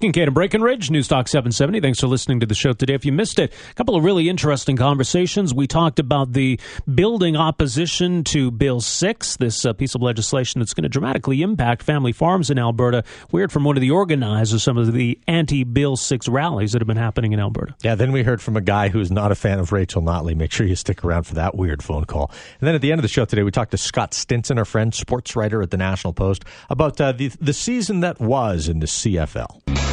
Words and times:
Kingkade 0.00 0.28
and 0.28 0.36
Breakenridge, 0.36 0.90
News 0.90 1.08
Talk 1.08 1.26
770. 1.26 1.80
Thanks 1.80 1.98
for 1.98 2.06
listening 2.06 2.38
to 2.38 2.46
the 2.46 2.54
show 2.54 2.72
today. 2.72 2.94
If 2.94 3.04
you 3.04 3.10
missed 3.10 3.40
it, 3.40 3.52
a 3.68 3.74
couple 3.74 3.96
of 3.96 4.04
really 4.04 4.28
interesting 4.28 4.76
conversations. 4.76 5.52
We 5.52 5.66
talked 5.66 5.98
about 5.98 6.34
the 6.34 6.60
building 6.94 7.34
opposition 7.34 8.22
to 8.24 8.52
Bill 8.52 8.80
6, 8.80 9.36
this 9.38 9.66
uh, 9.66 9.72
piece 9.72 9.96
of 9.96 10.02
legislation 10.02 10.60
that's 10.60 10.72
going 10.72 10.84
to 10.84 10.88
dramatically 10.88 11.42
impact 11.42 11.82
family 11.82 12.12
farms 12.12 12.48
in 12.48 12.60
Alberta. 12.60 13.02
We 13.32 13.40
heard 13.40 13.50
from 13.50 13.64
one 13.64 13.76
of 13.76 13.80
the 13.80 13.90
organizers 13.90 14.52
of 14.52 14.62
some 14.62 14.78
of 14.78 14.92
the 14.92 15.18
anti 15.26 15.64
Bill 15.64 15.96
6 15.96 16.28
rallies 16.28 16.72
that 16.72 16.80
have 16.80 16.86
been 16.86 16.96
happening 16.96 17.32
in 17.32 17.40
Alberta. 17.40 17.74
Yeah, 17.82 17.96
then 17.96 18.12
we 18.12 18.22
heard 18.22 18.40
from 18.40 18.56
a 18.56 18.60
guy 18.60 18.90
who's 18.90 19.10
not 19.10 19.32
a 19.32 19.34
fan 19.34 19.58
of 19.58 19.72
Rachel 19.72 20.00
Notley. 20.00 20.36
Make 20.36 20.52
sure 20.52 20.64
you 20.64 20.76
stick 20.76 21.04
around 21.04 21.24
for 21.24 21.34
that 21.34 21.56
weird 21.56 21.82
phone 21.82 22.04
call. 22.04 22.30
And 22.60 22.68
then 22.68 22.76
at 22.76 22.82
the 22.82 22.92
end 22.92 23.00
of 23.00 23.02
the 23.02 23.08
show 23.08 23.24
today, 23.24 23.42
we 23.42 23.50
talked 23.50 23.72
to 23.72 23.78
Scott 23.78 24.14
Stinson, 24.14 24.58
our 24.58 24.64
friend, 24.64 24.94
sports 24.94 25.34
writer 25.34 25.60
at 25.60 25.72
the 25.72 25.76
National 25.76 26.12
Post, 26.12 26.44
about 26.70 27.00
uh, 27.00 27.10
the, 27.10 27.32
the 27.40 27.52
season 27.52 27.98
that 27.98 28.20
was 28.20 28.68
in 28.68 28.78
the 28.78 28.86
CFL. 28.86 29.87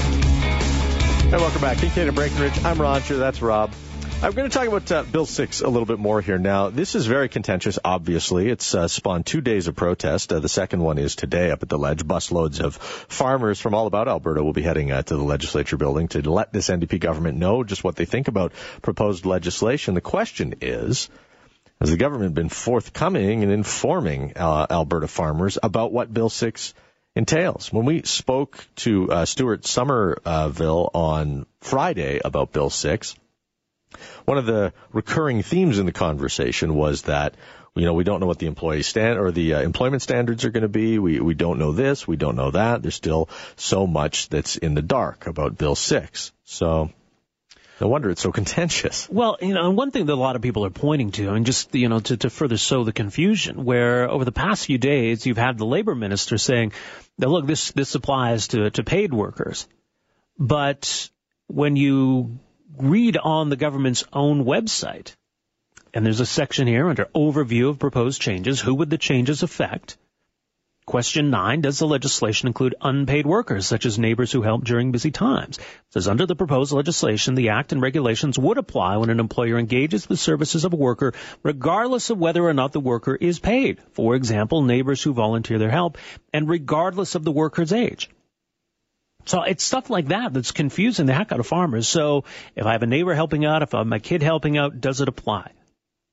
Hey, 1.25 1.37
welcome 1.37 1.59
back. 1.59 1.77
Kingkade 1.77 2.07
and 2.07 2.15
Breakenridge. 2.15 2.63
I'm 2.63 2.79
Roger. 2.79 3.17
That's 3.17 3.41
Rob. 3.41 3.73
I'm 4.21 4.33
going 4.33 4.47
to 4.47 4.55
talk 4.55 4.67
about 4.67 4.91
uh, 4.91 5.01
Bill 5.01 5.25
6 5.25 5.61
a 5.61 5.67
little 5.67 5.87
bit 5.87 5.97
more 5.97 6.21
here. 6.21 6.37
Now, 6.37 6.69
this 6.69 6.93
is 6.93 7.07
very 7.07 7.29
contentious, 7.29 7.79
obviously. 7.83 8.47
It's 8.47 8.75
uh, 8.75 8.87
spawned 8.87 9.25
two 9.25 9.41
days 9.41 9.67
of 9.67 9.75
protest. 9.75 10.31
Uh, 10.31 10.39
the 10.39 10.47
second 10.47 10.81
one 10.81 10.99
is 10.99 11.15
today 11.15 11.49
up 11.49 11.63
at 11.63 11.67
the 11.67 11.79
ledge. 11.79 12.05
Busloads 12.05 12.59
of 12.59 12.75
farmers 12.75 13.59
from 13.59 13.73
all 13.73 13.87
about 13.87 14.07
Alberta 14.07 14.43
will 14.43 14.53
be 14.53 14.61
heading 14.61 14.91
uh, 14.91 15.01
to 15.01 15.17
the 15.17 15.23
legislature 15.23 15.77
building 15.77 16.09
to 16.09 16.21
let 16.21 16.53
this 16.53 16.69
NDP 16.69 16.99
government 16.99 17.39
know 17.39 17.63
just 17.63 17.83
what 17.83 17.95
they 17.95 18.05
think 18.05 18.27
about 18.27 18.53
proposed 18.83 19.25
legislation. 19.25 19.95
The 19.95 20.01
question 20.01 20.53
is, 20.61 21.09
has 21.81 21.89
the 21.89 21.97
government 21.97 22.35
been 22.35 22.49
forthcoming 22.49 23.41
in 23.41 23.49
informing 23.49 24.33
uh, 24.35 24.67
Alberta 24.69 25.07
farmers 25.07 25.57
about 25.61 25.91
what 25.91 26.13
Bill 26.13 26.29
6 26.29 26.73
entails. 27.15 27.71
When 27.71 27.85
we 27.85 28.03
spoke 28.03 28.65
to 28.77 29.11
uh, 29.11 29.25
Stuart 29.25 29.65
Somerville 29.65 30.89
on 30.93 31.45
Friday 31.61 32.19
about 32.23 32.51
Bill 32.51 32.69
6, 32.69 33.15
one 34.25 34.37
of 34.37 34.45
the 34.45 34.73
recurring 34.91 35.41
themes 35.41 35.79
in 35.79 35.85
the 35.85 35.91
conversation 35.91 36.75
was 36.75 37.03
that 37.03 37.35
you 37.75 37.85
know 37.85 37.93
we 37.93 38.03
don't 38.03 38.19
know 38.19 38.25
what 38.25 38.39
the 38.39 38.47
employee 38.47 38.83
stand 38.83 39.19
or 39.19 39.31
the 39.31 39.55
uh, 39.55 39.61
employment 39.61 40.01
standards 40.01 40.43
are 40.45 40.49
going 40.49 40.63
to 40.63 40.69
be. 40.69 40.99
We 40.99 41.19
we 41.19 41.33
don't 41.33 41.59
know 41.59 41.71
this, 41.71 42.07
we 42.07 42.17
don't 42.17 42.35
know 42.35 42.51
that. 42.51 42.81
There's 42.81 42.95
still 42.95 43.29
so 43.55 43.87
much 43.87 44.29
that's 44.29 44.57
in 44.57 44.73
the 44.73 44.81
dark 44.81 45.27
about 45.27 45.57
Bill 45.57 45.75
6. 45.75 46.31
So 46.43 46.91
no 47.79 47.87
wonder 47.87 48.09
it's 48.09 48.21
so 48.21 48.31
contentious. 48.31 49.09
Well, 49.09 49.37
you 49.41 49.53
know, 49.53 49.69
one 49.71 49.91
thing 49.91 50.05
that 50.05 50.13
a 50.13 50.15
lot 50.15 50.35
of 50.35 50.41
people 50.41 50.65
are 50.65 50.69
pointing 50.69 51.11
to, 51.11 51.33
and 51.33 51.45
just, 51.45 51.75
you 51.75 51.89
know, 51.89 51.99
to, 51.99 52.17
to 52.17 52.29
further 52.29 52.57
sow 52.57 52.83
the 52.83 52.93
confusion, 52.93 53.65
where 53.65 54.09
over 54.09 54.23
the 54.23 54.31
past 54.31 54.65
few 54.65 54.77
days, 54.77 55.25
you've 55.25 55.37
had 55.37 55.57
the 55.57 55.65
labor 55.65 55.93
minister 55.93 56.37
saying, 56.37 56.71
look, 57.17 57.45
this, 57.45 57.71
this 57.71 57.95
applies 57.95 58.49
to, 58.49 58.69
to 58.69 58.83
paid 58.83 59.13
workers. 59.13 59.67
But 60.39 61.09
when 61.47 61.75
you 61.75 62.39
read 62.77 63.17
on 63.17 63.49
the 63.49 63.55
government's 63.55 64.05
own 64.13 64.45
website, 64.45 65.15
and 65.93 66.05
there's 66.05 66.19
a 66.19 66.25
section 66.25 66.67
here 66.67 66.89
under 66.89 67.05
overview 67.15 67.69
of 67.69 67.79
proposed 67.79 68.21
changes, 68.21 68.59
who 68.59 68.75
would 68.75 68.89
the 68.89 68.97
changes 68.97 69.43
affect? 69.43 69.97
Question 70.87 71.31
nine, 71.31 71.61
does 71.61 71.79
the 71.79 71.87
legislation 71.87 72.47
include 72.47 72.75
unpaid 72.79 73.25
workers, 73.25 73.65
such 73.65 73.87
as 73.87 73.97
neighbors 73.97 74.31
who 74.31 74.43
help 74.43 74.63
during 74.63 74.91
busy 74.91 75.09
times? 75.09 75.57
It 75.57 75.63
says 75.89 76.07
under 76.07 76.27
the 76.27 76.35
proposed 76.35 76.73
legislation, 76.73 77.33
the 77.33 77.49
act 77.49 77.71
and 77.71 77.81
regulations 77.81 78.37
would 78.37 78.59
apply 78.59 78.97
when 78.97 79.09
an 79.09 79.19
employer 79.19 79.57
engages 79.57 80.05
the 80.05 80.15
services 80.15 80.63
of 80.63 80.73
a 80.73 80.77
worker, 80.77 81.13
regardless 81.41 82.11
of 82.11 82.19
whether 82.19 82.43
or 82.43 82.53
not 82.53 82.71
the 82.71 82.79
worker 82.79 83.15
is 83.15 83.39
paid. 83.39 83.79
For 83.93 84.13
example, 84.13 84.61
neighbors 84.61 85.01
who 85.01 85.13
volunteer 85.13 85.57
their 85.57 85.71
help, 85.71 85.97
and 86.31 86.47
regardless 86.47 87.15
of 87.15 87.23
the 87.23 87.31
worker's 87.31 87.73
age. 87.73 88.11
So 89.25 89.41
it's 89.41 89.63
stuff 89.63 89.89
like 89.89 90.09
that 90.09 90.33
that's 90.33 90.51
confusing 90.51 91.07
the 91.07 91.15
heck 91.15 91.31
out 91.31 91.39
of 91.39 91.47
farmers. 91.47 91.87
So 91.87 92.25
if 92.55 92.67
I 92.67 92.73
have 92.73 92.83
a 92.83 92.87
neighbor 92.87 93.15
helping 93.15 93.43
out, 93.43 93.63
if 93.63 93.73
I 93.73 93.79
have 93.79 93.87
my 93.87 93.97
kid 93.97 94.21
helping 94.21 94.55
out, 94.55 94.79
does 94.81 95.01
it 95.01 95.07
apply? 95.07 95.49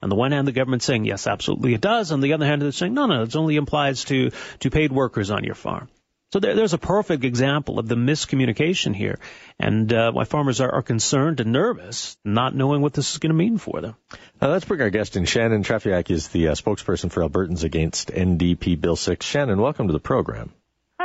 On 0.03 0.09
the 0.09 0.17
one 0.17 0.33
hand, 0.33 0.49
the 0.49 0.53
government's 0.53 0.85
saying, 0.85 1.05
yes, 1.05 1.27
absolutely 1.27 1.75
it 1.75 1.81
does. 1.81 2.11
On 2.11 2.21
the 2.21 2.33
other 2.33 2.45
hand, 2.45 2.61
they're 2.61 2.73
saying, 2.73 2.95
no, 2.95 3.07
no, 3.07 3.23
it 3.23 3.37
only 3.37 3.57
applies 3.57 4.05
to, 4.05 4.31
to 4.61 4.71
paid 4.71 4.93
workers 4.93 5.31
on 5.31 5.45
your 5.45 5.55
farm. 5.55 5.89
So 6.33 6.41
there, 6.41 6.55
there's 6.55 6.73
a 6.73 6.79
perfect 6.79 7.25
example 7.25 7.79
of 7.79 7.89
the 7.89 7.95
miscommunication 7.95 8.97
here, 8.97 9.19
and 9.61 9.93
uh, 9.93 10.13
why 10.13 10.25
farmers 10.25 10.63
are, 10.63 10.73
are 10.73 10.83
concerned 10.83 11.41
and 11.41 11.53
nervous, 11.53 12.17
not 12.25 12.55
knowing 12.55 12.81
what 12.81 12.95
this 12.95 13.13
is 13.13 13.19
going 13.19 13.31
to 13.31 13.37
mean 13.37 13.59
for 13.59 13.83
them. 13.83 13.97
Uh, 14.41 14.49
let's 14.49 14.65
bring 14.65 14.81
our 14.81 14.89
guest 14.89 15.17
in. 15.17 15.27
Shannon 15.27 15.63
Trefiak 15.63 16.11
is 16.11 16.29
the 16.29 16.49
uh, 16.49 16.53
spokesperson 16.53 17.13
for 17.13 17.23
Albertans 17.23 17.65
Against 17.65 18.09
NDP 18.09 18.81
Bill 18.81 18.97
6. 18.97 19.25
Shannon, 19.25 19.61
welcome 19.61 19.89
to 19.89 19.93
the 19.93 20.01
program. 20.01 20.53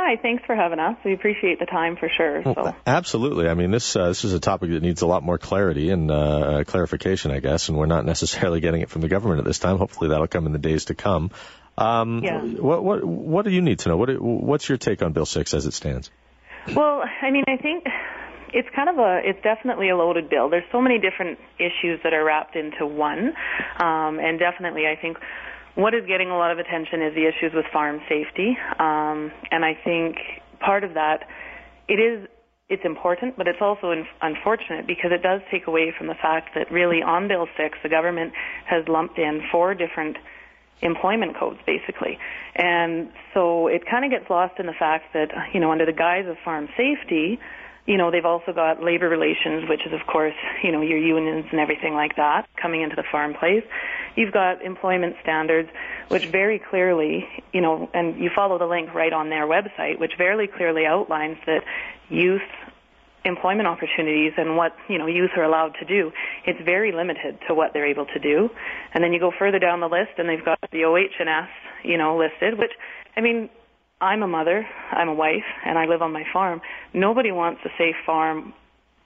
Hi, 0.08 0.16
thanks 0.16 0.42
for 0.46 0.56
having 0.56 0.78
us. 0.78 0.96
We 1.04 1.12
appreciate 1.12 1.58
the 1.58 1.66
time 1.66 1.96
for 1.96 2.08
sure. 2.08 2.42
So. 2.42 2.54
Well, 2.56 2.76
absolutely. 2.86 3.46
I 3.46 3.52
mean, 3.52 3.70
this 3.70 3.94
uh, 3.94 4.08
this 4.08 4.24
is 4.24 4.32
a 4.32 4.40
topic 4.40 4.70
that 4.70 4.82
needs 4.82 5.02
a 5.02 5.06
lot 5.06 5.22
more 5.22 5.36
clarity 5.36 5.90
and 5.90 6.10
uh, 6.10 6.64
clarification, 6.66 7.30
I 7.30 7.40
guess, 7.40 7.68
and 7.68 7.76
we're 7.76 7.84
not 7.84 8.06
necessarily 8.14 8.60
getting 8.60 8.80
it 8.80 8.88
from 8.88 9.02
the 9.02 9.08
government 9.08 9.40
at 9.40 9.44
this 9.44 9.58
time. 9.58 9.76
Hopefully, 9.76 10.08
that'll 10.08 10.26
come 10.26 10.46
in 10.46 10.52
the 10.52 10.58
days 10.58 10.86
to 10.86 10.94
come. 10.94 11.30
Um, 11.76 12.24
yeah. 12.24 12.40
What 12.40 12.82
what 12.82 13.04
what 13.04 13.44
do 13.44 13.50
you 13.50 13.60
need 13.60 13.80
to 13.80 13.90
know? 13.90 13.98
What 13.98 14.18
what's 14.18 14.66
your 14.66 14.78
take 14.78 15.02
on 15.02 15.12
Bill 15.12 15.26
Six 15.26 15.52
as 15.52 15.66
it 15.66 15.74
stands? 15.74 16.10
Well, 16.74 17.02
I 17.20 17.30
mean, 17.30 17.44
I 17.46 17.58
think 17.58 17.84
it's 18.54 18.68
kind 18.74 18.88
of 18.88 18.96
a 18.96 19.20
it's 19.22 19.42
definitely 19.42 19.90
a 19.90 19.96
loaded 19.98 20.30
bill. 20.30 20.48
There's 20.48 20.64
so 20.72 20.80
many 20.80 20.98
different 20.98 21.38
issues 21.58 22.00
that 22.02 22.14
are 22.14 22.24
wrapped 22.24 22.56
into 22.56 22.86
one, 22.86 23.34
um, 23.78 24.18
and 24.20 24.38
definitely 24.38 24.86
I 24.86 24.96
think 24.98 25.18
what 25.78 25.94
is 25.94 26.04
getting 26.08 26.28
a 26.28 26.36
lot 26.36 26.50
of 26.50 26.58
attention 26.58 27.02
is 27.02 27.14
the 27.14 27.22
issues 27.22 27.54
with 27.54 27.64
farm 27.72 28.00
safety, 28.08 28.58
um, 28.80 29.30
and 29.52 29.64
I 29.64 29.78
think 29.84 30.16
part 30.58 30.82
of 30.82 30.94
that 30.94 31.22
it 31.86 31.94
is 32.02 32.28
it's 32.68 32.84
important, 32.84 33.38
but 33.38 33.48
it's 33.48 33.62
also 33.62 33.92
in, 33.92 34.04
unfortunate 34.20 34.86
because 34.86 35.10
it 35.10 35.22
does 35.22 35.40
take 35.50 35.66
away 35.66 35.94
from 35.96 36.06
the 36.06 36.18
fact 36.20 36.50
that 36.54 36.70
really 36.70 37.00
on 37.00 37.26
Bill 37.26 37.46
6, 37.56 37.78
the 37.82 37.88
government 37.88 38.32
has 38.66 38.86
lumped 38.88 39.18
in 39.18 39.40
four 39.50 39.72
different 39.72 40.18
employment 40.82 41.38
codes 41.38 41.58
basically. 41.64 42.18
And 42.56 43.08
so 43.32 43.68
it 43.68 43.82
kind 43.90 44.04
of 44.04 44.10
gets 44.10 44.28
lost 44.28 44.58
in 44.58 44.66
the 44.66 44.76
fact 44.78 45.14
that, 45.14 45.30
you 45.54 45.60
know, 45.60 45.72
under 45.72 45.86
the 45.86 45.92
guise 45.92 46.26
of 46.28 46.36
farm 46.44 46.68
safety, 46.76 47.38
you 47.88 47.96
know, 47.96 48.10
they've 48.10 48.26
also 48.26 48.52
got 48.52 48.82
labor 48.84 49.08
relations, 49.08 49.66
which 49.66 49.86
is, 49.86 49.94
of 49.94 50.06
course, 50.06 50.34
you 50.62 50.70
know, 50.70 50.82
your 50.82 50.98
unions 50.98 51.46
and 51.50 51.58
everything 51.58 51.94
like 51.94 52.16
that 52.16 52.46
coming 52.60 52.82
into 52.82 52.94
the 52.94 53.02
farm 53.10 53.32
place. 53.32 53.64
You've 54.14 54.32
got 54.32 54.62
employment 54.62 55.16
standards, 55.22 55.70
which 56.08 56.26
very 56.26 56.58
clearly, 56.58 57.26
you 57.54 57.62
know, 57.62 57.88
and 57.94 58.20
you 58.20 58.30
follow 58.36 58.58
the 58.58 58.66
link 58.66 58.92
right 58.92 59.12
on 59.12 59.30
their 59.30 59.46
website, 59.46 59.98
which 59.98 60.12
very 60.18 60.46
clearly 60.46 60.84
outlines 60.84 61.38
that 61.46 61.64
youth 62.10 62.42
employment 63.24 63.66
opportunities 63.66 64.32
and 64.36 64.56
what 64.56 64.76
you 64.88 64.96
know 64.96 65.06
youth 65.06 65.30
are 65.36 65.42
allowed 65.42 65.74
to 65.78 65.84
do 65.84 66.12
it's 66.46 66.60
very 66.64 66.92
limited 66.92 67.36
to 67.46 67.52
what 67.52 67.72
they're 67.74 67.84
able 67.84 68.06
to 68.06 68.18
do 68.20 68.48
and 68.94 69.02
then 69.02 69.12
you 69.12 69.18
go 69.18 69.32
further 69.36 69.58
down 69.58 69.80
the 69.80 69.88
list 69.88 70.12
and 70.18 70.28
they've 70.28 70.44
got 70.44 70.58
the 70.70 70.84
OH&S 70.84 71.48
you 71.82 71.98
know 71.98 72.16
listed 72.16 72.56
which 72.56 72.70
I 73.16 73.20
mean 73.20 73.50
I'm 74.00 74.22
a 74.22 74.28
mother, 74.28 74.66
I'm 74.92 75.08
a 75.08 75.14
wife, 75.14 75.44
and 75.64 75.78
I 75.78 75.86
live 75.86 76.02
on 76.02 76.12
my 76.12 76.24
farm. 76.32 76.60
Nobody 76.94 77.32
wants 77.32 77.60
a 77.64 77.70
safe 77.76 77.96
farm 78.06 78.54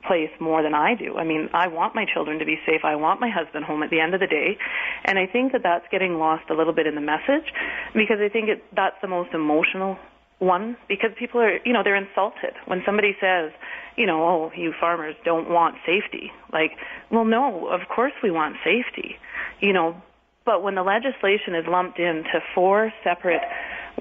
place 0.07 0.31
more 0.41 0.63
than 0.63 0.75
I 0.75 0.95
do. 0.95 1.17
I 1.17 1.25
mean, 1.25 1.49
I 1.55 1.69
want 1.69 1.95
my 1.95 2.05
children 2.05 2.39
to 2.41 2.45
be 2.45 2.59
safe. 2.67 2.81
I 2.85 2.97
want 2.97 3.21
my 3.21 3.31
husband 3.31 3.65
home 3.65 3.83
at 3.83 3.91
the 3.91 4.01
end 4.01 4.15
of 4.15 4.21
the 4.21 4.27
day. 4.27 4.59
And 5.05 5.19
I 5.19 5.27
think 5.27 5.53
that 5.53 5.63
that's 5.63 5.87
getting 5.91 6.19
lost 6.19 6.51
a 6.51 6.55
little 6.55 6.73
bit 6.73 6.87
in 6.87 6.95
the 6.95 7.01
message 7.01 7.53
because 7.95 8.19
I 8.21 8.29
think 8.29 8.49
it, 8.49 8.65
that's 8.75 8.97
the 9.01 9.09
most 9.09 9.33
emotional 9.33 9.97
one 10.41 10.77
because 10.89 11.11
people 11.17 11.41
are, 11.41 11.59
you 11.65 11.73
know, 11.73 11.83
they're 11.85 11.97
insulted 11.97 12.55
when 12.67 12.83
somebody 12.85 13.17
says, 13.21 13.53
you 13.97 14.07
know, 14.07 14.25
oh, 14.25 14.53
you 14.57 14.75
farmers 14.79 15.15
don't 15.25 15.49
want 15.49 15.77
safety. 15.87 16.33
Like, 16.53 16.73
well, 17.11 17.25
no, 17.25 17.69
of 17.69 17.83
course 17.89 18.13
we 18.23 18.31
want 18.31 18.57
safety, 18.65 19.17
you 19.61 19.73
know, 19.73 20.03
but 20.45 20.63
when 20.63 20.75
the 20.75 20.83
legislation 20.83 21.55
is 21.55 21.65
lumped 21.69 22.01
into 22.01 22.43
four 22.55 22.93
separate 23.05 23.43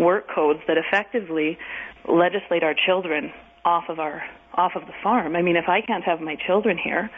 work 0.01 0.25
codes 0.33 0.59
that 0.67 0.77
effectively 0.77 1.57
legislate 2.07 2.63
our 2.63 2.73
children 2.73 3.31
off 3.63 3.85
of 3.89 3.99
our 3.99 4.23
off 4.53 4.73
of 4.75 4.81
the 4.81 4.93
farm. 5.01 5.35
I 5.35 5.41
mean, 5.41 5.55
if 5.55 5.69
I 5.69 5.81
can't 5.81 6.03
have 6.03 6.19
my 6.19 6.35
children 6.35 6.77
here, 6.77 7.09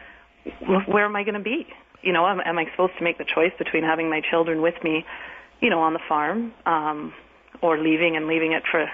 where 0.86 1.06
am 1.06 1.16
I 1.16 1.24
going 1.24 1.36
to 1.36 1.40
be? 1.40 1.66
You 2.02 2.14
know, 2.14 2.28
am, 2.28 2.40
am 2.46 2.60
I 2.60 2.66
supposed 2.72 2.94
to 3.00 3.04
make 3.04 3.18
the 3.18 3.26
choice 3.26 3.54
between 3.58 3.84
having 3.84 4.10
my 4.10 4.22
children 4.30 4.62
with 4.62 4.76
me, 4.84 5.06
you 5.62 5.70
know, 5.70 5.80
on 5.80 5.94
the 5.94 6.00
farm, 6.08 6.54
um, 6.66 7.14
or 7.62 7.80
leaving 7.80 8.18
and 8.18 8.28
leaving 8.28 8.52
it 8.52 8.64
for, 8.70 8.86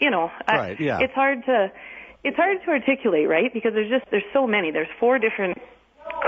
you 0.00 0.10
know, 0.10 0.30
right, 0.48 0.76
I, 0.78 0.82
yeah. 0.82 0.98
it's 1.00 1.14
hard 1.14 1.44
to 1.46 1.72
it's 2.22 2.36
hard 2.36 2.58
to 2.66 2.70
articulate, 2.70 3.28
right? 3.28 3.52
Because 3.54 3.72
there's 3.72 3.88
just 3.88 4.04
there's 4.10 4.28
so 4.32 4.46
many. 4.46 4.72
There's 4.72 4.92
four 4.98 5.18
different 5.18 5.58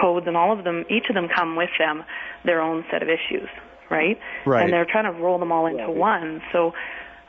codes, 0.01 0.27
and 0.27 0.37
all 0.37 0.57
of 0.57 0.65
them, 0.65 0.85
each 0.89 1.07
of 1.11 1.15
them 1.15 1.29
come 1.29 1.57
with 1.57 1.71
them 1.79 2.05
their 2.45 2.63
own 2.63 2.85
set 2.91 3.03
of 3.03 3.09
issues 3.09 3.49
right? 3.93 4.19
Right. 4.47 4.65
And 4.65 4.73
they're 4.73 4.87
trying 4.91 5.13
to 5.13 5.21
roll 5.21 5.39
them 5.39 5.53
all 5.53 5.67
into 5.67 5.91
one. 5.91 6.43
So, 6.53 6.73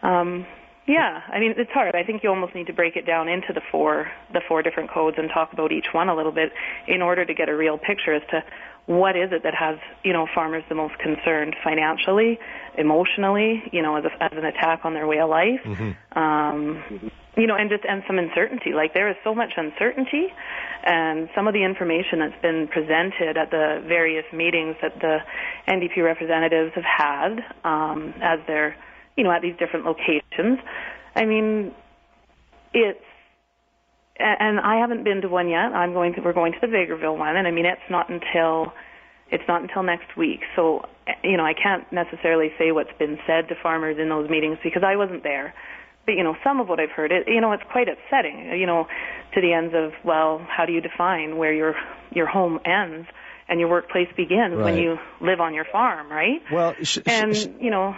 um, 0.01 0.45
yeah, 0.87 1.21
I 1.29 1.39
mean 1.39 1.53
it's 1.55 1.71
hard. 1.71 1.95
I 1.95 2.03
think 2.03 2.23
you 2.23 2.29
almost 2.29 2.55
need 2.55 2.67
to 2.67 2.73
break 2.73 2.95
it 2.97 3.05
down 3.05 3.29
into 3.29 3.53
the 3.53 3.61
four 3.71 4.11
the 4.33 4.41
four 4.47 4.61
different 4.61 4.91
codes 4.91 5.15
and 5.17 5.29
talk 5.29 5.53
about 5.53 5.71
each 5.71 5.87
one 5.93 6.09
a 6.09 6.15
little 6.15 6.33
bit 6.33 6.51
in 6.87 7.01
order 7.01 7.23
to 7.23 7.33
get 7.33 7.47
a 7.47 7.55
real 7.55 7.77
picture 7.77 8.13
as 8.13 8.21
to 8.31 8.43
what 8.85 9.15
is 9.15 9.31
it 9.31 9.43
that 9.43 9.55
has 9.55 9.77
you 10.03 10.11
know 10.11 10.27
farmers 10.33 10.63
the 10.69 10.75
most 10.75 10.97
concerned 10.99 11.55
financially, 11.63 12.39
emotionally, 12.77 13.63
you 13.71 13.81
know, 13.81 13.95
as, 13.95 14.03
a, 14.05 14.23
as 14.23 14.31
an 14.33 14.45
attack 14.45 14.81
on 14.83 14.93
their 14.93 15.07
way 15.07 15.19
of 15.19 15.29
life, 15.29 15.61
mm-hmm. 15.63 16.19
um, 16.19 17.11
you 17.37 17.47
know, 17.47 17.55
and 17.55 17.69
just 17.69 17.83
and 17.85 18.03
some 18.07 18.19
uncertainty. 18.19 18.73
Like 18.73 18.93
there 18.93 19.09
is 19.09 19.15
so 19.23 19.33
much 19.33 19.53
uncertainty, 19.55 20.27
and 20.83 21.29
some 21.33 21.47
of 21.47 21.53
the 21.53 21.63
information 21.63 22.19
that's 22.19 22.41
been 22.41 22.67
presented 22.67 23.37
at 23.37 23.51
the 23.51 23.83
various 23.87 24.25
meetings 24.33 24.75
that 24.81 24.99
the 24.99 25.19
NDP 25.67 26.03
representatives 26.03 26.73
have 26.75 26.83
had 26.83 27.39
um, 27.63 28.13
as 28.21 28.39
they're 28.47 28.75
you 29.15 29.23
know 29.23 29.31
at 29.31 29.41
these 29.41 29.55
different 29.57 29.85
locations. 29.85 30.59
I 31.15 31.25
mean, 31.25 31.73
it's 32.73 32.99
and 34.17 34.59
I 34.59 34.77
haven't 34.77 35.03
been 35.03 35.21
to 35.21 35.29
one 35.29 35.49
yet. 35.49 35.73
I'm 35.73 35.93
going 35.93 36.13
to. 36.13 36.21
We're 36.21 36.33
going 36.33 36.53
to 36.53 36.59
the 36.61 36.67
Vegreville 36.67 37.17
one, 37.17 37.35
and 37.35 37.47
I 37.47 37.51
mean, 37.51 37.65
it's 37.65 37.81
not 37.89 38.09
until 38.09 38.73
it's 39.31 39.43
not 39.47 39.61
until 39.61 39.83
next 39.83 40.15
week. 40.15 40.41
So, 40.55 40.85
you 41.23 41.37
know, 41.37 41.45
I 41.45 41.53
can't 41.53 41.91
necessarily 41.91 42.51
say 42.59 42.71
what's 42.71 42.95
been 42.99 43.17
said 43.25 43.47
to 43.49 43.55
farmers 43.61 43.97
in 43.99 44.09
those 44.09 44.29
meetings 44.29 44.59
because 44.63 44.83
I 44.83 44.95
wasn't 44.95 45.23
there. 45.23 45.53
But 46.05 46.13
you 46.13 46.23
know, 46.23 46.35
some 46.43 46.59
of 46.59 46.67
what 46.67 46.79
I've 46.79 46.91
heard, 46.91 47.11
it 47.11 47.27
you 47.27 47.41
know, 47.41 47.51
it's 47.53 47.63
quite 47.71 47.87
upsetting. 47.89 48.51
You 48.59 48.67
know, 48.67 48.87
to 49.33 49.41
the 49.41 49.53
ends 49.53 49.73
of 49.75 49.93
well, 50.03 50.45
how 50.47 50.65
do 50.65 50.73
you 50.73 50.81
define 50.81 51.37
where 51.37 51.53
your 51.53 51.75
your 52.11 52.27
home 52.27 52.59
ends? 52.65 53.07
and 53.49 53.59
your 53.59 53.69
workplace 53.69 54.07
begins 54.15 54.55
right. 54.55 54.63
when 54.63 54.77
you 54.77 54.97
live 55.19 55.41
on 55.41 55.53
your 55.53 55.65
farm, 55.65 56.09
right? 56.09 56.41
Well, 56.49 56.75
sh- 56.81 56.99
and 57.05 57.35
sh- 57.35 57.47
you 57.59 57.71
know, 57.71 57.93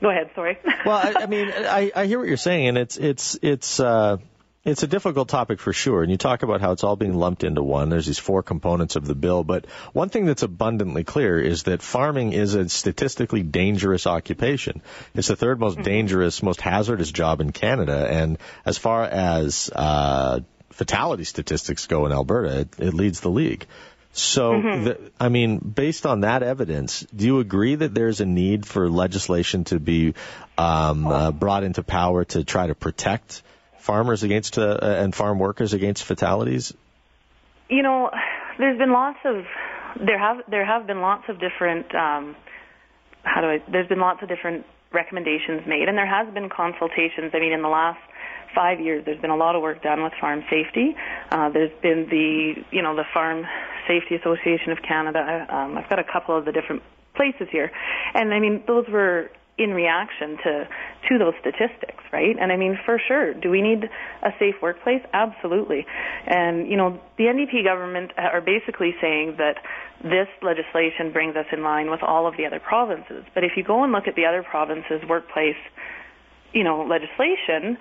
go 0.00 0.08
ahead. 0.08 0.30
Sorry. 0.36 0.56
well, 0.86 0.96
I, 0.96 1.24
I 1.24 1.26
mean, 1.34 1.50
I, 1.52 1.90
I 1.94 2.06
hear 2.06 2.20
what 2.20 2.28
you're 2.28 2.36
saying, 2.36 2.68
and 2.68 2.78
it's 2.78 2.96
it's 2.96 3.36
it's. 3.42 3.80
uh 3.80 4.18
it's 4.66 4.82
a 4.82 4.88
difficult 4.88 5.28
topic 5.28 5.60
for 5.60 5.72
sure, 5.72 6.02
and 6.02 6.10
you 6.10 6.16
talk 6.16 6.42
about 6.42 6.60
how 6.60 6.72
it's 6.72 6.82
all 6.82 6.96
being 6.96 7.14
lumped 7.14 7.44
into 7.44 7.62
one. 7.62 7.88
There's 7.88 8.06
these 8.06 8.18
four 8.18 8.42
components 8.42 8.96
of 8.96 9.06
the 9.06 9.14
bill, 9.14 9.44
but 9.44 9.66
one 9.92 10.08
thing 10.08 10.26
that's 10.26 10.42
abundantly 10.42 11.04
clear 11.04 11.38
is 11.38 11.62
that 11.62 11.82
farming 11.82 12.32
is 12.32 12.56
a 12.56 12.68
statistically 12.68 13.44
dangerous 13.44 14.08
occupation. 14.08 14.82
It's 15.14 15.28
the 15.28 15.36
third 15.36 15.60
most 15.60 15.74
mm-hmm. 15.74 15.84
dangerous, 15.84 16.42
most 16.42 16.60
hazardous 16.60 17.12
job 17.12 17.40
in 17.40 17.52
Canada, 17.52 18.08
and 18.10 18.38
as 18.64 18.76
far 18.76 19.04
as 19.04 19.70
uh, 19.72 20.40
fatality 20.70 21.24
statistics 21.24 21.86
go 21.86 22.04
in 22.06 22.12
Alberta, 22.12 22.60
it, 22.60 22.74
it 22.78 22.92
leads 22.92 23.20
the 23.20 23.30
league. 23.30 23.66
So, 24.12 24.52
mm-hmm. 24.52 24.84
the, 24.84 25.12
I 25.20 25.28
mean, 25.28 25.58
based 25.58 26.06
on 26.06 26.22
that 26.22 26.42
evidence, 26.42 27.06
do 27.14 27.24
you 27.24 27.38
agree 27.38 27.76
that 27.76 27.94
there's 27.94 28.20
a 28.20 28.26
need 28.26 28.66
for 28.66 28.88
legislation 28.88 29.64
to 29.64 29.78
be 29.78 30.14
um, 30.58 31.06
uh, 31.06 31.30
brought 31.30 31.62
into 31.62 31.84
power 31.84 32.24
to 32.24 32.42
try 32.42 32.66
to 32.66 32.74
protect 32.74 33.42
farmers 33.86 34.24
against 34.24 34.58
uh, 34.58 34.78
and 34.82 35.14
farm 35.14 35.38
workers 35.38 35.72
against 35.72 36.04
fatalities? 36.04 36.74
You 37.70 37.82
know, 37.82 38.10
there's 38.58 38.78
been 38.78 38.92
lots 38.92 39.18
of 39.24 39.44
there 40.04 40.18
have 40.18 40.38
there 40.50 40.66
have 40.66 40.86
been 40.86 41.00
lots 41.00 41.24
of 41.28 41.38
different 41.40 41.94
um, 41.94 42.36
how 43.22 43.40
do 43.40 43.46
I 43.46 43.62
there's 43.70 43.88
been 43.88 44.00
lots 44.00 44.22
of 44.22 44.28
different 44.28 44.66
recommendations 44.92 45.66
made 45.66 45.88
and 45.88 45.96
there 45.96 46.06
has 46.06 46.32
been 46.34 46.48
consultations. 46.48 47.30
I 47.32 47.38
mean, 47.38 47.52
in 47.52 47.62
the 47.62 47.68
last 47.68 48.00
five 48.54 48.80
years, 48.80 49.04
there's 49.04 49.20
been 49.20 49.30
a 49.30 49.36
lot 49.36 49.54
of 49.54 49.62
work 49.62 49.82
done 49.82 50.02
with 50.02 50.12
farm 50.20 50.42
safety. 50.50 50.96
Uh, 51.30 51.48
there's 51.50 51.72
been 51.80 52.08
the 52.10 52.54
you 52.70 52.82
know 52.82 52.96
the 52.96 53.04
Farm 53.14 53.46
Safety 53.86 54.16
Association 54.16 54.72
of 54.72 54.78
Canada. 54.82 55.46
Um, 55.48 55.78
I've 55.78 55.88
got 55.88 55.98
a 55.98 56.04
couple 56.04 56.36
of 56.36 56.44
the 56.44 56.52
different 56.52 56.82
places 57.14 57.48
here, 57.50 57.70
and 58.14 58.34
I 58.34 58.40
mean 58.40 58.64
those 58.66 58.86
were 58.88 59.30
in 59.58 59.70
reaction 59.70 60.36
to 60.44 60.68
to 61.08 61.18
those 61.18 61.34
statistics, 61.40 62.02
right? 62.12 62.36
And 62.38 62.52
I 62.52 62.56
mean, 62.56 62.78
for 62.84 63.00
sure, 63.06 63.32
do 63.32 63.50
we 63.50 63.62
need 63.62 63.88
a 64.22 64.30
safe 64.38 64.56
workplace? 64.60 65.02
Absolutely. 65.12 65.86
And 66.26 66.68
you 66.68 66.76
know, 66.76 67.00
the 67.16 67.24
NDP 67.24 67.64
government 67.64 68.12
are 68.18 68.40
basically 68.40 68.94
saying 69.00 69.36
that 69.38 69.56
this 70.02 70.28
legislation 70.42 71.12
brings 71.12 71.36
us 71.36 71.46
in 71.52 71.62
line 71.62 71.90
with 71.90 72.02
all 72.02 72.26
of 72.26 72.36
the 72.36 72.44
other 72.44 72.60
provinces. 72.60 73.24
But 73.34 73.44
if 73.44 73.52
you 73.56 73.64
go 73.64 73.82
and 73.82 73.92
look 73.92 74.06
at 74.06 74.14
the 74.14 74.26
other 74.26 74.42
provinces' 74.42 75.02
workplace, 75.08 75.56
you 76.52 76.62
know, 76.62 76.84
legislation 76.84 77.78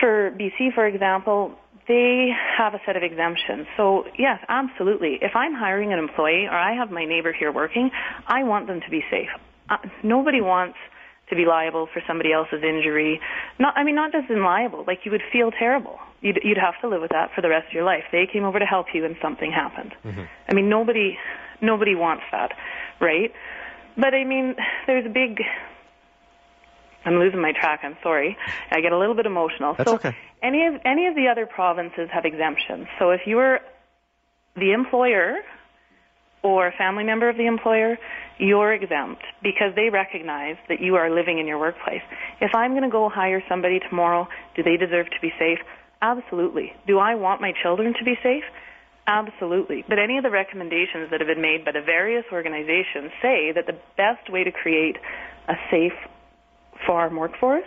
for 0.00 0.30
BC, 0.32 0.74
for 0.74 0.86
example, 0.86 1.54
they 1.86 2.28
have 2.58 2.74
a 2.74 2.80
set 2.84 2.96
of 2.96 3.02
exemptions. 3.02 3.66
So 3.78 4.04
yes, 4.18 4.44
absolutely. 4.48 5.18
If 5.22 5.34
I'm 5.34 5.54
hiring 5.54 5.94
an 5.94 5.98
employee 5.98 6.46
or 6.46 6.56
I 6.56 6.74
have 6.74 6.90
my 6.90 7.06
neighbor 7.06 7.32
here 7.32 7.50
working, 7.50 7.90
I 8.26 8.44
want 8.44 8.66
them 8.66 8.82
to 8.82 8.90
be 8.90 9.02
safe. 9.10 9.30
Uh, 9.70 9.78
nobody 10.02 10.42
wants 10.42 10.76
to 11.30 11.36
be 11.36 11.44
liable 11.44 11.88
for 11.92 12.02
somebody 12.06 12.32
else's 12.32 12.62
injury. 12.62 13.20
Not, 13.58 13.76
I 13.76 13.84
mean, 13.84 13.94
not 13.94 14.12
just 14.12 14.30
in 14.30 14.42
liable, 14.42 14.84
like 14.86 15.00
you 15.04 15.10
would 15.10 15.22
feel 15.32 15.50
terrible. 15.50 15.98
You'd, 16.20 16.40
you'd 16.42 16.58
have 16.58 16.74
to 16.80 16.88
live 16.88 17.00
with 17.00 17.10
that 17.10 17.30
for 17.34 17.42
the 17.42 17.48
rest 17.48 17.68
of 17.68 17.72
your 17.72 17.84
life. 17.84 18.04
They 18.10 18.26
came 18.26 18.44
over 18.44 18.58
to 18.58 18.64
help 18.64 18.86
you 18.94 19.04
and 19.04 19.16
something 19.22 19.52
happened. 19.52 19.94
Mm-hmm. 20.04 20.22
I 20.48 20.54
mean, 20.54 20.68
nobody, 20.68 21.18
nobody 21.60 21.94
wants 21.94 22.24
that, 22.32 22.52
right? 23.00 23.32
But 23.96 24.14
I 24.14 24.24
mean, 24.24 24.54
there's 24.86 25.06
a 25.06 25.10
big, 25.10 25.40
I'm 27.04 27.16
losing 27.16 27.40
my 27.40 27.52
track. 27.52 27.80
I'm 27.82 27.96
sorry. 28.02 28.36
I 28.70 28.80
get 28.80 28.92
a 28.92 28.98
little 28.98 29.14
bit 29.14 29.26
emotional. 29.26 29.74
That's 29.74 29.90
so 29.90 29.96
okay. 29.96 30.16
Any 30.42 30.66
of 30.66 30.74
any 30.84 31.06
of 31.06 31.16
the 31.16 31.26
other 31.28 31.46
provinces 31.46 32.08
have 32.12 32.24
exemptions. 32.24 32.86
So 33.00 33.10
if 33.10 33.22
you 33.26 33.36
were 33.36 33.60
the 34.56 34.72
employer 34.72 35.38
or 36.42 36.68
a 36.68 36.72
family 36.72 37.02
member 37.02 37.28
of 37.28 37.36
the 37.36 37.46
employer, 37.46 37.98
you're 38.38 38.72
exempt 38.72 39.22
because 39.42 39.74
they 39.74 39.90
recognize 39.90 40.56
that 40.68 40.80
you 40.80 40.94
are 40.96 41.10
living 41.10 41.38
in 41.38 41.46
your 41.46 41.58
workplace. 41.58 42.02
If 42.40 42.54
I'm 42.54 42.72
going 42.72 42.84
to 42.84 42.90
go 42.90 43.08
hire 43.08 43.42
somebody 43.48 43.80
tomorrow, 43.80 44.28
do 44.54 44.62
they 44.62 44.76
deserve 44.76 45.06
to 45.06 45.20
be 45.20 45.32
safe? 45.38 45.58
Absolutely. 46.00 46.72
Do 46.86 46.98
I 46.98 47.16
want 47.16 47.40
my 47.40 47.52
children 47.62 47.94
to 47.98 48.04
be 48.04 48.14
safe? 48.22 48.44
Absolutely. 49.08 49.84
But 49.88 49.98
any 49.98 50.18
of 50.18 50.22
the 50.22 50.30
recommendations 50.30 51.10
that 51.10 51.20
have 51.20 51.26
been 51.26 51.42
made 51.42 51.64
by 51.64 51.72
the 51.72 51.80
various 51.80 52.24
organizations 52.30 53.10
say 53.22 53.52
that 53.52 53.66
the 53.66 53.76
best 53.96 54.30
way 54.30 54.44
to 54.44 54.52
create 54.52 54.96
a 55.48 55.54
safe 55.70 55.96
farm 56.86 57.16
workforce 57.16 57.66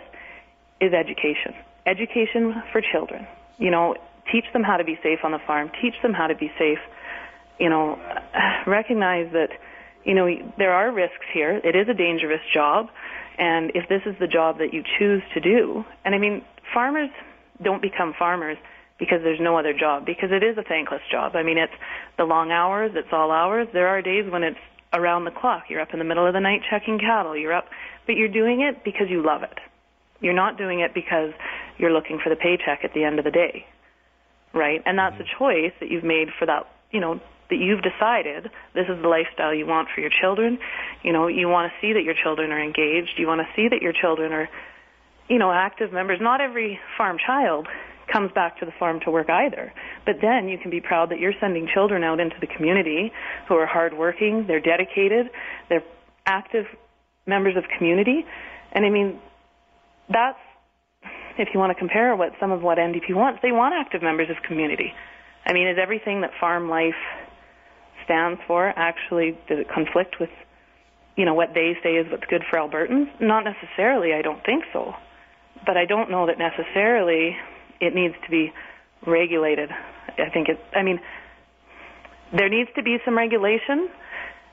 is 0.80 0.92
education. 0.92 1.52
Education 1.84 2.62
for 2.70 2.80
children. 2.80 3.26
You 3.58 3.70
know, 3.70 3.96
teach 4.30 4.44
them 4.52 4.62
how 4.62 4.76
to 4.76 4.84
be 4.84 4.96
safe 5.02 5.18
on 5.24 5.32
the 5.32 5.40
farm, 5.46 5.70
teach 5.82 5.94
them 6.00 6.12
how 6.12 6.28
to 6.28 6.34
be 6.34 6.50
safe. 6.58 6.78
You 7.58 7.68
know, 7.68 7.98
recognize 8.66 9.30
that 9.32 9.50
you 10.04 10.14
know, 10.14 10.28
there 10.58 10.72
are 10.72 10.92
risks 10.92 11.26
here. 11.32 11.60
It 11.62 11.76
is 11.76 11.88
a 11.88 11.94
dangerous 11.94 12.40
job. 12.52 12.88
And 13.38 13.72
if 13.74 13.88
this 13.88 14.02
is 14.04 14.14
the 14.20 14.26
job 14.26 14.58
that 14.58 14.74
you 14.74 14.82
choose 14.98 15.22
to 15.34 15.40
do, 15.40 15.84
and 16.04 16.14
I 16.14 16.18
mean, 16.18 16.44
farmers 16.72 17.10
don't 17.62 17.80
become 17.80 18.14
farmers 18.18 18.58
because 18.98 19.20
there's 19.22 19.40
no 19.40 19.58
other 19.58 19.72
job, 19.72 20.06
because 20.06 20.30
it 20.30 20.44
is 20.44 20.56
a 20.58 20.62
thankless 20.62 21.00
job. 21.10 21.34
I 21.34 21.42
mean, 21.42 21.58
it's 21.58 21.72
the 22.18 22.24
long 22.24 22.52
hours, 22.52 22.92
it's 22.94 23.08
all 23.10 23.32
hours. 23.32 23.66
There 23.72 23.88
are 23.88 24.00
days 24.02 24.30
when 24.30 24.42
it's 24.44 24.58
around 24.92 25.24
the 25.24 25.30
clock. 25.30 25.64
You're 25.68 25.80
up 25.80 25.92
in 25.92 25.98
the 25.98 26.04
middle 26.04 26.26
of 26.26 26.34
the 26.34 26.40
night 26.40 26.60
checking 26.70 26.98
cattle. 26.98 27.36
You're 27.36 27.52
up, 27.52 27.66
but 28.06 28.16
you're 28.16 28.28
doing 28.28 28.60
it 28.60 28.84
because 28.84 29.08
you 29.08 29.24
love 29.24 29.42
it. 29.42 29.58
You're 30.20 30.34
not 30.34 30.56
doing 30.56 30.80
it 30.80 30.94
because 30.94 31.32
you're 31.78 31.92
looking 31.92 32.20
for 32.22 32.30
the 32.30 32.36
paycheck 32.36 32.84
at 32.84 32.94
the 32.94 33.02
end 33.02 33.18
of 33.18 33.24
the 33.24 33.30
day. 33.30 33.66
Right? 34.54 34.82
And 34.84 34.98
that's 34.98 35.14
mm-hmm. 35.14 35.22
a 35.22 35.38
choice 35.38 35.72
that 35.80 35.90
you've 35.90 36.04
made 36.04 36.28
for 36.38 36.46
that, 36.46 36.68
you 36.90 37.00
know, 37.00 37.20
that 37.52 37.60
you've 37.60 37.82
decided 37.82 38.50
this 38.74 38.88
is 38.88 39.00
the 39.02 39.08
lifestyle 39.08 39.52
you 39.54 39.66
want 39.66 39.88
for 39.94 40.00
your 40.00 40.10
children. 40.10 40.58
You 41.04 41.12
know, 41.12 41.28
you 41.28 41.48
want 41.48 41.70
to 41.70 41.86
see 41.86 41.92
that 41.92 42.02
your 42.02 42.14
children 42.14 42.50
are 42.50 42.60
engaged. 42.60 43.18
You 43.18 43.26
want 43.26 43.42
to 43.42 43.48
see 43.54 43.68
that 43.68 43.82
your 43.82 43.92
children 43.92 44.32
are, 44.32 44.48
you 45.28 45.38
know, 45.38 45.52
active 45.52 45.92
members. 45.92 46.18
Not 46.20 46.40
every 46.40 46.80
farm 46.96 47.18
child 47.24 47.68
comes 48.10 48.32
back 48.32 48.58
to 48.60 48.64
the 48.64 48.72
farm 48.78 49.00
to 49.00 49.10
work 49.10 49.28
either. 49.28 49.72
But 50.06 50.16
then 50.22 50.48
you 50.48 50.56
can 50.56 50.70
be 50.70 50.80
proud 50.80 51.10
that 51.10 51.18
you're 51.20 51.34
sending 51.40 51.68
children 51.72 52.02
out 52.02 52.20
into 52.20 52.36
the 52.40 52.46
community 52.46 53.12
who 53.48 53.54
are 53.54 53.66
hardworking, 53.66 54.46
they're 54.46 54.60
dedicated, 54.60 55.30
they're 55.68 55.84
active 56.24 56.64
members 57.26 57.56
of 57.56 57.64
community. 57.76 58.24
And 58.72 58.86
I 58.86 58.90
mean, 58.90 59.20
that's, 60.08 60.38
if 61.38 61.48
you 61.52 61.60
want 61.60 61.70
to 61.70 61.78
compare 61.78 62.16
what 62.16 62.32
some 62.40 62.50
of 62.50 62.62
what 62.62 62.78
NDP 62.78 63.14
wants, 63.14 63.40
they 63.42 63.52
want 63.52 63.74
active 63.74 64.02
members 64.02 64.28
of 64.30 64.36
community. 64.42 64.92
I 65.44 65.52
mean, 65.52 65.68
is 65.68 65.76
everything 65.80 66.20
that 66.20 66.30
farm 66.40 66.68
life 66.68 66.94
stands 68.04 68.40
for 68.46 68.66
actually 68.68 69.32
does 69.48 69.58
it 69.58 69.68
conflict 69.68 70.16
with 70.20 70.30
you 71.16 71.24
know 71.24 71.34
what 71.34 71.50
they 71.54 71.76
say 71.82 71.96
is 71.96 72.10
what's 72.10 72.24
good 72.26 72.42
for 72.48 72.58
Albertans? 72.58 73.08
Not 73.20 73.44
necessarily. 73.44 74.14
I 74.14 74.22
don't 74.22 74.42
think 74.44 74.64
so. 74.72 74.94
But 75.66 75.76
I 75.76 75.84
don't 75.84 76.10
know 76.10 76.26
that 76.26 76.38
necessarily 76.38 77.36
it 77.80 77.94
needs 77.94 78.14
to 78.24 78.30
be 78.30 78.52
regulated. 79.06 79.70
I 79.70 80.30
think 80.30 80.48
it. 80.48 80.58
I 80.74 80.82
mean, 80.82 81.00
there 82.36 82.48
needs 82.48 82.70
to 82.76 82.82
be 82.82 82.96
some 83.04 83.16
regulation, 83.16 83.90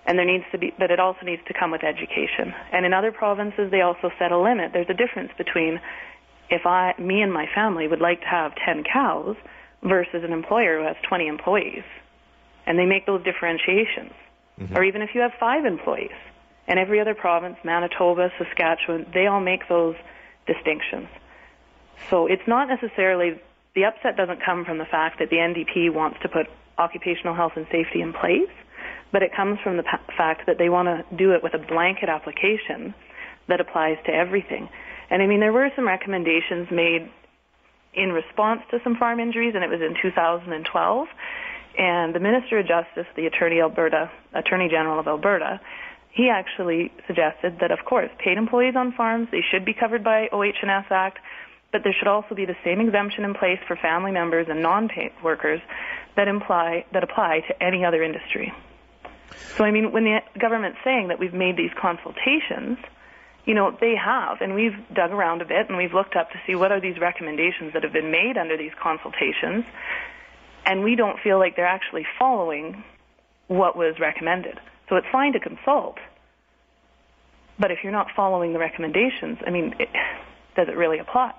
and 0.06 0.18
there 0.18 0.25
needs 0.25 0.44
to 0.51 0.58
be, 0.58 0.74
but 0.77 0.91
it 0.91 1.00
also 1.00 1.20
needs 1.24 1.41
to 1.48 1.53
come 1.58 1.72
with 1.72 1.84
education. 1.84 2.53
And 2.74 2.86
in 2.86 2.94
other 2.94 3.12
provinces, 3.12 3.72
they 3.72 3.82
also 3.82 4.12
set 4.20 4.32
a 4.32 4.38
limit. 4.38 4.72
There's 4.74 4.89
a 4.89 4.94
difference 4.94 5.32
between 5.38 5.79
if 6.50 6.65
I, 6.65 6.94
me 7.00 7.22
and 7.22 7.32
my 7.32 7.46
family 7.53 7.88
would 7.88 8.01
like 8.01 8.22
to 8.22 8.27
have 8.27 8.53
10 8.65 8.84
cows 8.91 9.36
versus 9.84 10.24
an 10.24 10.34
employer 10.34 10.79
who 10.79 10.88
has 10.88 10.96
20 11.08 11.27
employees 11.27 11.84
and 12.69 12.79
they 12.79 12.85
make 12.85 13.05
those 13.05 13.21
differentiations. 13.25 14.13
Mm-hmm. 14.61 14.77
Or 14.77 14.83
even 14.85 15.01
if 15.01 15.09
you 15.13 15.21
have 15.21 15.31
five 15.39 15.65
employees, 15.65 16.15
and 16.67 16.79
every 16.79 17.01
other 17.01 17.15
province, 17.15 17.57
Manitoba, 17.65 18.31
Saskatchewan, 18.38 19.07
they 19.13 19.25
all 19.25 19.41
make 19.41 19.67
those 19.67 19.95
distinctions. 20.45 21.09
So 22.09 22.27
it's 22.27 22.47
not 22.47 22.69
necessarily 22.69 23.41
the 23.75 23.85
upset 23.85 24.15
doesn't 24.15 24.41
come 24.45 24.63
from 24.63 24.77
the 24.77 24.85
fact 24.85 25.19
that 25.19 25.29
the 25.29 25.38
NDP 25.38 25.91
wants 25.91 26.19
to 26.21 26.29
put 26.29 26.47
occupational 26.77 27.33
health 27.33 27.53
and 27.57 27.65
safety 27.71 28.01
in 28.01 28.13
place. 28.13 28.49
but 29.11 29.23
it 29.23 29.33
comes 29.35 29.59
from 29.63 29.77
the 29.77 29.83
pa- 29.83 30.01
fact 30.15 30.45
that 30.45 30.57
they 30.57 30.69
want 30.69 30.88
to 30.88 31.15
do 31.15 31.31
it 31.33 31.43
with 31.43 31.53
a 31.53 31.57
blanket 31.57 32.09
application 32.09 32.93
that 33.47 33.59
applies 33.59 33.97
to 34.05 34.13
everything. 34.13 34.69
And 35.09 35.21
I 35.21 35.27
mean, 35.27 35.39
there 35.39 35.53
were 35.53 35.69
some 35.75 35.88
recommendations 35.88 36.69
made 36.71 37.09
in 37.93 38.11
response 38.11 38.61
to 38.69 38.79
some 38.83 38.95
farm 38.95 39.19
injuries, 39.19 39.53
and 39.55 39.63
it 39.63 39.69
was 39.69 39.81
in 39.81 39.95
2012. 39.99 41.07
And 41.79 42.13
the 42.13 42.19
Minister 42.19 42.59
of 42.59 42.67
Justice, 42.67 43.07
the 43.15 43.25
Attorney 43.25 43.62
Alberta, 43.62 44.12
Attorney 44.33 44.67
General 44.67 45.00
of 45.00 45.07
Alberta, 45.07 45.62
he 46.12 46.29
actually 46.29 46.91
suggested 47.07 47.59
that, 47.62 47.71
of 47.71 47.79
course, 47.86 48.09
paid 48.19 48.38
employees 48.38 48.75
on 48.75 48.91
farms 48.91 49.29
they 49.31 49.43
should 49.50 49.63
be 49.63 49.74
covered 49.74 50.03
by 50.03 50.27
OH&S 50.33 50.86
Act, 50.91 51.19
but 51.71 51.81
there 51.86 51.95
should 51.98 52.09
also 52.09 52.36
be 52.36 52.43
the 52.43 52.57
same 52.65 52.81
exemption 52.81 53.24
in 53.24 53.33
place 53.33 53.59
for 53.65 53.77
family 53.77 54.12
members 54.12 54.48
and 54.50 54.62
non-paid 54.62 55.13
workers 55.24 55.62
that 56.17 56.27
imply 56.27 56.83
that 56.91 57.03
apply 57.03 57.39
to 57.48 57.63
any 57.63 57.86
other 57.86 58.03
industry. 58.03 58.51
So, 59.55 59.63
I 59.63 59.71
mean, 59.71 59.93
when 59.93 60.03
the 60.03 60.19
government's 60.38 60.79
saying 60.83 61.07
that 61.07 61.19
we've 61.19 61.33
made 61.33 61.55
these 61.55 61.71
consultations, 61.79 62.77
you 63.45 63.53
know, 63.53 63.71
they 63.79 63.95
have, 63.95 64.41
and 64.41 64.53
we've 64.53 64.75
dug 64.93 65.12
around 65.12 65.41
a 65.41 65.45
bit 65.45 65.69
and 65.69 65.77
we've 65.77 65.93
looked 65.93 66.17
up 66.17 66.31
to 66.31 66.41
see 66.45 66.55
what 66.55 66.74
are 66.74 66.81
these 66.81 67.00
recommendations 67.00 67.71
that 67.71 67.83
have 67.83 67.93
been 67.93 68.12
made 68.12 68.38
under 68.38 68.57
these 68.57 68.74
consultations, 68.81 69.63
and 70.69 70.83
we 70.83 70.95
don't 70.95 71.19
feel 71.19 71.39
like 71.39 71.55
they're 71.55 71.65
actually 71.65 72.05
following 72.19 72.83
what 73.47 73.75
was 73.75 73.95
recommended. 73.99 74.59
So 74.88 74.97
it's 74.97 75.07
fine 75.11 75.33
to 75.33 75.39
consult, 75.39 75.97
but 77.57 77.71
if 77.71 77.79
you're 77.83 77.91
not 77.91 78.07
following 78.15 78.53
the 78.53 78.59
recommendations, 78.59 79.39
I 79.45 79.49
mean, 79.49 79.75
it, 79.79 79.89
does 80.55 80.67
it 80.67 80.77
really 80.77 80.99
apply? 80.99 81.33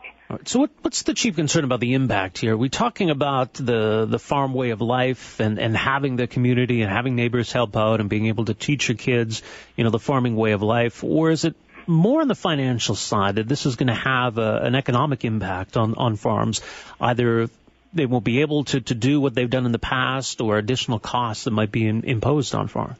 So 0.45 0.61
what, 0.61 0.71
what's 0.83 1.03
the 1.03 1.15
chief 1.15 1.37
concern 1.37 1.65
about 1.65 1.81
the 1.81 1.95
impact 1.95 2.39
here? 2.39 2.55
Are 2.55 2.57
we 2.57 2.69
talking 2.69 3.11
about 3.11 3.55
the, 3.55 4.07
the 4.07 4.19
farm 4.19 4.53
way 4.53 4.71
of 4.71 4.81
life 4.81 5.41
and, 5.41 5.59
and 5.59 5.77
having 5.77 6.17
the 6.17 6.27
community 6.27 6.83
and 6.83 6.91
having 6.91 7.15
neighbors 7.15 7.53
help 7.53 7.77
out 7.77 8.01
and 8.01 8.09
being 8.09 8.27
able 8.27 8.45
to 8.47 8.55
teach 8.55 8.89
your 8.89 8.97
kids, 8.97 9.43
you 9.77 9.85
know, 9.85 9.91
the 9.91 9.99
farming 9.99 10.37
way 10.37 10.53
of 10.53 10.63
life? 10.63 11.03
Or 11.05 11.31
is 11.31 11.45
it 11.45 11.57
more 11.87 12.21
on 12.21 12.29
the 12.29 12.35
financial 12.35 12.95
side 12.95 13.37
that 13.37 13.49
this 13.49 13.67
is 13.67 13.77
going 13.77 13.89
to 13.89 13.95
have 13.95 14.39
a, 14.39 14.61
an 14.63 14.75
economic 14.75 15.25
impact 15.25 15.77
on, 15.77 15.95
on 15.97 16.17
farms, 16.17 16.61
either 17.01 17.49
they 17.93 18.07
won't 18.07 18.25
be 18.25 18.41
able 18.41 18.65
to, 18.65 18.81
to 18.81 18.95
do 18.95 19.21
what 19.21 19.35
they've 19.35 19.51
done 19.51 19.67
in 19.67 19.73
the 19.73 19.79
past 19.79 20.41
or 20.41 20.59
additional 20.59 20.99
costs 20.99 21.45
that 21.45 21.51
might 21.51 21.73
be 21.73 21.87
in, 21.87 22.05
imposed 22.05 22.55
on 22.55 22.69
farms? 22.69 22.99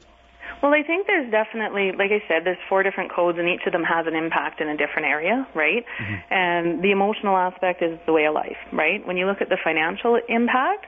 Well, 0.63 0.75
I 0.75 0.83
think 0.83 1.07
there's 1.07 1.31
definitely, 1.31 1.93
like 1.93 2.11
I 2.11 2.23
said, 2.29 2.45
there's 2.45 2.59
four 2.69 2.83
different 2.83 3.13
codes, 3.13 3.39
and 3.39 3.49
each 3.49 3.63
of 3.67 3.73
them 3.73 3.83
has 3.83 4.07
an 4.07 4.15
impact 4.15 4.61
in 4.61 4.69
a 4.69 4.77
different 4.77 5.07
area, 5.09 5.47
right? 5.55 5.85
Mm-hmm. 5.87 6.35
And 6.35 6.83
the 6.83 6.91
emotional 6.91 7.37
aspect 7.37 7.83
is 7.83 7.99
the 8.05 8.13
way 8.13 8.27
of 8.27 8.35
life, 8.35 8.59
right? 8.73 9.07
When 9.07 9.17
you 9.17 9.27
look 9.27 9.41
at 9.41 9.49
the 9.49 9.57
financial 9.63 10.19
impact, 10.29 10.85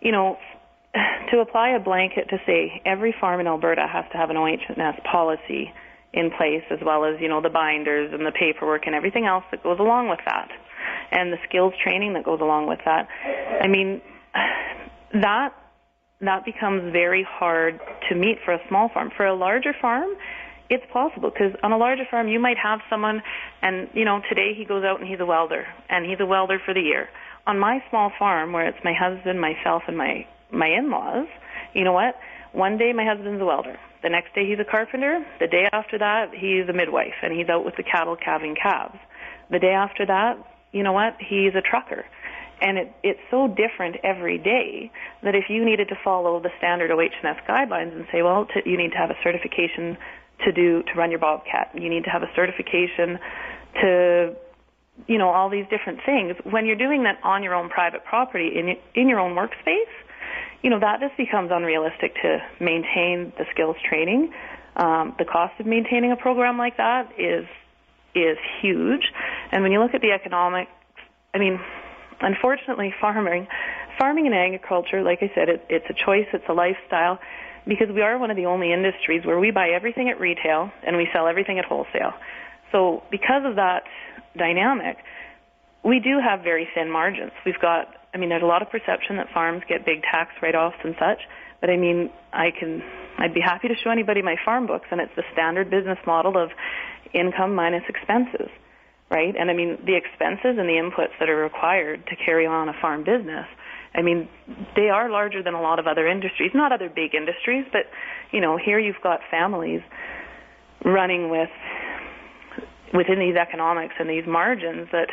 you 0.00 0.10
know, 0.10 0.38
to 1.30 1.38
apply 1.38 1.70
a 1.70 1.80
blanket 1.80 2.28
to 2.30 2.38
say 2.44 2.82
every 2.84 3.14
farm 3.20 3.38
in 3.40 3.46
Alberta 3.46 3.86
has 3.86 4.04
to 4.12 4.18
have 4.18 4.30
an 4.30 4.36
OH&S 4.36 5.00
policy 5.10 5.72
in 6.12 6.30
place, 6.30 6.62
as 6.70 6.78
well 6.84 7.04
as 7.04 7.20
you 7.20 7.28
know 7.28 7.40
the 7.40 7.50
binders 7.50 8.12
and 8.12 8.24
the 8.24 8.32
paperwork 8.32 8.86
and 8.86 8.94
everything 8.94 9.26
else 9.26 9.44
that 9.50 9.62
goes 9.62 9.78
along 9.78 10.08
with 10.08 10.20
that, 10.24 10.48
and 11.10 11.32
the 11.32 11.38
skills 11.48 11.74
training 11.82 12.14
that 12.14 12.24
goes 12.24 12.40
along 12.40 12.66
with 12.68 12.80
that. 12.84 13.08
I 13.60 13.68
mean, 13.68 14.00
that 15.14 15.54
that 16.20 16.44
becomes 16.44 16.92
very 16.92 17.26
hard 17.28 17.80
to 18.08 18.14
meet 18.14 18.38
for 18.44 18.54
a 18.54 18.60
small 18.68 18.88
farm. 18.88 19.10
For 19.16 19.26
a 19.26 19.34
larger 19.34 19.74
farm, 19.80 20.10
it's 20.70 20.84
possible 20.92 21.30
because 21.30 21.52
on 21.62 21.72
a 21.72 21.76
larger 21.76 22.04
farm 22.10 22.28
you 22.28 22.40
might 22.40 22.56
have 22.58 22.80
someone 22.88 23.22
and 23.62 23.88
you 23.92 24.04
know 24.04 24.20
today 24.28 24.54
he 24.56 24.64
goes 24.64 24.84
out 24.84 25.00
and 25.00 25.08
he's 25.08 25.20
a 25.20 25.26
welder 25.26 25.66
and 25.88 26.06
he's 26.06 26.20
a 26.20 26.26
welder 26.26 26.58
for 26.64 26.72
the 26.74 26.80
year. 26.80 27.08
On 27.46 27.58
my 27.58 27.82
small 27.90 28.10
farm 28.18 28.52
where 28.52 28.66
it's 28.66 28.78
my 28.82 28.94
husband, 28.94 29.40
myself 29.40 29.82
and 29.86 29.96
my 29.96 30.26
my 30.50 30.68
in-laws, 30.68 31.26
you 31.74 31.84
know 31.84 31.92
what? 31.92 32.16
One 32.52 32.78
day 32.78 32.92
my 32.92 33.04
husband's 33.04 33.42
a 33.42 33.44
welder. 33.44 33.78
The 34.02 34.08
next 34.08 34.34
day 34.34 34.46
he's 34.48 34.58
a 34.58 34.70
carpenter. 34.70 35.24
The 35.40 35.48
day 35.48 35.68
after 35.72 35.98
that 35.98 36.32
he's 36.32 36.68
a 36.68 36.72
midwife 36.72 37.14
and 37.22 37.32
he's 37.32 37.48
out 37.48 37.64
with 37.64 37.76
the 37.76 37.82
cattle 37.82 38.16
calving 38.16 38.54
calves. 38.54 38.98
The 39.50 39.58
day 39.58 39.72
after 39.72 40.06
that, 40.06 40.38
you 40.74 40.82
know 40.82 40.92
what? 40.92 41.16
He's 41.20 41.54
a 41.54 41.62
trucker 41.62 42.04
and 42.60 42.78
it, 42.78 42.92
it's 43.02 43.20
so 43.30 43.48
different 43.48 43.96
every 44.02 44.38
day 44.38 44.90
that 45.22 45.34
if 45.34 45.44
you 45.48 45.64
needed 45.64 45.88
to 45.88 45.96
follow 46.02 46.40
the 46.40 46.50
standard 46.58 46.90
OH&S 46.90 47.36
guidelines 47.48 47.94
and 47.94 48.06
say, 48.12 48.22
well, 48.22 48.46
you 48.64 48.76
need 48.76 48.92
to 48.92 48.96
have 48.96 49.10
a 49.10 49.18
certification 49.22 49.96
to 50.44 50.52
do 50.52 50.82
to 50.82 50.94
run 50.96 51.10
your 51.10 51.20
bobcat, 51.20 51.70
you 51.74 51.88
need 51.88 52.04
to 52.04 52.10
have 52.10 52.22
a 52.22 52.30
certification 52.34 53.18
to, 53.80 54.34
you 55.06 55.18
know, 55.18 55.28
all 55.28 55.50
these 55.50 55.66
different 55.70 56.00
things. 56.06 56.36
When 56.44 56.66
you're 56.66 56.76
doing 56.76 57.04
that 57.04 57.18
on 57.22 57.42
your 57.42 57.54
own 57.54 57.68
private 57.68 58.04
property 58.04 58.50
in 58.54 58.76
in 58.94 59.08
your 59.08 59.20
own 59.20 59.34
workspace, 59.34 59.92
you 60.62 60.70
know 60.70 60.80
that 60.80 61.00
just 61.00 61.16
becomes 61.16 61.50
unrealistic 61.52 62.14
to 62.22 62.38
maintain 62.60 63.32
the 63.38 63.44
skills 63.52 63.76
training. 63.88 64.32
Um, 64.76 65.14
the 65.18 65.24
cost 65.24 65.58
of 65.60 65.66
maintaining 65.66 66.12
a 66.12 66.16
program 66.16 66.58
like 66.58 66.76
that 66.78 67.12
is 67.18 67.46
is 68.14 68.38
huge, 68.62 69.12
and 69.52 69.62
when 69.62 69.72
you 69.72 69.80
look 69.80 69.94
at 69.94 70.00
the 70.00 70.12
economic, 70.12 70.68
I 71.34 71.38
mean, 71.38 71.60
unfortunately, 72.20 72.94
farming, 73.00 73.46
farming 73.98 74.26
and 74.26 74.34
agriculture, 74.34 75.02
like 75.02 75.18
I 75.20 75.30
said, 75.34 75.48
it, 75.48 75.66
it's 75.68 75.86
a 75.90 75.94
choice, 75.94 76.26
it's 76.32 76.44
a 76.48 76.52
lifestyle, 76.52 77.18
because 77.66 77.88
we 77.92 78.02
are 78.02 78.18
one 78.18 78.30
of 78.30 78.36
the 78.36 78.46
only 78.46 78.72
industries 78.72 79.24
where 79.24 79.40
we 79.40 79.50
buy 79.50 79.70
everything 79.70 80.08
at 80.10 80.20
retail 80.20 80.70
and 80.86 80.96
we 80.96 81.08
sell 81.12 81.26
everything 81.26 81.58
at 81.58 81.64
wholesale. 81.64 82.12
So 82.72 83.02
because 83.10 83.42
of 83.44 83.56
that 83.56 83.84
dynamic, 84.36 84.98
we 85.84 86.00
do 86.00 86.18
have 86.18 86.42
very 86.42 86.68
thin 86.74 86.90
margins. 86.90 87.32
We've 87.44 87.58
got, 87.60 87.88
I 88.12 88.18
mean, 88.18 88.28
there's 88.28 88.42
a 88.42 88.46
lot 88.46 88.62
of 88.62 88.70
perception 88.70 89.16
that 89.16 89.28
farms 89.32 89.62
get 89.68 89.84
big 89.84 90.02
tax 90.02 90.30
write-offs 90.42 90.76
and 90.84 90.94
such, 90.98 91.20
but 91.60 91.70
I 91.70 91.76
mean, 91.76 92.10
I 92.32 92.50
can, 92.50 92.82
I'd 93.18 93.32
be 93.32 93.40
happy 93.40 93.68
to 93.68 93.74
show 93.82 93.90
anybody 93.90 94.22
my 94.22 94.36
farm 94.44 94.66
books, 94.66 94.86
and 94.90 95.00
it's 95.00 95.14
the 95.16 95.24
standard 95.32 95.70
business 95.70 95.98
model 96.06 96.36
of 96.36 96.50
income 97.14 97.54
minus 97.54 97.84
expenses 97.88 98.50
right? 99.10 99.34
And 99.38 99.50
I 99.50 99.54
mean, 99.54 99.78
the 99.86 99.94
expenses 99.96 100.58
and 100.58 100.68
the 100.68 100.74
inputs 100.80 101.14
that 101.20 101.28
are 101.28 101.36
required 101.36 102.06
to 102.06 102.16
carry 102.16 102.46
on 102.46 102.68
a 102.68 102.72
farm 102.80 103.04
business, 103.04 103.46
I 103.94 104.02
mean, 104.02 104.28
they 104.74 104.88
are 104.88 105.08
larger 105.08 105.42
than 105.42 105.54
a 105.54 105.62
lot 105.62 105.78
of 105.78 105.86
other 105.86 106.08
industries. 106.08 106.50
Not 106.52 106.72
other 106.72 106.88
big 106.88 107.14
industries, 107.14 107.64
but, 107.70 107.82
you 108.32 108.40
know, 108.40 108.56
here 108.56 108.78
you've 108.78 109.00
got 109.02 109.20
families 109.30 109.82
running 110.84 111.30
with, 111.30 111.50
within 112.92 113.20
these 113.20 113.36
economics 113.36 113.94
and 114.00 114.10
these 114.10 114.26
margins 114.26 114.88
that, 114.90 115.10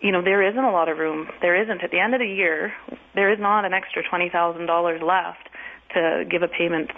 you 0.00 0.12
know, 0.12 0.22
there 0.22 0.46
isn't 0.46 0.62
a 0.62 0.70
lot 0.70 0.88
of 0.88 0.98
room. 0.98 1.28
There 1.40 1.60
isn't. 1.62 1.82
At 1.82 1.90
the 1.90 1.98
end 1.98 2.14
of 2.14 2.20
the 2.20 2.28
year, 2.28 2.72
there 3.14 3.32
is 3.32 3.38
not 3.40 3.64
an 3.64 3.72
extra 3.72 4.02
$20,000 4.02 5.02
left 5.02 5.48
to 5.94 6.24
give 6.30 6.42
a 6.42 6.48
payment, 6.48 6.90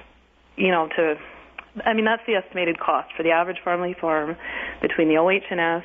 you 0.56 0.70
know, 0.70 0.88
to 0.96 1.14
I 1.84 1.94
mean, 1.94 2.04
that's 2.04 2.22
the 2.26 2.34
estimated 2.34 2.78
cost 2.78 3.08
for 3.16 3.22
the 3.22 3.30
average 3.30 3.58
family 3.64 3.96
farm 3.98 4.36
between 4.80 5.08
the 5.08 5.16
OH&S 5.16 5.84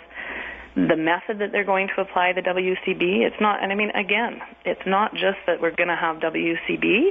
the 0.77 0.95
method 0.95 1.39
that 1.41 1.51
they're 1.51 1.65
going 1.65 1.87
to 1.95 2.01
apply 2.01 2.33
the 2.33 2.41
WCB. 2.41 3.25
It's 3.25 3.41
not, 3.41 3.63
and 3.63 3.71
I 3.71 3.75
mean, 3.75 3.89
again, 3.89 4.39
it's 4.63 4.85
not 4.85 5.13
just 5.13 5.41
that 5.47 5.59
we're 5.59 5.75
going 5.75 5.89
to 5.89 5.95
have 5.95 6.17
WCB, 6.17 7.09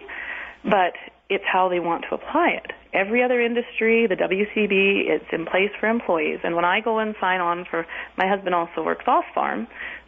but 0.63 0.95
it's 1.29 1.45
how 1.53 1.69
they 1.69 1.81
want 1.81 2.05
to 2.09 2.15
apply 2.15 2.51
it. 2.63 2.71
Every 2.95 3.25
other 3.25 3.41
industry, 3.41 4.07
the 4.07 4.15
WCB, 4.15 5.11
it's 5.11 5.27
in 5.33 5.47
place 5.47 5.71
for 5.81 5.89
employees. 5.89 6.39
And 6.45 6.55
when 6.55 6.65
I 6.65 6.81
go 6.81 7.01
and 7.01 7.17
sign 7.21 7.41
on 7.41 7.67
for, 7.69 7.85
my 8.17 8.29
husband 8.29 8.55
also 8.55 8.85
works 8.85 9.05
off 9.09 9.25
farm. 9.35 9.67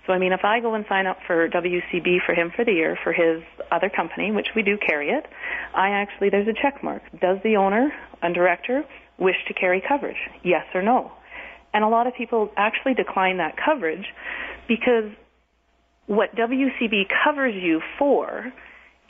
So 0.08 0.14
I 0.14 0.18
mean, 0.18 0.32
if 0.32 0.40
I 0.42 0.60
go 0.60 0.72
and 0.74 0.86
sign 0.88 1.06
up 1.06 1.18
for 1.26 1.50
WCB 1.50 2.24
for 2.24 2.34
him 2.34 2.50
for 2.56 2.64
the 2.64 2.72
year 2.72 2.98
for 3.04 3.12
his 3.12 3.42
other 3.70 3.90
company, 3.90 4.32
which 4.32 4.48
we 4.56 4.62
do 4.62 4.78
carry 4.78 5.10
it, 5.10 5.26
I 5.74 5.90
actually, 5.90 6.30
there's 6.30 6.48
a 6.48 6.54
check 6.54 6.82
mark. 6.82 7.02
Does 7.20 7.36
the 7.44 7.56
owner 7.56 7.92
and 8.22 8.34
director 8.34 8.84
wish 9.18 9.36
to 9.48 9.54
carry 9.54 9.82
coverage? 9.86 10.16
Yes 10.42 10.64
or 10.74 10.80
no? 10.80 11.12
And 11.74 11.84
a 11.84 11.88
lot 11.88 12.06
of 12.06 12.14
people 12.14 12.50
actually 12.56 12.94
decline 12.94 13.36
that 13.36 13.56
coverage 13.62 14.06
because 14.66 15.12
what 16.06 16.34
WCB 16.34 17.02
covers 17.22 17.54
you 17.54 17.82
for 17.98 18.50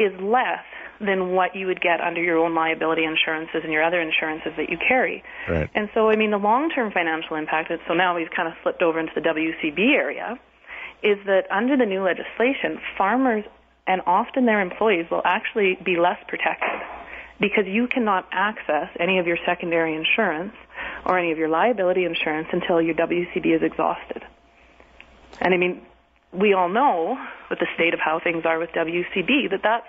is 0.00 0.10
less 0.20 0.66
than 1.00 1.30
what 1.30 1.54
you 1.54 1.68
would 1.68 1.80
get 1.80 2.00
under 2.00 2.20
your 2.20 2.38
own 2.38 2.56
liability 2.56 3.04
insurances 3.04 3.60
and 3.62 3.72
your 3.72 3.84
other 3.84 4.00
insurances 4.00 4.50
that 4.56 4.68
you 4.68 4.76
carry. 4.76 5.22
Right. 5.48 5.70
And 5.76 5.88
so, 5.94 6.10
I 6.10 6.16
mean, 6.16 6.32
the 6.32 6.38
long-term 6.38 6.90
financial 6.90 7.36
impact, 7.36 7.70
so 7.86 7.94
now 7.94 8.16
we've 8.16 8.30
kind 8.34 8.48
of 8.48 8.54
slipped 8.64 8.82
over 8.82 8.98
into 8.98 9.12
the 9.14 9.20
WCB 9.20 9.94
area, 9.94 10.40
is 11.02 11.18
that 11.26 11.50
under 11.50 11.76
the 11.76 11.86
new 11.86 12.02
legislation, 12.02 12.80
farmers 12.96 13.44
and 13.86 14.02
often 14.06 14.46
their 14.46 14.60
employees 14.60 15.06
will 15.10 15.22
actually 15.24 15.78
be 15.84 15.96
less 15.96 16.18
protected 16.28 16.80
because 17.40 17.64
you 17.66 17.86
cannot 17.86 18.28
access 18.32 18.88
any 18.98 19.18
of 19.18 19.26
your 19.26 19.38
secondary 19.46 19.94
insurance 19.94 20.52
or 21.06 21.18
any 21.18 21.32
of 21.32 21.38
your 21.38 21.48
liability 21.48 22.04
insurance 22.04 22.48
until 22.52 22.82
your 22.82 22.94
WCB 22.94 23.56
is 23.56 23.62
exhausted. 23.62 24.22
And 25.40 25.54
I 25.54 25.56
mean, 25.56 25.82
we 26.32 26.52
all 26.52 26.68
know 26.68 27.16
with 27.48 27.58
the 27.58 27.66
state 27.74 27.94
of 27.94 28.00
how 28.00 28.20
things 28.22 28.44
are 28.44 28.58
with 28.58 28.70
WCB 28.70 29.50
that 29.50 29.60
that's 29.62 29.86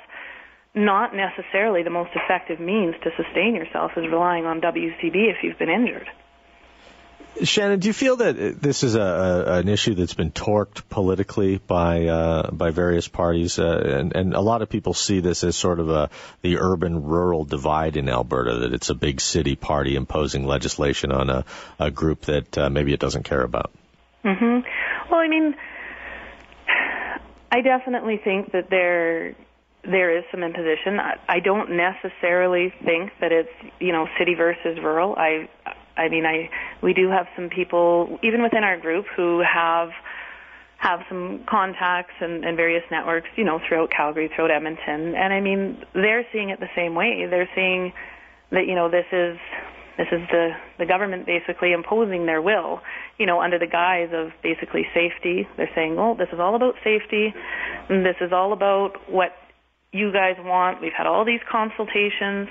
not 0.75 1.11
necessarily 1.15 1.83
the 1.83 1.89
most 1.89 2.11
effective 2.15 2.59
means 2.59 2.95
to 3.03 3.09
sustain 3.17 3.55
yourself 3.55 3.91
is 3.97 4.05
relying 4.05 4.45
on 4.45 4.61
WCB 4.61 5.15
if 5.15 5.37
you've 5.43 5.57
been 5.57 5.69
injured. 5.69 6.07
Shannon, 7.43 7.79
do 7.79 7.87
you 7.87 7.93
feel 7.93 8.17
that 8.17 8.61
this 8.61 8.83
is 8.83 8.95
a, 8.95 9.01
a 9.01 9.59
an 9.59 9.69
issue 9.69 9.95
that's 9.95 10.13
been 10.13 10.31
torqued 10.31 10.87
politically 10.89 11.57
by 11.57 12.05
uh, 12.05 12.51
by 12.51 12.71
various 12.71 13.07
parties, 13.07 13.59
uh, 13.59 13.81
and, 13.85 14.15
and 14.15 14.33
a 14.33 14.41
lot 14.41 14.61
of 14.61 14.69
people 14.69 14.93
see 14.93 15.19
this 15.21 15.43
as 15.43 15.55
sort 15.55 15.79
of 15.79 15.89
a 15.89 16.09
the 16.41 16.57
urban-rural 16.57 17.45
divide 17.45 17.97
in 17.97 18.09
Alberta, 18.09 18.59
that 18.59 18.73
it's 18.73 18.89
a 18.89 18.95
big 18.95 19.21
city 19.21 19.55
party 19.55 19.95
imposing 19.95 20.45
legislation 20.45 21.11
on 21.11 21.29
a, 21.29 21.45
a 21.79 21.91
group 21.91 22.21
that 22.21 22.57
uh, 22.57 22.69
maybe 22.69 22.93
it 22.93 22.99
doesn't 22.99 23.23
care 23.23 23.43
about. 23.43 23.71
Mm-hmm. 24.25 24.67
Well, 25.09 25.19
I 25.19 25.27
mean, 25.27 25.55
I 27.51 27.61
definitely 27.61 28.17
think 28.17 28.51
that 28.51 28.69
there 28.69 29.35
there 29.83 30.17
is 30.17 30.25
some 30.31 30.43
imposition. 30.43 30.99
I, 30.99 31.19
I 31.27 31.39
don't 31.39 31.71
necessarily 31.71 32.73
think 32.83 33.11
that 33.21 33.31
it's 33.31 33.51
you 33.79 33.93
know 33.93 34.07
city 34.17 34.35
versus 34.35 34.77
rural. 34.77 35.15
I 35.15 35.47
I 35.95 36.07
mean, 36.07 36.25
I 36.25 36.49
we 36.81 36.93
do 36.93 37.09
have 37.09 37.27
some 37.35 37.49
people 37.49 38.19
even 38.23 38.41
within 38.41 38.63
our 38.63 38.77
group 38.77 39.05
who 39.15 39.41
have 39.41 39.89
have 40.77 41.01
some 41.09 41.43
contacts 41.49 42.13
and, 42.21 42.45
and 42.45 42.55
various 42.55 42.83
networks, 42.89 43.27
you 43.35 43.43
know, 43.43 43.59
throughout 43.67 43.91
Calgary, 43.91 44.29
throughout 44.33 44.49
Edmonton, 44.49 45.13
and 45.13 45.33
I 45.33 45.41
mean, 45.41 45.83
they're 45.93 46.25
seeing 46.31 46.49
it 46.51 46.61
the 46.61 46.71
same 46.73 46.95
way. 46.95 47.27
They're 47.29 47.49
seeing 47.53 47.91
that 48.51 48.65
you 48.65 48.75
know 48.75 48.89
this 48.89 49.05
is 49.11 49.37
this 49.97 50.07
is 50.11 50.21
the 50.31 50.51
the 50.77 50.85
government 50.85 51.25
basically 51.25 51.73
imposing 51.73 52.25
their 52.25 52.41
will, 52.41 52.79
you 53.17 53.25
know, 53.25 53.41
under 53.41 53.59
the 53.59 53.67
guise 53.67 54.09
of 54.13 54.31
basically 54.41 54.87
safety. 54.93 55.47
They're 55.57 55.69
saying, 55.75 55.99
"Oh, 55.99 56.15
this 56.17 56.29
is 56.31 56.39
all 56.39 56.55
about 56.55 56.75
safety, 56.83 57.33
and 57.89 58.05
this 58.05 58.15
is 58.21 58.31
all 58.31 58.53
about 58.53 58.93
what 59.11 59.35
you 59.91 60.11
guys 60.13 60.35
want. 60.39 60.81
We've 60.81 60.93
had 60.95 61.07
all 61.07 61.25
these 61.25 61.41
consultations, 61.51 62.47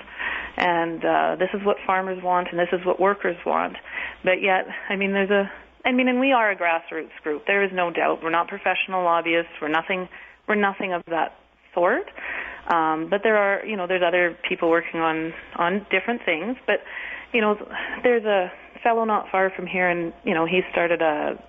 and 0.57 1.03
uh, 1.03 1.35
this 1.37 1.49
is 1.53 1.65
what 1.65 1.77
farmers 1.85 2.21
want, 2.23 2.49
and 2.51 2.59
this 2.59 2.69
is 2.71 2.85
what 2.85 2.99
workers 2.99 3.37
want. 3.45 3.77
But 4.23 4.41
yet, 4.41 4.67
I 4.89 4.95
mean, 4.95 5.13
there's 5.13 5.29
a, 5.29 5.49
I 5.85 5.91
mean, 5.91 6.07
and 6.07 6.19
we 6.19 6.31
are 6.31 6.51
a 6.51 6.55
grassroots 6.55 7.15
group. 7.23 7.43
There 7.47 7.63
is 7.63 7.71
no 7.73 7.91
doubt. 7.91 8.23
We're 8.23 8.29
not 8.31 8.47
professional 8.47 9.03
lobbyists. 9.03 9.51
We're 9.61 9.69
nothing. 9.69 10.09
We're 10.47 10.55
nothing 10.55 10.93
of 10.93 11.03
that 11.07 11.35
sort. 11.73 12.09
Um, 12.67 13.09
but 13.09 13.21
there 13.23 13.37
are, 13.37 13.65
you 13.65 13.77
know, 13.77 13.87
there's 13.87 14.03
other 14.05 14.37
people 14.47 14.69
working 14.69 14.99
on 14.99 15.33
on 15.55 15.85
different 15.89 16.21
things. 16.25 16.57
But 16.65 16.81
you 17.33 17.41
know, 17.41 17.55
there's 18.03 18.25
a 18.25 18.51
fellow 18.83 19.05
not 19.05 19.27
far 19.31 19.51
from 19.55 19.67
here, 19.67 19.89
and 19.89 20.13
you 20.23 20.33
know, 20.33 20.45
he 20.45 20.61
started 20.71 21.01
a, 21.01 21.41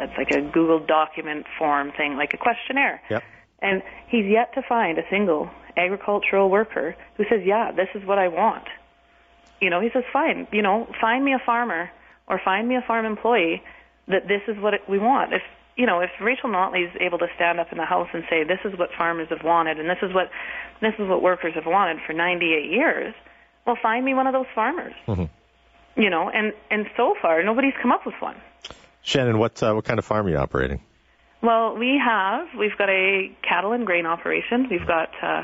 it's 0.00 0.12
like 0.16 0.30
a 0.30 0.40
Google 0.40 0.84
document 0.84 1.46
form 1.58 1.92
thing, 1.96 2.16
like 2.16 2.34
a 2.34 2.38
questionnaire. 2.38 3.02
Yep 3.10 3.22
and 3.64 3.82
he's 4.08 4.26
yet 4.26 4.52
to 4.54 4.62
find 4.68 4.98
a 4.98 5.02
single 5.10 5.50
agricultural 5.76 6.50
worker 6.50 6.96
who 7.16 7.24
says, 7.28 7.42
"Yeah, 7.44 7.72
this 7.72 7.88
is 7.94 8.04
what 8.04 8.18
I 8.18 8.28
want." 8.28 8.66
You 9.60 9.70
know, 9.70 9.80
he 9.80 9.90
says, 9.90 10.04
"Fine, 10.12 10.48
you 10.52 10.62
know, 10.62 10.88
find 11.00 11.24
me 11.24 11.32
a 11.32 11.38
farmer 11.38 11.90
or 12.26 12.38
find 12.38 12.68
me 12.68 12.76
a 12.76 12.82
farm 12.82 13.04
employee 13.06 13.62
that 14.08 14.28
this 14.28 14.42
is 14.48 14.56
what 14.58 14.74
we 14.88 14.98
want." 14.98 15.32
If 15.32 15.42
you 15.76 15.86
know, 15.86 16.00
if 16.00 16.10
Rachel 16.20 16.50
Notley 16.50 16.86
is 16.86 16.96
able 17.00 17.18
to 17.18 17.28
stand 17.34 17.58
up 17.58 17.72
in 17.72 17.78
the 17.78 17.84
house 17.84 18.08
and 18.12 18.24
say, 18.30 18.44
"This 18.44 18.60
is 18.64 18.78
what 18.78 18.92
farmers 18.92 19.28
have 19.30 19.42
wanted, 19.42 19.80
and 19.80 19.88
this 19.88 20.02
is 20.02 20.12
what 20.12 20.30
this 20.80 20.94
is 20.98 21.08
what 21.08 21.22
workers 21.22 21.54
have 21.54 21.66
wanted 21.66 22.00
for 22.06 22.12
98 22.12 22.70
years," 22.70 23.14
well, 23.66 23.76
find 23.80 24.04
me 24.04 24.14
one 24.14 24.26
of 24.26 24.32
those 24.32 24.46
farmers. 24.54 24.94
Mm-hmm. 25.06 26.00
You 26.00 26.10
know, 26.10 26.30
and 26.30 26.52
and 26.70 26.86
so 26.96 27.14
far 27.20 27.42
nobody's 27.42 27.74
come 27.80 27.92
up 27.92 28.06
with 28.06 28.14
one. 28.20 28.36
Shannon, 29.02 29.38
what 29.38 29.62
uh, 29.62 29.72
what 29.74 29.84
kind 29.84 29.98
of 29.98 30.04
farm 30.04 30.26
are 30.26 30.30
you 30.30 30.36
operating? 30.36 30.80
Well, 31.44 31.76
we 31.76 32.00
have. 32.02 32.48
We've 32.58 32.76
got 32.78 32.88
a 32.88 33.30
cattle 33.46 33.72
and 33.72 33.84
grain 33.84 34.06
operation. 34.06 34.66
We've 34.70 34.86
got 34.86 35.10
uh, 35.22 35.42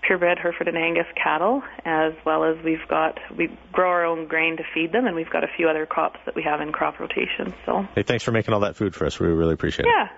purebred 0.00 0.38
Hereford 0.38 0.68
and 0.68 0.78
Angus 0.78 1.06
cattle, 1.22 1.62
as 1.84 2.14
well 2.24 2.44
as 2.44 2.56
we've 2.64 2.86
got 2.88 3.18
we 3.36 3.54
grow 3.70 3.90
our 3.90 4.06
own 4.06 4.26
grain 4.26 4.56
to 4.56 4.62
feed 4.72 4.90
them, 4.90 5.06
and 5.06 5.14
we've 5.14 5.28
got 5.28 5.44
a 5.44 5.48
few 5.54 5.68
other 5.68 5.84
crops 5.84 6.18
that 6.24 6.34
we 6.34 6.42
have 6.44 6.62
in 6.62 6.72
crop 6.72 6.98
rotation. 6.98 7.52
So. 7.66 7.86
Hey, 7.94 8.04
thanks 8.04 8.24
for 8.24 8.32
making 8.32 8.54
all 8.54 8.60
that 8.60 8.76
food 8.76 8.94
for 8.94 9.04
us. 9.04 9.20
We 9.20 9.26
really 9.26 9.52
appreciate 9.52 9.86
yeah. 9.86 10.04
it. 10.04 10.10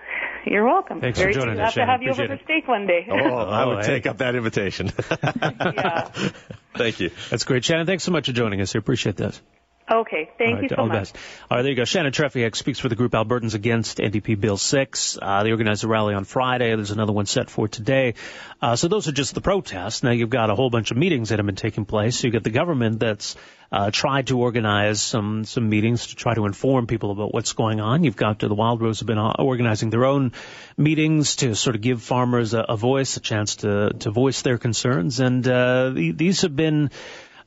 Yeah. 0.47 0.53
You're 0.53 0.65
welcome. 0.65 1.01
Thanks 1.01 1.19
Very 1.19 1.33
for 1.33 1.41
joining 1.41 1.59
us. 1.59 1.75
Have 1.75 1.87
to 1.87 1.87
have 1.87 2.03
you 2.03 2.11
over 2.11 2.23
it. 2.23 2.39
for 2.39 2.45
steak 2.45 2.69
one 2.69 2.87
day. 2.87 3.09
Oh, 3.11 3.17
I 3.17 3.65
would 3.65 3.79
oh, 3.79 3.83
take 3.83 4.07
up 4.07 4.19
that 4.19 4.37
invitation. 4.37 4.93
yeah. 5.25 6.09
Thank 6.77 7.01
you. 7.01 7.11
That's 7.31 7.43
great, 7.43 7.65
Shannon. 7.65 7.85
Thanks 7.85 8.05
so 8.05 8.13
much 8.13 8.27
for 8.27 8.33
joining 8.33 8.61
us. 8.61 8.77
I 8.77 8.79
appreciate 8.79 9.17
this. 9.17 9.43
Okay, 9.89 10.29
thank 10.37 10.63
you 10.63 10.69
so 10.69 10.77
all 10.77 10.87
much. 10.87 11.13
Best. 11.13 11.17
All 11.49 11.57
right, 11.57 11.63
there 11.63 11.71
you 11.71 11.77
go. 11.77 11.85
Shannon 11.85 12.11
Trefiak 12.11 12.57
speaks 12.57 12.81
for 12.81 12.89
the 12.89 12.97
group 12.97 13.13
Albertans 13.13 13.55
Against 13.55 13.99
NDP 13.99 14.41
Bill 14.41 14.57
6. 14.57 15.19
Uh, 15.23 15.45
they 15.45 15.53
organized 15.53 15.85
a 15.85 15.89
rally 15.89 16.15
on 16.15 16.25
Friday. 16.25 16.75
There's 16.75 16.91
another 16.91 17.13
one 17.13 17.27
set 17.27 17.51
for 17.51 17.69
today. 17.69 18.15
Uh, 18.61 18.75
so 18.75 18.89
those 18.89 19.07
are 19.07 19.13
just 19.13 19.37
the 19.37 19.41
protests. 19.41 20.03
Now 20.03 20.11
you've 20.11 20.31
got 20.31 20.51
a 20.51 20.57
whole 20.57 20.71
bunch 20.71 20.91
of 20.91 20.97
meetings 20.97 21.29
that 21.29 21.39
have 21.39 21.47
been 21.47 21.55
taking 21.55 21.85
place. 21.85 22.19
So 22.19 22.27
you 22.27 22.33
got 22.33 22.43
the 22.43 22.51
government 22.51 22.99
that's 22.99 23.37
uh, 23.71 23.93
tried 23.93 24.27
to 24.29 24.39
organize 24.41 25.01
some 25.01 25.45
some 25.45 25.69
meetings 25.69 26.09
to 26.09 26.17
try 26.17 26.35
to 26.35 26.47
inform 26.47 26.89
people 26.89 27.13
about 27.13 27.33
what's 27.33 27.53
going 27.53 27.81
on. 27.81 28.03
You've 28.03 28.17
got 28.17 28.43
uh, 28.43 28.49
the 28.49 28.57
Wildrose 28.57 29.01
have 29.01 29.07
been 29.07 29.19
uh, 29.19 29.35
organizing 29.39 29.91
their 29.91 30.05
own 30.05 30.33
meetings 30.77 31.37
to 31.37 31.55
sort 31.55 31.77
of 31.77 31.83
give 31.83 32.03
farmers 32.03 32.55
a, 32.55 32.61
a 32.61 32.77
voice, 32.77 33.17
a 33.17 33.21
chance 33.21 33.57
to 33.57 33.93
to 34.01 34.11
voice 34.11 34.43
their 34.43 34.59
concerns, 34.59 35.21
and 35.21 35.47
uh, 35.47 35.91
these 35.95 36.43
have 36.43 36.57
been 36.57 36.91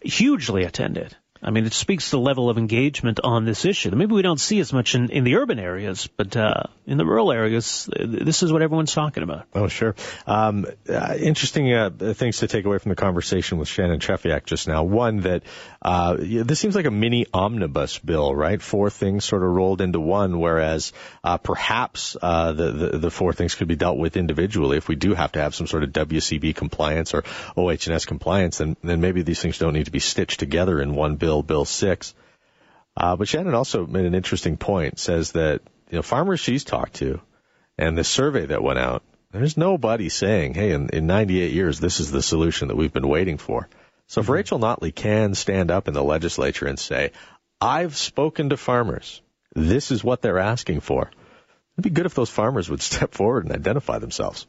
hugely 0.02 0.64
attended. 0.64 1.16
I 1.42 1.52
mean, 1.52 1.66
it 1.66 1.74
speaks 1.74 2.10
to 2.10 2.18
the 2.18 2.20
level 2.20 2.50
of 2.50 2.58
engagement 2.58 3.22
on 3.24 3.46
this 3.46 3.64
issue. 3.64 3.92
Maybe 3.92 4.14
we 4.14 4.22
don't 4.22 4.40
see 4.40 4.60
as 4.60 4.74
much 4.74 4.94
in, 4.94 5.10
in 5.10 5.24
the 5.24 5.38
urban 5.38 5.58
areas, 5.58 6.08
but 6.18 6.36
uh, 6.36 6.64
in 6.86 6.98
the 6.98 7.06
rural 7.06 7.32
areas, 7.32 7.90
this 7.98 8.44
is 8.44 8.52
what 8.52 8.62
everyone's 8.62 8.94
talking 8.94 9.24
about. 9.24 9.46
Oh, 9.54 9.70
sure. 9.70 9.96
Um, 10.28 10.66
uh, 10.90 11.16
interesting 11.18 11.74
uh, 11.74 11.92
things 12.14 12.40
to 12.40 12.48
take 12.48 12.66
away 12.66 12.78
from 12.80 12.90
the 12.90 12.98
conversation 12.98 13.58
with 13.58 13.70
Shannon 13.70 14.00
Trefiak 14.00 14.46
just 14.46 14.68
now. 14.68 14.84
One 14.84 15.22
that 15.22 15.44
uh, 15.82 16.18
this 16.20 16.60
seems 16.60 16.76
like 16.76 16.86
a 16.86 16.92
mini 16.92 17.26
omnibus 17.34 18.00
bill, 18.00 18.36
right? 18.36 18.62
Four 18.62 18.90
things 18.90 19.24
sort 19.24 19.42
of 19.42 19.50
rolled 19.50 19.80
into 19.80 20.02
one, 20.02 20.40
whereas 20.40 20.92
uh, 21.24 21.38
perhaps 21.38 22.18
uh, 22.22 22.52
the, 22.52 22.72
the 22.72 22.98
the 22.98 23.12
four 23.12 23.32
things 23.32 23.56
could 23.56 23.70
be 23.70 23.78
dealt 23.78 23.98
with 23.98 24.18
individually. 24.18 24.78
If 24.78 24.90
we 24.90 24.96
do 24.96 25.14
have 25.14 25.32
to 25.34 25.40
have 25.40 25.56
some 25.56 25.68
sort 25.68 25.84
of 25.84 25.92
WCB 25.92 26.54
compliance 26.54 27.14
or 27.14 27.24
OH&S 27.56 28.06
compliance, 28.06 28.58
then 28.58 28.76
then 28.84 29.00
maybe 29.00 29.22
these 29.22 29.42
things 29.42 29.58
don't 29.58 29.74
need 29.74 29.86
to 29.86 29.92
be 29.92 30.00
stitched 30.00 30.40
together 30.40 30.82
in 30.82 30.96
one 30.96 31.16
bill 31.16 31.29
bill, 31.30 31.44
Bill 31.44 31.66
6. 31.66 32.16
Uh, 32.98 33.16
but 33.16 33.28
Shannon 33.28 33.54
also 33.54 33.86
made 33.86 34.06
an 34.06 34.16
interesting 34.16 34.58
point, 34.58 34.98
says 34.98 35.34
that, 35.34 35.62
you 35.92 35.98
know, 35.98 36.02
farmers 36.02 36.40
she's 36.40 36.64
talked 36.64 36.96
to 36.96 37.22
and 37.78 37.96
the 37.96 38.04
survey 38.04 38.48
that 38.48 38.64
went 38.64 38.80
out, 38.80 39.04
there's 39.32 39.56
nobody 39.56 40.10
saying, 40.10 40.56
hey, 40.56 40.72
in, 40.72 40.90
in 40.90 41.06
98 41.06 41.54
years, 41.54 41.80
this 41.80 42.00
is 42.00 42.10
the 42.10 42.24
solution 42.24 42.70
that 42.70 42.76
we've 42.76 42.92
been 42.92 43.08
waiting 43.08 43.38
for. 43.38 43.70
So 44.08 44.22
if 44.22 44.26
mm-hmm. 44.26 44.34
Rachel 44.34 44.60
Notley 44.60 44.94
can 44.94 45.36
stand 45.36 45.70
up 45.70 45.88
in 45.88 45.94
the 45.94 46.04
legislature 46.04 46.66
and 46.66 46.80
say, 46.80 47.12
I've 47.62 47.96
spoken 47.96 48.50
to 48.50 48.58
farmers, 48.58 49.22
this 49.54 49.92
is 49.92 50.04
what 50.04 50.24
they're 50.24 50.40
asking 50.40 50.80
for, 50.80 51.12
it'd 51.76 51.84
be 51.84 51.92
good 51.92 52.08
if 52.08 52.16
those 52.16 52.32
farmers 52.32 52.72
would 52.72 52.82
step 52.92 53.14
forward 53.14 53.46
and 53.46 53.54
identify 53.54 54.00
themselves. 54.00 54.48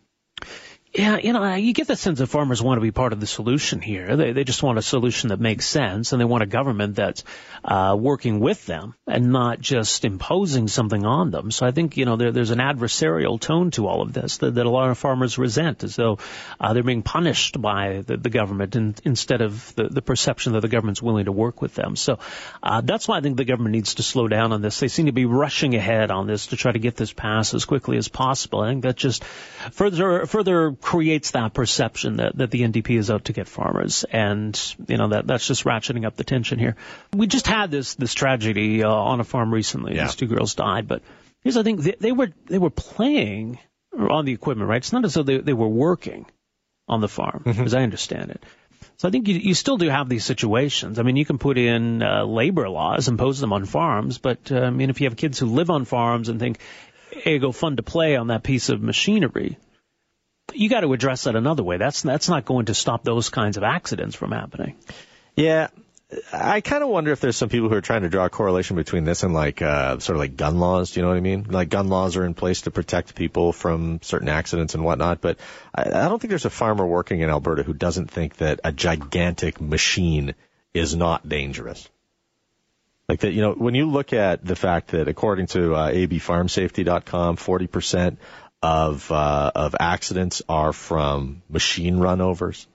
Yeah, 0.92 1.18
you 1.18 1.32
know, 1.32 1.54
you 1.54 1.72
get 1.72 1.86
the 1.86 1.94
sense 1.94 2.18
that 2.18 2.26
farmers 2.26 2.60
want 2.60 2.78
to 2.78 2.82
be 2.82 2.90
part 2.90 3.12
of 3.12 3.20
the 3.20 3.26
solution 3.26 3.80
here. 3.80 4.16
They 4.16 4.32
they 4.32 4.42
just 4.42 4.60
want 4.60 4.76
a 4.76 4.82
solution 4.82 5.28
that 5.28 5.38
makes 5.38 5.64
sense, 5.64 6.10
and 6.10 6.20
they 6.20 6.24
want 6.24 6.42
a 6.42 6.46
government 6.46 6.96
that's 6.96 7.22
uh, 7.64 7.96
working 7.96 8.40
with 8.40 8.66
them 8.66 8.94
and 9.06 9.30
not 9.30 9.60
just 9.60 10.04
imposing 10.04 10.66
something 10.66 11.06
on 11.06 11.30
them. 11.30 11.52
So 11.52 11.64
I 11.64 11.70
think 11.70 11.96
you 11.96 12.06
know 12.06 12.16
there, 12.16 12.32
there's 12.32 12.50
an 12.50 12.58
adversarial 12.58 13.40
tone 13.40 13.70
to 13.72 13.86
all 13.86 14.02
of 14.02 14.12
this 14.12 14.38
that, 14.38 14.56
that 14.56 14.66
a 14.66 14.70
lot 14.70 14.90
of 14.90 14.98
farmers 14.98 15.38
resent, 15.38 15.84
as 15.84 15.94
though 15.94 16.18
uh, 16.58 16.72
they're 16.72 16.82
being 16.82 17.04
punished 17.04 17.62
by 17.62 18.02
the, 18.04 18.16
the 18.16 18.30
government 18.30 18.74
in, 18.74 18.96
instead 19.04 19.42
of 19.42 19.72
the, 19.76 19.84
the 19.84 20.02
perception 20.02 20.54
that 20.54 20.60
the 20.62 20.68
government's 20.68 21.00
willing 21.00 21.26
to 21.26 21.32
work 21.32 21.62
with 21.62 21.76
them. 21.76 21.94
So 21.94 22.18
uh, 22.64 22.80
that's 22.80 23.06
why 23.06 23.18
I 23.18 23.20
think 23.20 23.36
the 23.36 23.44
government 23.44 23.74
needs 23.74 23.94
to 23.94 24.02
slow 24.02 24.26
down 24.26 24.52
on 24.52 24.60
this. 24.60 24.80
They 24.80 24.88
seem 24.88 25.06
to 25.06 25.12
be 25.12 25.24
rushing 25.24 25.76
ahead 25.76 26.10
on 26.10 26.26
this 26.26 26.48
to 26.48 26.56
try 26.56 26.72
to 26.72 26.80
get 26.80 26.96
this 26.96 27.12
passed 27.12 27.54
as 27.54 27.64
quickly 27.64 27.96
as 27.96 28.08
possible. 28.08 28.62
I 28.62 28.70
think 28.70 28.82
that 28.82 28.96
just 28.96 29.22
further 29.22 30.26
further 30.26 30.72
creates 30.80 31.32
that 31.32 31.52
perception 31.52 32.16
that, 32.16 32.36
that 32.36 32.50
the 32.50 32.62
NDP 32.62 32.98
is 32.98 33.10
out 33.10 33.26
to 33.26 33.32
get 33.32 33.48
farmers. 33.48 34.04
And, 34.04 34.58
you 34.88 34.96
know, 34.96 35.08
that, 35.08 35.26
that's 35.26 35.46
just 35.46 35.64
ratcheting 35.64 36.06
up 36.06 36.16
the 36.16 36.24
tension 36.24 36.58
here. 36.58 36.76
We 37.14 37.26
just 37.26 37.46
had 37.46 37.70
this, 37.70 37.94
this 37.94 38.14
tragedy 38.14 38.82
uh, 38.82 38.90
on 38.90 39.20
a 39.20 39.24
farm 39.24 39.52
recently. 39.52 39.94
Yeah. 39.94 40.04
These 40.04 40.16
two 40.16 40.26
girls 40.26 40.54
died, 40.54 40.88
but 40.88 41.02
here's 41.42 41.54
the 41.54 41.64
thing. 41.64 41.76
They, 41.76 41.96
they 41.98 42.12
were, 42.12 42.28
they 42.46 42.58
were 42.58 42.70
playing 42.70 43.58
on 43.96 44.24
the 44.24 44.32
equipment, 44.32 44.68
right? 44.68 44.78
It's 44.78 44.92
not 44.92 45.04
as 45.04 45.14
though 45.14 45.22
they, 45.22 45.38
they 45.38 45.52
were 45.52 45.68
working 45.68 46.26
on 46.88 47.00
the 47.00 47.08
farm, 47.08 47.42
mm-hmm. 47.44 47.62
as 47.62 47.74
I 47.74 47.82
understand 47.82 48.30
it. 48.30 48.42
So 48.96 49.08
I 49.08 49.10
think 49.10 49.28
you, 49.28 49.34
you 49.34 49.54
still 49.54 49.76
do 49.76 49.88
have 49.88 50.08
these 50.08 50.24
situations. 50.24 50.98
I 50.98 51.02
mean, 51.02 51.16
you 51.16 51.24
can 51.24 51.38
put 51.38 51.56
in 51.58 52.02
uh, 52.02 52.24
labor 52.24 52.68
laws, 52.68 53.08
impose 53.08 53.40
them 53.40 53.52
on 53.52 53.64
farms, 53.64 54.18
but 54.18 54.52
uh, 54.52 54.60
I 54.60 54.70
mean, 54.70 54.90
if 54.90 55.00
you 55.00 55.08
have 55.08 55.16
kids 55.16 55.38
who 55.38 55.46
live 55.46 55.70
on 55.70 55.84
farms 55.84 56.28
and 56.28 56.38
think, 56.38 56.58
hey, 57.10 57.38
go 57.38 57.52
fun 57.52 57.76
to 57.76 57.82
play 57.82 58.16
on 58.16 58.28
that 58.28 58.42
piece 58.42 58.68
of 58.68 58.82
machinery, 58.82 59.58
you 60.54 60.68
got 60.68 60.80
to 60.80 60.92
address 60.92 61.24
that 61.24 61.36
another 61.36 61.62
way. 61.62 61.76
That's 61.76 62.02
that's 62.02 62.28
not 62.28 62.44
going 62.44 62.66
to 62.66 62.74
stop 62.74 63.04
those 63.04 63.28
kinds 63.28 63.56
of 63.56 63.62
accidents 63.62 64.16
from 64.16 64.32
happening. 64.32 64.76
Yeah, 65.36 65.68
I 66.32 66.60
kind 66.60 66.82
of 66.82 66.88
wonder 66.88 67.12
if 67.12 67.20
there's 67.20 67.36
some 67.36 67.48
people 67.48 67.68
who 67.68 67.76
are 67.76 67.80
trying 67.80 68.02
to 68.02 68.08
draw 68.08 68.24
a 68.24 68.30
correlation 68.30 68.76
between 68.76 69.04
this 69.04 69.22
and 69.22 69.32
like 69.32 69.62
uh, 69.62 69.98
sort 70.00 70.16
of 70.16 70.20
like 70.20 70.36
gun 70.36 70.58
laws. 70.58 70.90
Do 70.90 71.00
you 71.00 71.02
know 71.02 71.10
what 71.10 71.18
I 71.18 71.20
mean? 71.20 71.46
Like 71.48 71.68
gun 71.68 71.88
laws 71.88 72.16
are 72.16 72.24
in 72.24 72.34
place 72.34 72.62
to 72.62 72.70
protect 72.70 73.14
people 73.14 73.52
from 73.52 74.00
certain 74.02 74.28
accidents 74.28 74.74
and 74.74 74.84
whatnot. 74.84 75.20
But 75.20 75.38
I, 75.74 75.82
I 75.82 76.08
don't 76.08 76.20
think 76.20 76.30
there's 76.30 76.46
a 76.46 76.50
farmer 76.50 76.86
working 76.86 77.20
in 77.20 77.30
Alberta 77.30 77.62
who 77.62 77.74
doesn't 77.74 78.10
think 78.10 78.36
that 78.36 78.60
a 78.64 78.72
gigantic 78.72 79.60
machine 79.60 80.34
is 80.74 80.96
not 80.96 81.28
dangerous. 81.28 81.88
Like 83.08 83.20
that, 83.20 83.32
you 83.32 83.42
know, 83.42 83.52
when 83.52 83.74
you 83.74 83.86
look 83.86 84.12
at 84.12 84.44
the 84.44 84.56
fact 84.56 84.88
that 84.88 85.08
according 85.08 85.46
to 85.48 85.74
uh, 85.74 85.90
abfarmsafety.com, 85.90 87.36
40% 87.36 88.16
of 88.62 89.10
uh, 89.10 89.52
of 89.54 89.74
accidents 89.78 90.42
are 90.48 90.72
from 90.72 91.42
machine 91.48 91.98
runovers. 91.98 92.66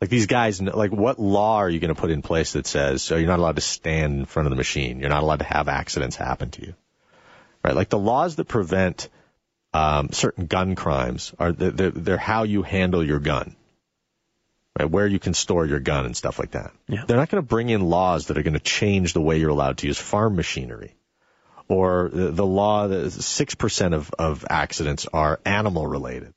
Like 0.00 0.10
these 0.10 0.26
guys, 0.26 0.60
like 0.60 0.90
what 0.90 1.20
law 1.20 1.58
are 1.58 1.70
you 1.70 1.78
going 1.78 1.94
to 1.94 2.00
put 2.00 2.10
in 2.10 2.22
place 2.22 2.54
that 2.54 2.66
says 2.66 3.02
so 3.02 3.16
you're 3.16 3.28
not 3.28 3.38
allowed 3.38 3.56
to 3.56 3.62
stand 3.62 4.18
in 4.20 4.24
front 4.24 4.46
of 4.46 4.50
the 4.50 4.56
machine, 4.56 4.98
you're 4.98 5.10
not 5.10 5.22
allowed 5.22 5.38
to 5.40 5.44
have 5.44 5.68
accidents 5.68 6.16
happen 6.16 6.50
to 6.50 6.66
you, 6.66 6.74
right? 7.62 7.76
Like 7.76 7.88
the 7.88 7.98
laws 7.98 8.36
that 8.36 8.46
prevent 8.46 9.08
um, 9.72 10.10
certain 10.10 10.46
gun 10.46 10.74
crimes 10.74 11.32
are 11.38 11.52
they're, 11.52 11.90
they're 11.90 12.16
how 12.16 12.42
you 12.42 12.62
handle 12.62 13.04
your 13.04 13.20
gun, 13.20 13.54
right? 14.76 14.90
Where 14.90 15.06
you 15.06 15.20
can 15.20 15.34
store 15.34 15.66
your 15.66 15.80
gun 15.80 16.04
and 16.04 16.16
stuff 16.16 16.38
like 16.38 16.52
that. 16.52 16.72
Yeah. 16.88 17.04
They're 17.06 17.16
not 17.16 17.28
going 17.28 17.42
to 17.42 17.48
bring 17.48 17.68
in 17.68 17.82
laws 17.82 18.26
that 18.26 18.38
are 18.38 18.42
going 18.42 18.54
to 18.54 18.60
change 18.60 19.12
the 19.12 19.20
way 19.20 19.38
you're 19.38 19.50
allowed 19.50 19.78
to 19.78 19.86
use 19.86 19.98
farm 19.98 20.34
machinery 20.34 20.96
or 21.68 22.10
the, 22.12 22.30
the 22.30 22.46
law 22.46 22.88
that 22.88 23.06
6% 23.06 23.94
of, 23.94 24.10
of 24.18 24.44
accidents 24.48 25.06
are 25.12 25.40
animal 25.44 25.86
related. 25.86 26.32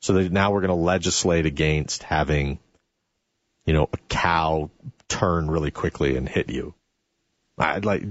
So 0.00 0.14
that 0.14 0.32
now 0.32 0.50
we're 0.50 0.60
going 0.60 0.68
to 0.68 0.74
legislate 0.74 1.46
against 1.46 2.02
having, 2.02 2.58
you 3.64 3.72
know, 3.72 3.88
a 3.92 3.96
cow 4.08 4.70
turn 5.08 5.50
really 5.50 5.70
quickly 5.70 6.16
and 6.16 6.28
hit 6.28 6.50
you. 6.50 6.74
I 7.58 7.78
like, 7.78 8.02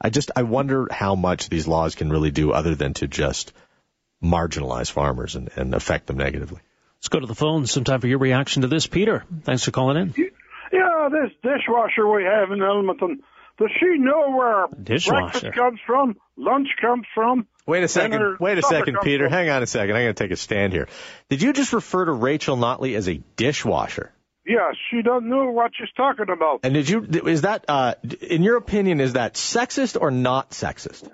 I 0.00 0.10
just, 0.10 0.32
I 0.34 0.42
wonder 0.42 0.88
how 0.90 1.14
much 1.14 1.48
these 1.48 1.68
laws 1.68 1.94
can 1.94 2.10
really 2.10 2.30
do 2.30 2.50
other 2.52 2.74
than 2.74 2.94
to 2.94 3.06
just 3.06 3.52
marginalize 4.22 4.90
farmers 4.90 5.36
and, 5.36 5.50
and 5.54 5.74
affect 5.74 6.06
them 6.06 6.16
negatively. 6.16 6.60
Let's 6.98 7.08
go 7.08 7.20
to 7.20 7.26
the 7.26 7.34
phone. 7.34 7.66
Some 7.66 7.84
time 7.84 8.00
for 8.00 8.08
your 8.08 8.18
reaction 8.18 8.62
to 8.62 8.68
this, 8.68 8.86
Peter. 8.86 9.24
Thanks 9.42 9.64
for 9.64 9.70
calling 9.70 9.96
in. 9.96 10.14
Yeah, 10.72 11.08
this 11.12 11.30
dishwasher 11.42 12.08
we 12.08 12.24
have 12.24 12.50
in 12.50 12.62
Edmonton 12.62 13.22
does 13.58 13.70
she 13.78 13.98
know 13.98 14.30
where 14.30 14.66
Dishwasher. 14.82 15.40
breakfast 15.40 15.54
comes 15.54 15.80
from, 15.86 16.16
lunch 16.36 16.68
comes 16.80 17.06
from? 17.14 17.46
Wait 17.66 17.82
a 17.82 17.88
second. 17.88 18.36
Wait 18.38 18.58
a 18.58 18.62
second, 18.62 18.98
Peter. 19.02 19.24
From? 19.24 19.32
Hang 19.32 19.50
on 19.50 19.62
a 19.62 19.66
second. 19.66 19.96
I'm 19.96 20.04
going 20.04 20.14
to 20.14 20.24
take 20.24 20.30
a 20.30 20.36
stand 20.36 20.72
here. 20.72 20.88
Did 21.28 21.42
you 21.42 21.52
just 21.52 21.72
refer 21.72 22.04
to 22.04 22.12
Rachel 22.12 22.56
Notley 22.56 22.96
as 22.96 23.08
a 23.08 23.20
dishwasher? 23.36 24.12
Yeah, 24.46 24.70
she 24.90 25.02
doesn't 25.02 25.28
know 25.28 25.50
what 25.50 25.72
she's 25.76 25.92
talking 25.96 26.26
about. 26.32 26.60
And 26.62 26.74
did 26.74 26.88
you? 26.88 27.02
Is 27.26 27.42
that, 27.42 27.64
uh, 27.66 27.94
in 28.20 28.44
your 28.44 28.56
opinion, 28.56 29.00
is 29.00 29.14
that 29.14 29.34
sexist 29.34 30.00
or 30.00 30.12
not 30.12 30.50
sexist? 30.50 31.10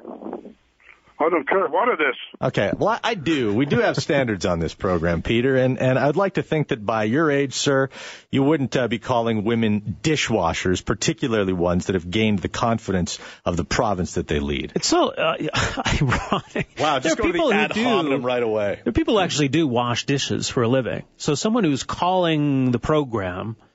I 1.22 1.30
don't 1.30 1.48
care 1.48 1.66
what 1.68 1.88
it 1.88 2.00
is. 2.00 2.16
Okay, 2.40 2.72
well, 2.76 2.88
I, 2.88 3.00
I 3.02 3.14
do. 3.14 3.54
We 3.54 3.66
do 3.66 3.80
have 3.80 3.96
standards 3.96 4.44
on 4.44 4.58
this 4.58 4.74
program, 4.74 5.22
Peter, 5.22 5.56
and, 5.56 5.78
and 5.78 5.98
I'd 5.98 6.16
like 6.16 6.34
to 6.34 6.42
think 6.42 6.68
that 6.68 6.84
by 6.84 7.04
your 7.04 7.30
age, 7.30 7.54
sir, 7.54 7.90
you 8.30 8.42
wouldn't 8.42 8.76
uh, 8.76 8.88
be 8.88 8.98
calling 8.98 9.44
women 9.44 9.98
dishwashers, 10.02 10.84
particularly 10.84 11.52
ones 11.52 11.86
that 11.86 11.94
have 11.94 12.10
gained 12.10 12.40
the 12.40 12.48
confidence 12.48 13.18
of 13.44 13.56
the 13.56 13.64
province 13.64 14.14
that 14.14 14.26
they 14.26 14.40
lead. 14.40 14.72
It's 14.74 14.88
so 14.88 15.10
uh, 15.10 15.36
ironic. 16.02 16.74
Wow, 16.78 16.98
just 16.98 17.16
there 17.16 17.32
go 17.32 17.32
to 17.32 17.48
the 17.48 17.54
ad 17.54 17.72
hominem 17.72 18.24
right 18.24 18.42
away. 18.42 18.80
There 18.82 18.92
people 18.92 19.20
actually 19.20 19.48
do 19.48 19.68
wash 19.68 20.06
dishes 20.06 20.48
for 20.48 20.62
a 20.62 20.68
living. 20.68 21.04
So 21.18 21.34
someone 21.34 21.64
who's 21.64 21.84
calling 21.84 22.72
the 22.72 22.78
program– 22.78 23.56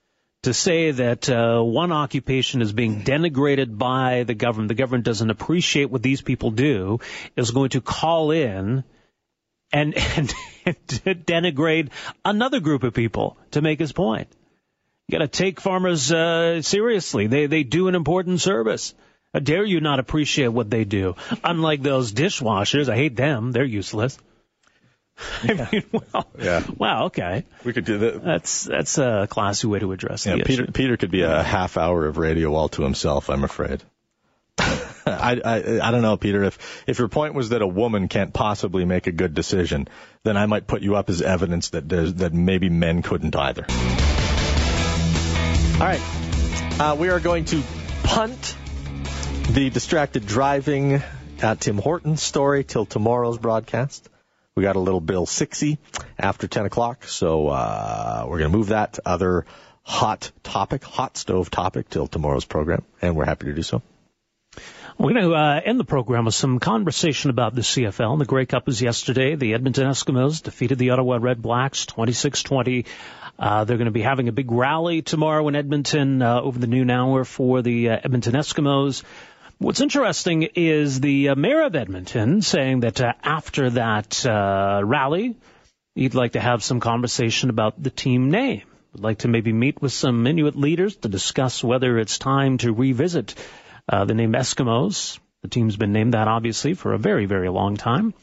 to 0.48 0.54
say 0.54 0.92
that 0.92 1.30
uh, 1.30 1.62
one 1.62 1.92
occupation 1.92 2.62
is 2.62 2.72
being 2.72 3.04
denigrated 3.04 3.78
by 3.78 4.24
the 4.24 4.34
government, 4.34 4.70
the 4.70 4.76
government 4.76 5.04
doesn't 5.04 5.30
appreciate 5.30 5.92
what 5.92 6.02
these 6.02 6.22
people 6.22 6.52
do, 6.52 7.00
is 7.36 7.52
going 7.52 7.70
to 7.72 7.82
call 7.82 8.32
in 8.32 8.86
and, 9.74 9.94
and, 10.16 10.34
denigrate 10.66 11.90
another 12.24 12.62
group 12.62 12.84
of 12.84 12.94
people 12.94 13.38
to 13.52 13.62
make 13.62 13.80
his 13.80 13.92
point. 13.92 14.30
You 15.08 15.20
got 15.20 15.26
to 15.26 15.28
take 15.28 15.60
farmers 15.60 16.12
uh, 16.12 16.62
seriously. 16.62 17.28
They 17.28 17.48
they 17.48 17.64
do 17.64 17.88
an 17.90 17.96
important 17.96 18.42
service. 18.42 18.94
How 19.34 19.40
dare 19.40 19.66
you 19.66 19.82
not 19.82 20.00
appreciate 20.00 20.50
what 20.50 20.70
they 20.70 20.86
do? 20.86 21.16
Unlike 21.44 21.84
those 21.84 22.14
dishwashers, 22.14 22.90
I 22.90 22.96
hate 22.96 23.16
them. 23.16 23.52
They're 23.52 23.66
useless. 23.66 24.18
I 25.44 25.70
mean, 25.72 25.84
well, 25.92 26.28
yeah. 26.38 26.64
Wow. 26.78 27.06
Okay. 27.06 27.44
We 27.64 27.74
could 27.74 27.86
do 27.86 27.98
that. 28.00 28.24
That's 28.24 28.64
that's 28.64 28.98
a 28.98 29.28
classy 29.30 29.68
way 29.68 29.80
to 29.80 29.92
address 29.92 30.26
yeah, 30.26 30.36
Peter, 30.46 30.64
issue. 30.64 30.72
Peter 30.72 30.98
could 30.98 31.12
be 31.12 31.22
a 31.22 31.42
half 31.42 31.78
hour 31.78 32.06
of 32.06 32.18
radio 32.18 32.54
all 32.54 32.70
to 32.70 32.84
himself. 32.84 33.30
I'm 33.30 33.44
afraid. 33.44 33.84
I, 34.60 35.40
I 35.44 35.88
I 35.88 35.92
don't 35.92 36.02
know, 36.02 36.18
Peter. 36.18 36.44
If 36.44 36.84
if 36.88 37.00
your 37.00 37.08
point 37.08 37.34
was 37.34 37.50
that 37.50 37.62
a 37.62 37.68
woman 37.68 38.08
can't 38.08 38.34
possibly 38.34 38.86
make 38.86 39.08
a 39.08 39.12
good 39.12 39.34
decision, 39.34 39.88
then 40.24 40.38
I 40.38 40.46
might 40.46 40.68
put 40.68 40.82
you 40.82 40.96
up 40.96 41.10
as 41.10 41.22
evidence 41.22 41.70
that 41.70 41.90
that 41.90 42.34
maybe 42.34 42.70
men 42.70 43.02
couldn't 43.02 43.36
either. 43.36 43.66
All 45.74 45.86
right, 45.86 46.02
uh, 46.80 46.96
we 47.00 47.10
are 47.10 47.20
going 47.20 47.46
to 47.46 47.62
punt 48.04 48.56
the 49.50 49.70
distracted 49.70 50.26
driving 50.26 51.02
at 51.42 51.62
Tim 51.62 51.78
Hortons 51.78 52.22
story 52.22 52.64
till 52.64 52.86
tomorrow's 52.86 53.38
broadcast. 53.38 54.10
We 54.58 54.64
got 54.64 54.76
a 54.76 54.80
little 54.80 55.02
Bill 55.02 55.28
Sixy 55.28 55.78
after 56.18 56.48
10 56.48 56.66
o'clock, 56.66 57.04
so 57.04 57.50
uh, 57.50 58.26
we're 58.28 58.40
going 58.40 58.52
to 58.52 58.58
move 58.58 58.70
that 58.70 58.98
other 59.06 59.46
hot 59.84 60.32
topic, 60.42 60.84
hot 60.84 61.16
stove 61.16 61.52
topic 61.52 61.90
till 61.90 62.08
tomorrow's 62.08 62.44
program, 62.44 62.82
and 63.00 63.16
we're 63.16 63.26
happy 63.26 63.46
to 63.46 63.54
do 63.54 63.62
so. 63.62 63.84
We're 64.98 65.14
going 65.14 65.26
to 65.26 65.36
uh, 65.36 65.62
end 65.64 65.80
the 65.80 65.86
program 65.86 66.26
with 66.26 66.34
some 66.34 66.58
conversation 66.58 67.30
about 67.30 67.54
the 67.54 67.62
CFL. 67.62 68.18
The 68.18 68.26
Grey 68.26 68.48
Cup 68.48 68.66
was 68.66 68.82
yesterday. 68.82 69.36
The 69.36 69.54
Edmonton 69.54 69.86
Eskimos 69.86 70.42
defeated 70.42 70.80
the 70.80 70.90
Ottawa 70.90 71.20
Red 71.22 71.40
Blacks 71.40 71.86
26-20. 71.86 72.88
Uh, 73.38 73.64
they're 73.64 73.78
going 73.78 73.86
to 73.86 73.92
be 73.92 74.02
having 74.02 74.28
a 74.28 74.32
big 74.32 74.52
rally 74.52 75.04
tomorrow 75.04 75.48
in 75.50 75.56
Edmonton 75.56 76.24
uh, 76.24 76.42
over 76.42 76.58
the 76.58 76.66
noon 76.66 76.90
hour 76.90 77.26
for 77.26 77.62
the 77.62 77.92
uh, 77.92 78.00
Edmonton 78.04 78.34
Eskimos. 78.34 79.04
What's 79.60 79.82
interesting 79.82 80.44
is 80.54 81.00
the 81.00 81.30
uh, 81.30 81.36
mayor 81.36 81.64
of 81.64 81.76
Edmonton 81.76 82.44
saying 82.44 82.82
that 82.82 83.02
uh, 83.02 83.14
after 83.24 83.72
that 83.72 84.24
uh, 84.24 84.82
rally, 84.84 85.36
he'd 85.96 86.14
like 86.14 86.34
to 86.34 86.40
have 86.40 86.64
some 86.64 86.80
conversation 86.80 87.50
about 87.50 87.82
the 87.82 87.90
team 87.90 88.30
name. 88.30 88.62
Would 88.94 89.02
like 89.02 89.18
to 89.20 89.28
maybe 89.28 89.52
meet 89.52 89.82
with 89.82 89.92
some 89.92 90.28
Inuit 90.28 90.56
leaders 90.56 90.98
to 90.98 91.10
discuss 91.10 91.64
whether 91.64 91.98
it's 91.98 92.20
time 92.20 92.60
to 92.60 92.72
revisit 92.72 93.34
uh, 93.90 94.06
the 94.06 94.14
name 94.14 94.34
Eskimos. 94.34 95.18
The 95.42 95.50
team's 95.50 95.76
been 95.76 95.92
named 95.92 96.14
that 96.14 96.28
obviously 96.28 96.76
for 96.76 96.94
a 96.94 97.00
very, 97.00 97.26
very 97.26 97.50
long 97.50 97.78
time. 97.78 98.14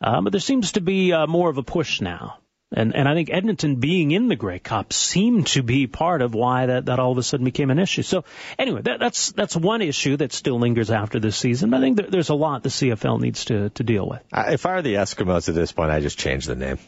Uh, 0.00 0.20
but 0.20 0.30
there 0.30 0.40
seems 0.40 0.72
to 0.72 0.80
be 0.80 1.12
uh, 1.12 1.26
more 1.26 1.50
of 1.50 1.58
a 1.58 1.64
push 1.64 2.00
now 2.00 2.38
and 2.72 2.94
and 2.94 3.08
I 3.08 3.14
think 3.14 3.30
Edmonton 3.32 3.76
being 3.76 4.12
in 4.12 4.28
the 4.28 4.36
Grey 4.36 4.58
Cup 4.58 4.92
seemed 4.92 5.48
to 5.48 5.62
be 5.62 5.86
part 5.86 6.22
of 6.22 6.34
why 6.34 6.66
that, 6.66 6.86
that 6.86 7.00
all 7.00 7.10
of 7.10 7.18
a 7.18 7.22
sudden 7.22 7.44
became 7.44 7.70
an 7.70 7.78
issue. 7.78 8.02
So 8.02 8.24
anyway, 8.58 8.82
that, 8.82 9.00
that's 9.00 9.32
that's 9.32 9.56
one 9.56 9.82
issue 9.82 10.16
that 10.18 10.32
still 10.32 10.58
lingers 10.58 10.90
after 10.90 11.18
this 11.18 11.36
season. 11.36 11.74
I 11.74 11.80
think 11.80 11.96
there, 11.96 12.06
there's 12.08 12.28
a 12.28 12.34
lot 12.34 12.62
the 12.62 12.68
CFL 12.68 13.20
needs 13.20 13.46
to 13.46 13.70
to 13.70 13.82
deal 13.82 14.08
with. 14.08 14.22
If 14.32 14.66
I 14.66 14.76
were 14.76 14.82
the 14.82 14.94
Eskimos 14.94 15.48
at 15.48 15.54
this 15.54 15.72
point, 15.72 15.90
I 15.90 16.00
just 16.00 16.18
change 16.18 16.46
the 16.46 16.54
name. 16.54 16.78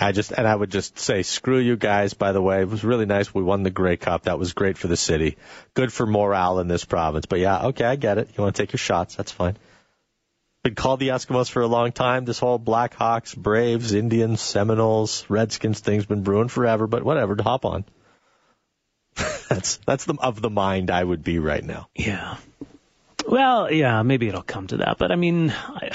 I 0.00 0.12
just 0.12 0.32
and 0.32 0.48
I 0.48 0.54
would 0.54 0.70
just 0.70 0.98
say 0.98 1.22
screw 1.22 1.58
you 1.58 1.76
guys. 1.76 2.14
By 2.14 2.32
the 2.32 2.42
way, 2.42 2.62
it 2.62 2.68
was 2.68 2.82
really 2.82 3.06
nice. 3.06 3.32
We 3.32 3.42
won 3.42 3.62
the 3.62 3.70
Grey 3.70 3.96
Cup. 3.96 4.22
That 4.22 4.38
was 4.38 4.54
great 4.54 4.78
for 4.78 4.88
the 4.88 4.96
city. 4.96 5.36
Good 5.74 5.92
for 5.92 6.06
morale 6.06 6.60
in 6.60 6.66
this 6.66 6.84
province. 6.84 7.26
But 7.26 7.40
yeah, 7.40 7.66
okay, 7.66 7.84
I 7.84 7.96
get 7.96 8.18
it. 8.18 8.30
You 8.36 8.42
want 8.42 8.56
to 8.56 8.62
take 8.62 8.72
your 8.72 8.78
shots? 8.78 9.16
That's 9.16 9.30
fine 9.32 9.56
been 10.64 10.74
called 10.74 10.98
the 10.98 11.08
Eskimos 11.08 11.50
for 11.50 11.62
a 11.62 11.66
long 11.66 11.92
time. 11.92 12.24
This 12.24 12.38
whole 12.38 12.58
Blackhawks, 12.58 13.36
Braves, 13.36 13.92
Indians, 13.92 14.40
Seminoles, 14.40 15.24
Redskins 15.28 15.80
thing's 15.80 16.06
been 16.06 16.22
brewing 16.22 16.48
forever, 16.48 16.86
but 16.86 17.04
whatever, 17.04 17.36
to 17.36 17.42
hop 17.42 17.64
on. 17.64 17.84
that's 19.48 19.76
that's 19.86 20.06
the 20.06 20.14
of 20.14 20.40
the 20.40 20.50
mind 20.50 20.90
I 20.90 21.04
would 21.04 21.22
be 21.22 21.38
right 21.38 21.62
now. 21.62 21.88
Yeah. 21.94 22.38
Well, 23.28 23.70
yeah, 23.70 24.02
maybe 24.02 24.26
it'll 24.26 24.42
come 24.42 24.66
to 24.68 24.78
that, 24.78 24.98
but 24.98 25.12
I 25.12 25.16
mean, 25.16 25.50
I, 25.50 25.90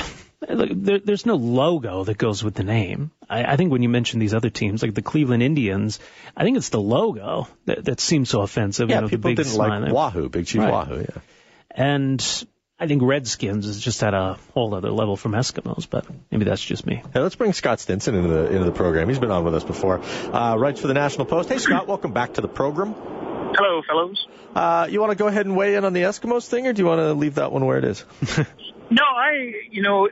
look, 0.48 0.70
there, 0.72 1.00
there's 1.00 1.26
no 1.26 1.36
logo 1.36 2.04
that 2.04 2.18
goes 2.18 2.44
with 2.44 2.54
the 2.54 2.64
name. 2.64 3.12
I, 3.30 3.44
I 3.44 3.56
think 3.56 3.72
when 3.72 3.82
you 3.82 3.90
mention 3.90 4.20
these 4.20 4.34
other 4.34 4.50
teams, 4.50 4.82
like 4.82 4.94
the 4.94 5.02
Cleveland 5.02 5.44
Indians, 5.44 6.00
I 6.38 6.44
think 6.44 6.58
it's 6.58 6.70
the 6.70 6.80
logo 6.80 7.48
that, 7.66 7.86
that 7.86 8.00
seems 8.00 8.30
so 8.30 8.42
offensive. 8.42 8.90
Yeah, 8.90 8.98
you 8.98 9.02
know, 9.02 9.08
people 9.10 9.30
the 9.32 9.36
big 9.36 9.46
didn't 9.46 9.58
like 9.58 9.84
there. 9.84 9.94
Wahoo, 9.94 10.30
Big 10.30 10.46
Chief 10.46 10.62
right. 10.62 10.72
Wahoo. 10.72 11.02
Yeah. 11.02 11.22
And 11.72 12.46
I 12.82 12.88
think 12.88 13.02
Redskins 13.04 13.66
is 13.66 13.82
just 13.82 14.02
at 14.04 14.14
a 14.14 14.38
whole 14.54 14.74
other 14.74 14.90
level 14.90 15.18
from 15.18 15.34
Eskimos, 15.34 15.86
but 15.90 16.06
maybe 16.32 16.46
that's 16.46 16.64
just 16.64 16.86
me. 16.86 17.04
Hey, 17.14 17.20
let's 17.20 17.36
bring 17.36 17.52
Scott 17.52 17.82
Stinson 17.82 18.16
into 18.16 18.30
the 18.30 18.46
into 18.46 18.64
the 18.64 18.72
program. 18.72 19.10
He's 19.10 19.20
been 19.20 19.32
on 19.32 19.44
with 19.44 19.54
us 19.54 19.66
before. 19.66 20.00
Uh, 20.00 20.56
writes 20.58 20.80
for 20.80 20.88
the 20.88 20.94
National 20.94 21.26
Post. 21.26 21.50
Hey, 21.50 21.58
Scott, 21.58 21.88
welcome 21.88 22.14
back 22.14 22.36
to 22.36 22.42
the 22.42 22.48
program. 22.48 22.94
Hello, 22.94 23.82
fellows. 23.86 24.26
Uh, 24.56 24.88
you 24.90 25.02
want 25.02 25.12
to 25.12 25.18
go 25.18 25.28
ahead 25.28 25.46
and 25.46 25.58
weigh 25.58 25.76
in 25.76 25.84
on 25.84 25.92
the 25.92 26.04
Eskimos 26.04 26.48
thing, 26.48 26.68
or 26.68 26.74
do 26.74 26.82
you 26.82 26.86
want 26.86 27.00
to 27.00 27.14
leave 27.14 27.36
that 27.36 27.52
one 27.52 27.66
where 27.66 27.78
it 27.78 27.84
is? 27.84 28.06
no, 28.38 29.04
I, 29.04 29.52
you 29.70 29.82
know, 29.82 30.08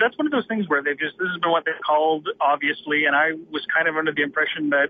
that's 0.00 0.18
one 0.18 0.26
of 0.26 0.32
those 0.32 0.48
things 0.48 0.68
where 0.68 0.82
they've 0.82 0.98
just 0.98 1.16
this 1.16 1.28
has 1.32 1.40
been 1.40 1.52
what 1.52 1.64
they've 1.64 1.74
called, 1.86 2.28
obviously, 2.40 3.04
and 3.06 3.14
I 3.14 3.32
was 3.52 3.64
kind 3.72 3.86
of 3.86 3.96
under 3.96 4.12
the 4.12 4.22
impression 4.22 4.70
that 4.70 4.88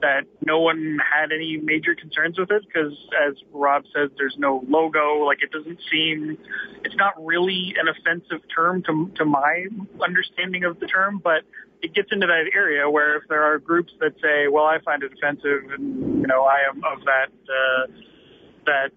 that 0.00 0.22
no 0.44 0.60
one 0.60 0.98
had 1.00 1.32
any 1.32 1.58
major 1.58 1.94
concerns 1.94 2.38
with 2.38 2.50
it 2.50 2.62
because, 2.66 2.92
as 3.28 3.34
Rob 3.52 3.84
says, 3.94 4.10
there's 4.16 4.36
no 4.38 4.64
logo. 4.68 5.24
Like 5.24 5.42
it 5.42 5.50
doesn't 5.50 5.78
seem, 5.90 6.38
it's 6.84 6.96
not 6.96 7.14
really 7.18 7.74
an 7.78 7.88
offensive 7.88 8.40
term 8.54 8.82
to 8.84 9.10
to 9.16 9.24
my 9.24 9.66
understanding 10.02 10.64
of 10.64 10.80
the 10.80 10.86
term, 10.86 11.20
but 11.22 11.42
it 11.82 11.94
gets 11.94 12.08
into 12.12 12.26
that 12.26 12.50
area 12.54 12.88
where 12.88 13.16
if 13.16 13.22
there 13.28 13.42
are 13.42 13.58
groups 13.58 13.92
that 14.00 14.12
say, 14.22 14.48
well, 14.48 14.64
I 14.64 14.78
find 14.84 15.02
it 15.02 15.12
offensive, 15.12 15.70
and 15.70 16.20
you 16.20 16.26
know, 16.26 16.44
I 16.44 16.68
am 16.68 16.82
of 16.84 17.04
that 17.04 17.32
uh, 17.48 17.86
that 18.66 18.90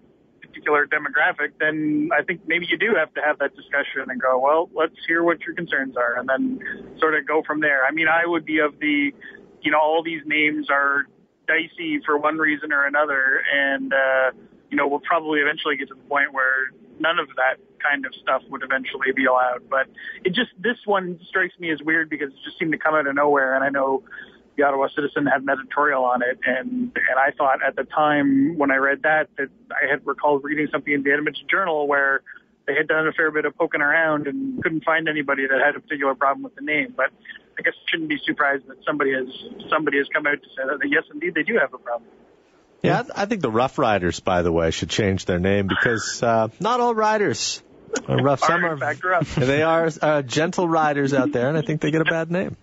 particular 0.54 0.86
demographic, 0.86 1.52
then 1.58 2.10
I 2.16 2.22
think 2.22 2.42
maybe 2.46 2.66
you 2.66 2.78
do 2.78 2.94
have 2.96 3.12
to 3.14 3.20
have 3.20 3.38
that 3.38 3.56
discussion 3.56 4.08
and 4.08 4.20
go, 4.20 4.38
well, 4.38 4.70
let's 4.72 4.94
hear 5.06 5.22
what 5.24 5.40
your 5.40 5.54
concerns 5.54 5.96
are, 5.96 6.18
and 6.18 6.28
then 6.28 6.96
sort 7.00 7.14
of 7.14 7.26
go 7.26 7.42
from 7.44 7.60
there. 7.60 7.84
I 7.84 7.90
mean, 7.90 8.06
I 8.08 8.26
would 8.26 8.44
be 8.44 8.58
of 8.60 8.78
the, 8.78 9.12
you 9.64 9.70
know, 9.70 9.80
all 9.80 10.02
these 10.02 10.22
names 10.26 10.68
are 10.70 11.06
dicey 11.48 12.00
for 12.04 12.16
one 12.18 12.36
reason 12.36 12.72
or 12.72 12.86
another, 12.86 13.42
and 13.52 13.92
uh, 13.92 14.30
you 14.70 14.76
know, 14.76 14.86
we'll 14.86 15.00
probably 15.00 15.40
eventually 15.40 15.76
get 15.76 15.88
to 15.88 15.94
the 15.94 16.02
point 16.02 16.32
where 16.32 16.70
none 17.00 17.18
of 17.18 17.28
that 17.36 17.56
kind 17.82 18.06
of 18.06 18.14
stuff 18.14 18.42
would 18.50 18.62
eventually 18.62 19.12
be 19.14 19.24
allowed. 19.24 19.68
But 19.68 19.86
it 20.24 20.34
just 20.34 20.50
this 20.58 20.76
one 20.84 21.18
strikes 21.28 21.58
me 21.58 21.70
as 21.70 21.80
weird 21.82 22.08
because 22.10 22.30
it 22.30 22.38
just 22.44 22.58
seemed 22.58 22.72
to 22.72 22.78
come 22.78 22.94
out 22.94 23.06
of 23.06 23.14
nowhere, 23.14 23.54
and 23.54 23.64
I 23.64 23.70
know 23.70 24.02
the 24.56 24.62
Ottawa 24.62 24.88
Citizen 24.94 25.26
had 25.26 25.42
an 25.42 25.48
editorial 25.48 26.04
on 26.04 26.22
it, 26.22 26.38
and 26.46 26.92
and 26.94 27.18
I 27.18 27.30
thought 27.36 27.62
at 27.66 27.76
the 27.76 27.84
time 27.84 28.56
when 28.58 28.70
I 28.70 28.76
read 28.76 29.02
that 29.02 29.28
that 29.38 29.48
I 29.70 29.90
had 29.90 30.06
recalled 30.06 30.44
reading 30.44 30.68
something 30.70 30.92
in 30.92 31.02
the 31.02 31.12
Edmonton 31.12 31.46
Journal 31.48 31.88
where 31.88 32.22
they 32.66 32.74
had 32.74 32.88
done 32.88 33.06
a 33.06 33.12
fair 33.12 33.30
bit 33.30 33.44
of 33.44 33.56
poking 33.56 33.82
around 33.82 34.26
and 34.26 34.62
couldn't 34.62 34.84
find 34.84 35.08
anybody 35.08 35.46
that 35.46 35.60
had 35.60 35.76
a 35.76 35.80
particular 35.80 36.14
problem 36.14 36.42
with 36.42 36.54
the 36.54 36.62
name. 36.62 36.94
But 36.96 37.10
I 37.58 37.62
guess 37.62 37.74
I 37.74 37.90
shouldn't 37.90 38.08
be 38.08 38.18
surprised 38.24 38.66
that 38.68 38.76
somebody 38.84 39.12
has 39.12 39.26
somebody 39.70 39.98
has 39.98 40.06
come 40.12 40.26
out 40.26 40.42
to 40.42 40.48
say 40.48 40.62
that 40.66 40.78
yes, 40.88 41.04
indeed, 41.12 41.34
they 41.34 41.42
do 41.42 41.58
have 41.60 41.72
a 41.74 41.78
problem. 41.78 42.10
Yeah, 42.82 43.02
I 43.14 43.24
think 43.26 43.40
the 43.40 43.50
Rough 43.50 43.78
Riders, 43.78 44.20
by 44.20 44.42
the 44.42 44.52
way, 44.52 44.70
should 44.70 44.90
change 44.90 45.24
their 45.24 45.38
name 45.38 45.68
because 45.68 46.22
uh, 46.22 46.48
not 46.60 46.80
all 46.80 46.94
riders 46.94 47.62
are 48.06 48.22
rough. 48.22 48.40
Some 48.40 48.64
are 48.64 48.76
fact, 48.76 49.02
rough. 49.02 49.34
they 49.36 49.62
are 49.62 49.88
uh, 50.02 50.22
gentle 50.22 50.68
riders 50.68 51.14
out 51.14 51.32
there, 51.32 51.48
and 51.48 51.56
I 51.56 51.62
think 51.62 51.80
they 51.80 51.90
get 51.90 52.02
a 52.02 52.04
bad 52.04 52.30
name. 52.30 52.56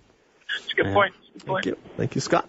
It's 0.58 0.74
a 0.74 0.76
good 0.76 0.86
Yeah. 0.88 0.94
point. 0.94 1.14
Good 1.34 1.42
Thank 1.42 1.48
point. 1.48 1.66
you, 1.66 1.78
thank 1.98 2.16
you, 2.16 2.22
Scott. 2.22 2.48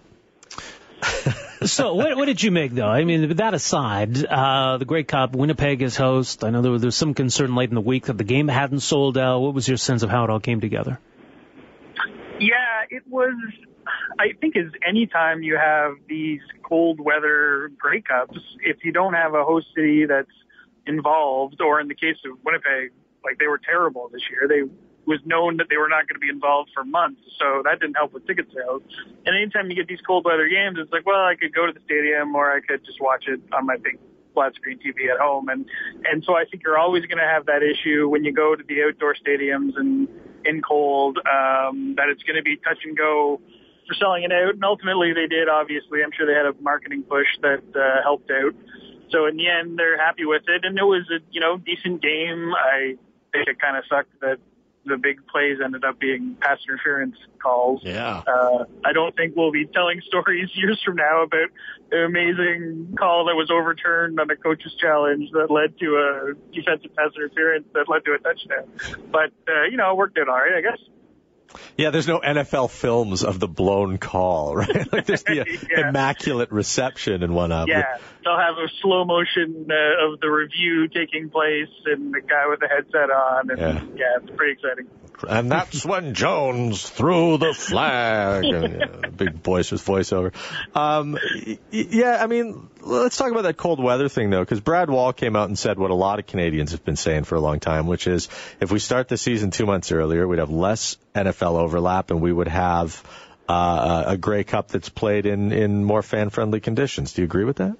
so 1.65 1.95
what, 1.95 2.15
what 2.15 2.25
did 2.25 2.41
you 2.43 2.51
make 2.51 2.73
though? 2.73 2.87
I 2.87 3.03
mean, 3.05 3.27
with 3.27 3.37
that 3.37 3.53
aside, 3.53 4.23
uh, 4.23 4.77
the 4.77 4.85
Grey 4.85 5.03
Cup, 5.03 5.35
Winnipeg 5.35 5.81
is 5.81 5.95
host. 5.95 6.43
I 6.43 6.49
know 6.49 6.61
there 6.61 6.71
was, 6.71 6.81
there 6.81 6.87
was 6.87 6.95
some 6.95 7.13
concern 7.13 7.55
late 7.55 7.69
in 7.69 7.75
the 7.75 7.81
week 7.81 8.05
that 8.05 8.17
the 8.17 8.23
game 8.23 8.47
hadn't 8.47 8.81
sold 8.81 9.17
out. 9.17 9.39
What 9.39 9.53
was 9.53 9.67
your 9.67 9.77
sense 9.77 10.03
of 10.03 10.09
how 10.09 10.23
it 10.25 10.29
all 10.29 10.39
came 10.39 10.61
together? 10.61 10.99
Yeah, 12.43 12.83
it 12.89 13.03
was. 13.07 13.33
I 14.19 14.33
think 14.39 14.55
as 14.57 14.71
any 14.87 15.07
time 15.07 15.43
you 15.43 15.57
have 15.57 15.93
these 16.07 16.41
cold 16.63 16.99
weather 16.99 17.71
Grey 17.77 18.01
Cups, 18.01 18.37
if 18.61 18.83
you 18.83 18.91
don't 18.91 19.13
have 19.13 19.33
a 19.33 19.43
host 19.43 19.67
city 19.75 20.05
that's 20.05 20.31
involved, 20.85 21.61
or 21.61 21.79
in 21.79 21.87
the 21.87 21.95
case 21.95 22.17
of 22.25 22.37
Winnipeg, 22.43 22.91
like 23.23 23.39
they 23.39 23.47
were 23.47 23.59
terrible 23.59 24.09
this 24.11 24.21
year. 24.29 24.47
They 24.47 24.69
was 25.05 25.19
known 25.25 25.57
that 25.57 25.67
they 25.69 25.77
were 25.77 25.89
not 25.89 26.07
going 26.07 26.15
to 26.15 26.19
be 26.19 26.29
involved 26.29 26.71
for 26.73 26.83
months, 26.83 27.21
so 27.39 27.61
that 27.63 27.79
didn't 27.79 27.95
help 27.95 28.13
with 28.13 28.25
ticket 28.27 28.47
sales. 28.53 28.81
And 29.25 29.35
anytime 29.35 29.69
you 29.69 29.75
get 29.75 29.87
these 29.87 30.01
cold 30.05 30.25
weather 30.25 30.47
games, 30.47 30.77
it's 30.79 30.91
like, 30.91 31.05
well, 31.05 31.25
I 31.25 31.35
could 31.35 31.53
go 31.53 31.65
to 31.65 31.73
the 31.73 31.81
stadium 31.85 32.35
or 32.35 32.51
I 32.51 32.59
could 32.61 32.85
just 32.85 33.01
watch 33.01 33.25
it 33.27 33.39
on 33.53 33.65
my 33.65 33.77
big 33.77 33.99
flat 34.33 34.55
screen 34.55 34.79
TV 34.79 35.11
at 35.13 35.19
home. 35.19 35.49
And 35.49 35.65
and 36.05 36.23
so 36.25 36.35
I 36.35 36.45
think 36.45 36.63
you're 36.63 36.77
always 36.77 37.05
going 37.05 37.19
to 37.19 37.27
have 37.27 37.45
that 37.45 37.63
issue 37.63 38.09
when 38.09 38.23
you 38.23 38.33
go 38.33 38.55
to 38.55 38.63
the 38.63 38.83
outdoor 38.83 39.15
stadiums 39.15 39.77
and 39.77 40.07
in 40.45 40.61
cold, 40.61 41.17
um, 41.17 41.95
that 41.97 42.09
it's 42.09 42.23
going 42.23 42.37
to 42.37 42.43
be 42.43 42.57
touch 42.57 42.79
and 42.83 42.97
go 42.97 43.41
for 43.87 43.93
selling 43.95 44.23
it 44.23 44.31
out. 44.31 44.55
And 44.55 44.63
ultimately 44.63 45.13
they 45.13 45.27
did, 45.27 45.49
obviously. 45.49 46.03
I'm 46.03 46.11
sure 46.11 46.25
they 46.25 46.33
had 46.33 46.45
a 46.45 46.53
marketing 46.61 47.03
push 47.03 47.27
that 47.41 47.63
uh, 47.75 48.01
helped 48.03 48.31
out. 48.31 48.53
So 49.09 49.25
in 49.25 49.37
the 49.37 49.47
end, 49.47 49.77
they're 49.77 49.97
happy 49.97 50.25
with 50.25 50.43
it. 50.47 50.65
And 50.65 50.77
it 50.77 50.83
was 50.83 51.09
a, 51.11 51.19
you 51.31 51.39
know, 51.39 51.57
decent 51.57 52.01
game. 52.01 52.53
I 52.55 52.95
think 53.31 53.47
it 53.47 53.59
kind 53.59 53.77
of 53.77 53.83
sucked 53.89 54.19
that 54.21 54.39
the 54.85 54.97
big 54.97 55.25
plays 55.27 55.57
ended 55.63 55.83
up 55.83 55.99
being 55.99 56.35
pass 56.39 56.59
interference 56.67 57.15
calls. 57.41 57.81
Yeah. 57.83 58.23
Uh, 58.27 58.65
I 58.85 58.93
don't 58.93 59.15
think 59.15 59.35
we'll 59.35 59.51
be 59.51 59.65
telling 59.65 60.01
stories 60.07 60.49
years 60.53 60.81
from 60.83 60.95
now 60.95 61.23
about 61.23 61.49
the 61.89 62.05
amazing 62.05 62.95
call 62.97 63.25
that 63.25 63.35
was 63.35 63.49
overturned 63.51 64.19
on 64.19 64.29
a 64.29 64.35
coach's 64.35 64.73
challenge 64.75 65.29
that 65.31 65.51
led 65.51 65.77
to 65.79 65.85
a 65.95 66.53
defensive 66.53 66.95
pass 66.95 67.11
interference 67.15 67.65
that 67.73 67.87
led 67.87 68.05
to 68.05 68.13
a 68.13 68.19
touchdown. 68.19 68.67
But, 69.11 69.31
uh, 69.47 69.63
you 69.69 69.77
know, 69.77 69.91
it 69.91 69.97
worked 69.97 70.17
out 70.17 70.29
all 70.29 70.35
right, 70.35 70.55
I 70.55 70.61
guess. 70.61 70.79
Yeah, 71.77 71.89
there's 71.89 72.07
no 72.07 72.19
NFL 72.19 72.69
films 72.71 73.23
of 73.23 73.39
the 73.39 73.47
blown 73.47 73.97
call, 73.97 74.55
right? 74.57 74.91
Like 74.91 75.05
there's 75.05 75.23
the 75.23 75.45
Yeah. 75.69 75.89
immaculate 75.89 76.51
reception 76.51 77.23
and 77.23 77.33
whatnot. 77.35 77.67
Yeah, 77.67 77.97
they'll 78.23 78.37
have 78.37 78.55
a 78.57 78.67
slow 78.81 79.05
motion 79.05 79.67
uh, 79.69 80.07
of 80.13 80.19
the 80.19 80.27
review 80.29 80.87
taking 80.87 81.29
place 81.29 81.69
and 81.85 82.13
the 82.13 82.21
guy 82.21 82.47
with 82.47 82.59
the 82.59 82.67
headset 82.67 83.09
on. 83.09 83.49
And 83.51 83.59
Yeah. 83.59 83.81
yeah, 83.95 84.17
it's 84.21 84.35
pretty 84.35 84.53
exciting. 84.53 84.87
And 85.27 85.51
that's 85.51 85.85
when 85.85 86.13
Jones 86.13 86.87
threw 86.87 87.37
the 87.37 87.53
flag. 87.53 88.45
And, 88.45 88.79
yeah, 88.79 89.09
big 89.09 89.41
boisterous 89.41 89.83
voiceover. 89.83 90.33
Um, 90.75 91.17
yeah, 91.71 92.17
I 92.21 92.27
mean, 92.27 92.69
let's 92.81 93.17
talk 93.17 93.31
about 93.31 93.43
that 93.43 93.57
cold 93.57 93.81
weather 93.81 94.09
thing 94.09 94.29
though, 94.29 94.41
because 94.41 94.59
Brad 94.59 94.89
Wall 94.89 95.13
came 95.13 95.35
out 95.35 95.47
and 95.47 95.57
said 95.57 95.79
what 95.79 95.91
a 95.91 95.95
lot 95.95 96.19
of 96.19 96.27
Canadians 96.27 96.71
have 96.71 96.83
been 96.83 96.95
saying 96.95 97.23
for 97.23 97.35
a 97.35 97.41
long 97.41 97.59
time, 97.59 97.87
which 97.87 98.07
is 98.07 98.29
if 98.59 98.71
we 98.71 98.79
start 98.79 99.07
the 99.07 99.17
season 99.17 99.51
two 99.51 99.65
months 99.65 99.91
earlier, 99.91 100.27
we'd 100.27 100.39
have 100.39 100.49
less 100.49 100.97
NFL 101.15 101.59
overlap 101.59 102.11
and 102.11 102.21
we 102.21 102.31
would 102.31 102.47
have 102.47 103.03
uh, 103.47 104.03
a 104.07 104.17
Grey 104.17 104.43
Cup 104.43 104.69
that's 104.69 104.89
played 104.89 105.25
in 105.25 105.51
in 105.51 105.83
more 105.83 106.01
fan 106.01 106.29
friendly 106.29 106.59
conditions. 106.59 107.13
Do 107.13 107.21
you 107.21 107.25
agree 107.25 107.43
with 107.43 107.57
that? 107.57 107.75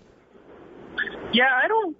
Yeah, 1.34 1.50
I 1.52 1.68
don't. 1.68 1.98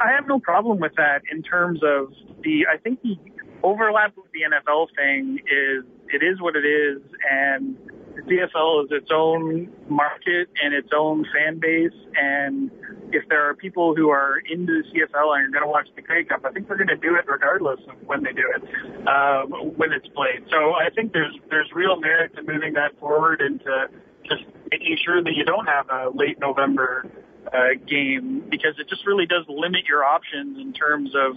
I 0.00 0.12
have 0.12 0.26
no 0.26 0.38
problem 0.38 0.78
with 0.78 0.94
that 0.96 1.22
in 1.30 1.42
terms 1.42 1.80
of 1.82 2.12
the. 2.42 2.66
I 2.72 2.76
think 2.76 3.02
the 3.02 3.16
overlap 3.62 4.16
with 4.16 4.30
the 4.32 4.40
NFL 4.42 4.88
thing 4.96 5.38
is 5.46 5.84
it 6.12 6.22
is 6.22 6.40
what 6.40 6.56
it 6.56 6.64
is, 6.64 7.02
and 7.30 7.76
the 8.14 8.22
CFL 8.22 8.84
is 8.84 8.90
its 8.90 9.10
own 9.12 9.70
market 9.88 10.48
and 10.62 10.74
its 10.74 10.88
own 10.94 11.26
fan 11.34 11.58
base. 11.58 11.92
And 12.14 12.70
if 13.12 13.28
there 13.28 13.48
are 13.48 13.54
people 13.54 13.94
who 13.94 14.10
are 14.10 14.38
into 14.38 14.82
the 14.82 14.88
CFL 14.88 15.36
and 15.36 15.48
are 15.48 15.50
going 15.50 15.64
to 15.64 15.68
watch 15.68 15.88
the 15.94 16.02
Grey 16.02 16.24
Cup, 16.24 16.44
I 16.44 16.52
think 16.52 16.68
they're 16.68 16.76
going 16.76 16.88
to 16.88 16.96
do 16.96 17.14
it 17.16 17.26
regardless 17.28 17.80
of 17.88 17.96
when 18.06 18.22
they 18.22 18.32
do 18.32 18.44
it, 18.54 19.08
um, 19.08 19.50
when 19.76 19.92
it's 19.92 20.08
played. 20.08 20.44
So 20.50 20.74
I 20.74 20.90
think 20.94 21.12
there's 21.12 21.36
there's 21.50 21.70
real 21.74 22.00
merit 22.00 22.34
to 22.36 22.42
moving 22.42 22.74
that 22.74 22.98
forward 22.98 23.40
and 23.40 23.60
to 23.60 23.88
just 24.28 24.44
making 24.70 24.96
sure 25.04 25.22
that 25.22 25.34
you 25.34 25.44
don't 25.44 25.66
have 25.66 25.88
a 25.90 26.10
late 26.14 26.38
November 26.40 27.06
uh, 27.52 27.78
game 27.86 28.44
because 28.48 28.74
it 28.78 28.88
just 28.88 29.06
really 29.06 29.26
does 29.26 29.44
limit 29.48 29.84
your 29.86 30.04
options 30.04 30.58
in 30.58 30.72
terms 30.72 31.10
of 31.14 31.36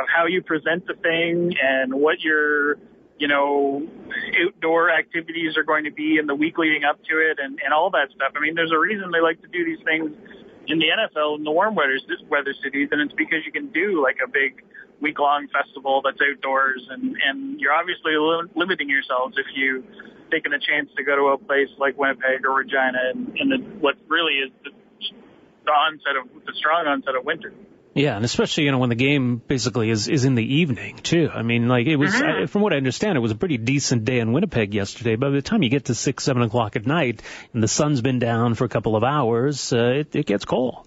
of 0.00 0.06
how 0.08 0.26
you 0.26 0.42
present 0.42 0.86
the 0.86 0.94
thing 0.94 1.54
and 1.62 1.94
what 1.94 2.20
your 2.20 2.76
you 3.18 3.28
know 3.28 3.86
outdoor 4.44 4.90
activities 4.90 5.56
are 5.56 5.64
going 5.64 5.84
to 5.84 5.92
be 5.92 6.18
in 6.18 6.26
the 6.26 6.34
week 6.34 6.58
leading 6.58 6.84
up 6.84 6.98
to 7.04 7.18
it 7.18 7.38
and 7.40 7.58
and 7.64 7.72
all 7.72 7.90
that 7.90 8.08
stuff. 8.14 8.32
I 8.36 8.40
mean, 8.40 8.54
there's 8.54 8.72
a 8.72 8.78
reason 8.78 9.10
they 9.10 9.20
like 9.20 9.40
to 9.42 9.48
do 9.48 9.64
these 9.64 9.82
things 9.84 10.10
in 10.68 10.78
the 10.78 10.86
NFL 10.86 11.38
in 11.38 11.44
the 11.44 11.50
warm 11.50 11.74
weather 11.74 11.98
weather 12.28 12.54
cities, 12.62 12.88
and 12.90 13.00
it's 13.00 13.14
because 13.14 13.44
you 13.44 13.52
can 13.52 13.68
do 13.72 14.02
like 14.02 14.18
a 14.24 14.28
big 14.28 14.62
week 15.00 15.18
long 15.18 15.46
festival 15.48 16.02
that's 16.04 16.18
outdoors, 16.20 16.86
and 16.90 17.16
and 17.24 17.60
you're 17.60 17.72
obviously 17.72 18.16
li- 18.16 18.50
limiting 18.54 18.88
yourselves 18.88 19.36
if 19.38 19.46
you 19.54 19.84
taking 20.30 20.52
a 20.52 20.58
chance 20.58 20.90
to 20.96 21.04
go 21.04 21.16
to 21.16 21.22
a 21.34 21.38
place 21.38 21.68
like 21.78 21.96
Winnipeg 21.96 22.44
or 22.44 22.54
Regina 22.54 22.98
and, 23.14 23.38
and 23.38 23.52
the, 23.52 23.58
what 23.78 23.94
really 24.08 24.34
is 24.34 24.50
the, 24.64 24.70
the 25.64 25.70
onset 25.70 26.16
of 26.18 26.26
the 26.44 26.52
strong 26.58 26.86
onset 26.86 27.14
of 27.14 27.24
winter. 27.24 27.52
Yeah, 27.96 28.14
and 28.14 28.24
especially 28.26 28.64
you 28.64 28.72
know 28.72 28.78
when 28.78 28.90
the 28.90 28.94
game 28.94 29.38
basically 29.38 29.88
is 29.88 30.06
is 30.06 30.26
in 30.26 30.34
the 30.34 30.44
evening 30.56 30.96
too. 30.98 31.30
I 31.32 31.42
mean, 31.42 31.66
like 31.66 31.86
it 31.86 31.96
was 31.96 32.12
Mm-hmm. 32.12 32.42
I, 32.42 32.46
from 32.46 32.60
what 32.62 32.72
I 32.74 32.76
understand, 32.76 33.16
it 33.16 33.20
was 33.20 33.30
a 33.30 33.36
pretty 33.36 33.56
decent 33.56 34.04
day 34.04 34.20
in 34.20 34.32
Winnipeg 34.32 34.74
yesterday. 34.74 35.16
But 35.16 35.28
by 35.28 35.36
the 35.36 35.42
time 35.42 35.62
you 35.62 35.70
get 35.70 35.86
to 35.86 35.94
six, 35.94 36.22
seven 36.22 36.42
o'clock 36.42 36.76
at 36.76 36.86
night, 36.86 37.22
and 37.54 37.62
the 37.62 37.68
sun's 37.68 38.02
been 38.02 38.18
down 38.18 38.54
for 38.54 38.64
a 38.64 38.68
couple 38.68 38.96
of 38.96 39.02
hours, 39.02 39.72
uh, 39.72 40.00
it, 40.00 40.14
it 40.14 40.26
gets 40.26 40.44
cold. 40.44 40.86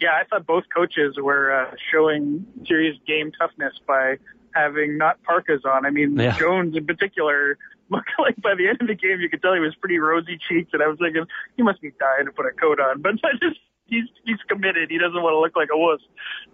Yeah, 0.00 0.10
I 0.10 0.22
thought 0.30 0.46
both 0.46 0.64
coaches 0.72 1.16
were 1.20 1.52
uh, 1.52 1.74
showing 1.92 2.46
serious 2.68 2.96
game 3.04 3.32
toughness 3.36 3.72
by 3.86 4.18
having 4.54 4.96
not 4.96 5.20
parkas 5.24 5.62
on. 5.64 5.84
I 5.86 5.90
mean, 5.90 6.16
Yeah. 6.16 6.38
Jones 6.38 6.76
in 6.76 6.86
particular, 6.86 7.58
looked 7.90 8.10
like 8.18 8.36
by 8.36 8.54
the 8.56 8.68
end 8.68 8.78
of 8.80 8.86
the 8.86 8.94
game, 8.94 9.20
you 9.20 9.28
could 9.28 9.42
tell 9.42 9.54
he 9.54 9.60
was 9.60 9.74
pretty 9.80 9.98
rosy 9.98 10.38
cheeked, 10.48 10.72
and 10.72 10.82
I 10.82 10.86
was 10.86 10.98
thinking 11.00 11.24
he 11.56 11.64
must 11.64 11.80
be 11.80 11.90
dying 11.98 12.26
to 12.26 12.32
put 12.32 12.46
a 12.46 12.52
coat 12.52 12.78
on, 12.78 13.02
but 13.02 13.12
I 13.24 13.32
just. 13.42 13.58
He's 13.88 14.04
he's 14.24 14.38
committed. 14.48 14.90
He 14.90 14.98
doesn't 14.98 15.20
want 15.22 15.32
to 15.34 15.38
look 15.40 15.56
like 15.56 15.68
a 15.72 15.78
wuss, 15.78 16.00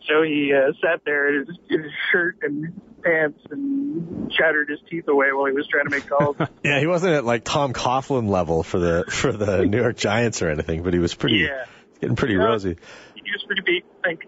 so 0.09 0.23
he 0.23 0.53
uh, 0.55 0.73
sat 0.81 1.01
there 1.05 1.29
in 1.41 1.47
his, 1.47 1.57
in 1.69 1.83
his 1.83 1.93
shirt 2.13 2.39
and 2.43 2.81
pants 3.03 3.41
and 3.51 4.31
chattered 4.33 4.71
his 4.71 4.79
teeth 4.89 5.09
away 5.09 5.27
while 5.33 5.47
he 5.47 5.53
was 5.53 5.67
trying 5.69 5.85
to 5.85 5.91
make 5.91 6.07
calls. 6.09 6.37
Yeah, 6.65 6.79
he 6.81 6.87
wasn't 6.87 7.15
at 7.15 7.25
like 7.25 7.45
Tom 7.45 7.73
Coughlin 7.73 8.29
level 8.29 8.63
for 8.63 8.79
the 8.79 9.05
for 9.09 9.33
the 9.33 9.65
New 9.67 9.79
York 9.81 9.97
Giants 9.97 10.43
or 10.43 10.49
anything, 10.51 10.83
but 10.83 10.93
he 10.95 10.99
was 11.01 11.15
pretty 11.15 11.39
yeah, 11.39 11.65
getting 12.01 12.17
pretty 12.17 12.35
Yeah. 12.35 12.45
rosy. 12.45 12.77
he 13.15 13.23
was 13.33 13.43
pretty 13.47 13.63
beat. 13.67 13.85
I 14.05 14.09
think. 14.09 14.21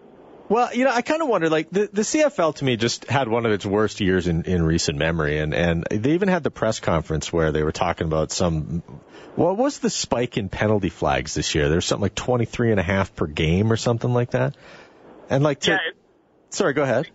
Well, 0.49 0.73
you 0.73 0.85
know, 0.85 0.91
I 0.91 1.01
kind 1.01 1.21
of 1.21 1.27
wonder, 1.27 1.49
like, 1.49 1.69
the, 1.69 1.89
the 1.91 2.03
CFL 2.03 2.55
to 2.55 2.65
me 2.65 2.77
just 2.77 3.05
had 3.09 3.27
one 3.27 3.45
of 3.45 3.51
its 3.51 3.65
worst 3.65 3.99
years 3.99 4.27
in, 4.27 4.43
in 4.43 4.63
recent 4.63 4.97
memory. 4.97 5.39
And, 5.39 5.53
and 5.53 5.85
they 5.91 6.13
even 6.13 6.29
had 6.29 6.43
the 6.43 6.51
press 6.51 6.79
conference 6.79 7.33
where 7.33 7.51
they 7.51 7.63
were 7.63 7.73
talking 7.73 8.07
about 8.07 8.31
some, 8.31 8.81
what 9.35 9.57
was 9.57 9.79
the 9.79 9.89
spike 9.89 10.37
in 10.37 10.47
penalty 10.47 10.89
flags 10.89 11.33
this 11.33 11.53
year? 11.53 11.67
There's 11.67 11.85
something 11.85 12.03
like 12.03 12.15
23 12.15 12.71
and 12.71 12.79
a 12.79 12.83
half 12.83 13.13
per 13.15 13.27
game 13.27 13.71
or 13.71 13.75
something 13.75 14.13
like 14.13 14.31
that. 14.31 14.55
And 15.29 15.43
like, 15.43 15.59
to, 15.61 15.71
Yeah, 15.71 15.77
it, 15.89 15.97
sorry, 16.49 16.73
go 16.73 16.83
ahead. 16.83 17.09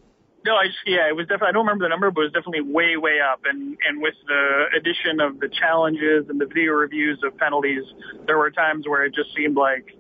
No, 0.45 0.57
I 0.57 0.66
just, 0.66 0.79
yeah, 0.87 1.09
it 1.09 1.14
was 1.14 1.27
definitely. 1.29 1.49
I 1.49 1.53
don't 1.53 1.66
remember 1.66 1.85
the 1.85 1.90
number, 1.90 2.11
but 2.11 2.23
it 2.23 2.25
was 2.25 2.33
definitely 2.33 2.62
way, 2.62 2.97
way 2.97 3.21
up. 3.21 3.42
And 3.45 3.79
and 3.88 4.03
with 4.03 4.14
the 4.27 4.64
addition 4.77 5.21
of 5.21 5.38
the 5.38 5.49
challenges 5.49 6.29
and 6.29 6.40
the 6.40 6.47
video 6.47 6.73
reviews 6.73 7.23
of 7.23 7.37
penalties, 7.38 7.85
there 8.27 8.37
were 8.37 8.51
times 8.51 8.88
where 8.88 9.05
it 9.05 9.14
just 9.14 9.35
seemed 9.37 9.57
like 9.57 9.97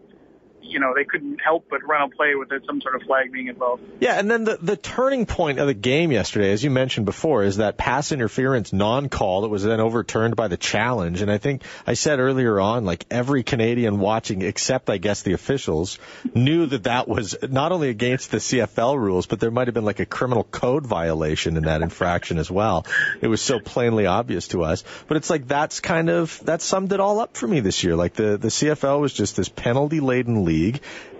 you 0.62 0.80
know, 0.80 0.94
they 0.94 1.04
couldn't 1.04 1.40
help 1.40 1.66
but 1.68 1.86
run 1.86 2.02
a 2.02 2.14
play 2.14 2.34
without 2.34 2.64
some 2.66 2.80
sort 2.80 2.94
of 2.94 3.02
flag 3.02 3.32
being 3.32 3.48
involved. 3.48 3.82
Yeah, 4.00 4.18
and 4.18 4.30
then 4.30 4.44
the, 4.44 4.56
the 4.60 4.76
turning 4.76 5.26
point 5.26 5.58
of 5.58 5.66
the 5.66 5.74
game 5.74 6.12
yesterday, 6.12 6.52
as 6.52 6.62
you 6.62 6.70
mentioned 6.70 7.06
before, 7.06 7.42
is 7.42 7.56
that 7.56 7.76
pass 7.76 8.12
interference 8.12 8.72
non-call 8.72 9.42
that 9.42 9.48
was 9.48 9.64
then 9.64 9.80
overturned 9.80 10.36
by 10.36 10.48
the 10.48 10.56
challenge. 10.56 11.20
And 11.20 11.30
I 11.30 11.38
think 11.38 11.62
I 11.86 11.94
said 11.94 12.20
earlier 12.20 12.60
on, 12.60 12.84
like 12.84 13.04
every 13.10 13.42
Canadian 13.42 13.98
watching, 13.98 14.42
except 14.42 14.88
I 14.88 14.98
guess 14.98 15.22
the 15.22 15.32
officials, 15.32 15.98
knew 16.34 16.66
that 16.66 16.84
that 16.84 17.08
was 17.08 17.36
not 17.42 17.72
only 17.72 17.88
against 17.88 18.30
the 18.30 18.38
CFL 18.38 18.98
rules, 18.98 19.26
but 19.26 19.40
there 19.40 19.50
might 19.50 19.66
have 19.68 19.74
been 19.74 19.84
like 19.84 20.00
a 20.00 20.06
criminal 20.06 20.44
code 20.44 20.86
violation 20.86 21.56
in 21.56 21.64
that 21.64 21.82
infraction 21.82 22.38
as 22.38 22.50
well. 22.50 22.86
It 23.20 23.28
was 23.28 23.42
so 23.42 23.58
plainly 23.60 24.06
obvious 24.06 24.48
to 24.48 24.64
us. 24.64 24.84
But 25.08 25.16
it's 25.16 25.30
like 25.30 25.48
that's 25.48 25.80
kind 25.80 26.08
of, 26.08 26.40
that 26.44 26.62
summed 26.62 26.92
it 26.92 27.00
all 27.00 27.20
up 27.20 27.36
for 27.36 27.46
me 27.46 27.60
this 27.60 27.84
year. 27.84 27.96
Like 27.96 28.14
the, 28.14 28.36
the 28.36 28.48
CFL 28.48 29.00
was 29.00 29.12
just 29.12 29.36
this 29.36 29.48
penalty 29.48 30.00
laden 30.00 30.44
league 30.44 30.51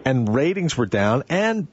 and 0.05 0.35
ratings 0.35 0.77
were 0.77 0.87
down 0.87 1.25
and 1.29 1.69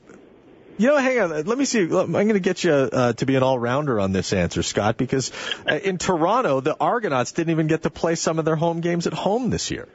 you 0.79 0.87
know, 0.87 0.95
hang 0.95 1.19
on. 1.19 1.43
Let 1.43 1.57
me 1.57 1.65
see. 1.65 1.81
I'm 1.81 2.11
going 2.13 2.29
to 2.29 2.39
get 2.39 2.63
you 2.63 2.71
uh, 2.71 3.11
to 3.11 3.25
be 3.25 3.35
an 3.35 3.43
all-rounder 3.43 3.99
on 3.99 4.13
this 4.13 4.31
answer, 4.31 4.63
Scott, 4.63 4.95
because 4.95 5.29
uh, 5.69 5.75
in 5.75 5.97
Toronto, 5.97 6.61
the 6.61 6.73
Argonauts 6.79 7.33
didn't 7.33 7.51
even 7.51 7.67
get 7.67 7.83
to 7.83 7.89
play 7.89 8.15
some 8.15 8.39
of 8.39 8.45
their 8.45 8.55
home 8.55 8.79
games 8.79 9.05
at 9.05 9.11
home 9.11 9.49
this 9.49 9.71
year. 9.71 9.89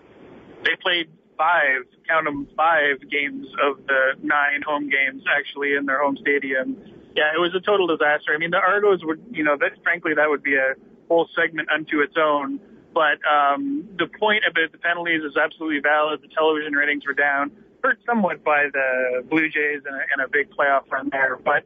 They 0.62 0.76
played 0.82 1.08
five, 1.38 1.88
count 2.06 2.26
them, 2.26 2.48
five 2.54 3.00
games 3.10 3.46
of 3.64 3.86
the 3.86 4.12
nine 4.22 4.60
home 4.60 4.90
games 4.90 5.22
actually 5.34 5.74
in 5.74 5.86
their 5.86 6.02
home 6.02 6.18
stadium. 6.20 6.76
Yeah, 7.16 7.32
it 7.34 7.40
was 7.40 7.54
a 7.56 7.64
total 7.64 7.86
disaster. 7.86 8.32
I 8.34 8.38
mean, 8.38 8.50
the 8.50 8.58
Argos 8.58 9.00
would, 9.04 9.24
you 9.30 9.44
know, 9.44 9.56
that 9.56 9.82
frankly, 9.82 10.12
that 10.16 10.28
would 10.28 10.42
be 10.42 10.56
a 10.56 10.74
whole 11.08 11.28
segment 11.34 11.70
unto 11.70 12.00
its 12.00 12.14
own. 12.18 12.60
But 12.94 13.18
um, 13.26 13.88
the 13.98 14.06
point 14.06 14.44
about 14.48 14.70
the 14.72 14.78
penalties 14.78 15.22
is 15.22 15.36
absolutely 15.36 15.80
valid. 15.80 16.22
The 16.22 16.28
television 16.28 16.74
ratings 16.74 17.04
were 17.06 17.12
down 17.12 17.50
hurt 17.84 17.98
somewhat 18.06 18.42
by 18.42 18.64
the 18.72 19.22
Blue 19.28 19.48
Jays 19.50 19.82
and 19.84 19.94
a, 19.94 20.00
and 20.12 20.24
a 20.24 20.28
big 20.28 20.50
playoff 20.50 20.90
run 20.90 21.10
there. 21.12 21.36
But 21.36 21.64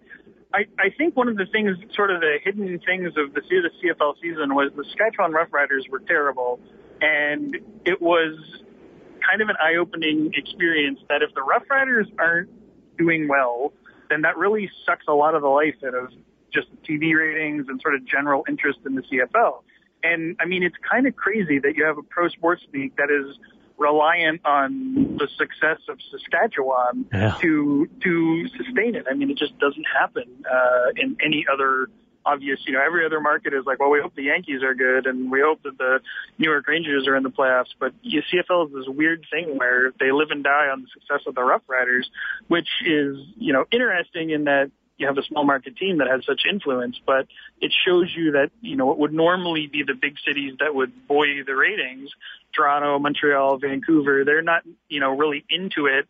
I, 0.53 0.67
I 0.79 0.91
think 0.91 1.17
one 1.17 1.29
of 1.29 1.37
the 1.37 1.47
things, 1.47 1.77
sort 1.95 2.11
of 2.11 2.21
the 2.21 2.39
hidden 2.43 2.81
things 2.85 3.13
of 3.17 3.35
the, 3.35 3.41
the 3.41 3.71
CFL 3.81 4.15
season 4.21 4.55
was 4.55 4.73
the 4.75 4.85
Saskatchewan 4.85 5.33
Roughriders 5.33 5.89
were 5.89 6.01
terrible, 6.01 6.59
and 7.01 7.57
it 7.85 8.03
was 8.03 8.37
kind 9.29 9.41
of 9.41 9.49
an 9.49 9.57
eye-opening 9.63 10.33
experience 10.35 10.99
that 11.09 11.23
if 11.23 11.33
the 11.35 11.41
Roughriders 11.41 12.11
aren't 12.19 12.51
doing 12.99 13.29
well, 13.29 13.73
then 14.11 14.23
that 14.23 14.37
really 14.37 14.69
sucks 14.85 15.05
a 15.07 15.13
lot 15.13 15.37
of 15.37 15.43
the 15.43 15.49
life 15.49 15.77
out 15.87 15.95
of 15.95 16.11
just 16.53 16.67
TV 16.83 17.15
ratings 17.15 17.67
and 17.69 17.81
sort 17.81 17.95
of 17.95 18.05
general 18.05 18.45
interest 18.49 18.81
in 18.87 18.97
the 18.97 19.03
CFL. 19.03 19.63
And 20.03 20.37
I 20.41 20.45
mean, 20.47 20.63
it's 20.63 20.77
kind 20.91 21.07
of 21.07 21.17
crazy 21.17 21.59
that 21.61 21.75
you 21.77 21.85
have 21.85 21.99
a 21.99 22.03
pro 22.03 22.29
sports 22.29 22.63
league 22.73 22.97
that 22.97 23.11
is 23.11 23.37
reliant 23.79 24.41
on 24.45 25.17
the 25.19 25.29
success 25.37 25.79
of 25.89 25.99
Saskatchewan 26.11 27.07
Yeah. 27.13 27.37
to 27.41 27.89
to 28.03 28.49
sustain 28.57 28.95
it. 28.95 29.07
I 29.11 29.15
mean, 29.15 29.31
it 29.31 29.39
just 29.39 29.59
doesn't 29.59 29.87
happen 30.01 30.25
uh, 30.51 30.91
in 30.97 31.17
any 31.25 31.47
other 31.53 31.89
obvious. 32.27 32.59
You 32.67 32.75
know, 32.75 32.83
every 32.85 33.07
other 33.07 33.21
market 33.21 33.55
is 33.55 33.65
like, 33.67 33.79
well, 33.79 33.91
we 33.91 34.01
hope 34.01 34.15
the 34.15 34.25
Yankees 34.25 34.63
are 34.63 34.75
good, 34.75 35.07
and 35.07 35.31
we 35.31 35.41
hope 35.41 35.63
that 35.63 35.79
the 35.79 36.01
New 36.39 36.51
York 36.51 36.67
Rangers 36.67 37.07
are 37.07 37.17
in 37.17 37.23
the 37.23 37.31
playoffs. 37.31 37.73
But 37.79 37.93
you, 38.03 38.21
CFL 38.33 38.67
is 38.69 38.75
this 38.75 38.89
weird 38.89 39.25
thing 39.31 39.57
where 39.57 39.93
they 39.99 40.11
live 40.13 40.31
and 40.31 40.43
die 40.45 40.69
on 40.71 40.83
the 40.83 40.89
success 40.93 41.27
of 41.27 41.35
the 41.35 41.43
Rough 41.43 41.63
Riders, 41.69 42.11
which 42.49 42.69
is 42.85 43.17
you 43.37 43.53
know 43.53 43.65
interesting 43.71 44.31
in 44.31 44.45
that 44.45 44.71
you 44.99 45.07
have 45.07 45.17
a 45.17 45.23
small 45.23 45.45
market 45.45 45.77
team 45.77 45.99
that 45.99 46.09
has 46.09 46.27
such 46.27 46.43
influence, 46.51 47.01
but 47.07 47.27
it 47.61 47.73
shows 47.87 48.13
you 48.15 48.33
that, 48.33 48.51
you 48.61 48.77
know, 48.77 48.91
it 48.91 48.99
would 48.99 49.13
normally 49.13 49.69
be 49.69 49.85
the 49.87 49.95
big 49.95 50.15
cities 50.27 50.55
that 50.59 50.75
would 50.75 51.07
buoy 51.07 51.43
the 51.47 51.55
ratings. 51.55 52.11
Toronto, 52.55 52.99
Montreal, 52.99 53.59
Vancouver, 53.59 54.25
they're 54.25 54.43
not, 54.43 54.65
you 54.89 55.01
know, 55.01 55.17
really 55.17 55.45
into 55.49 55.87
it 55.87 56.07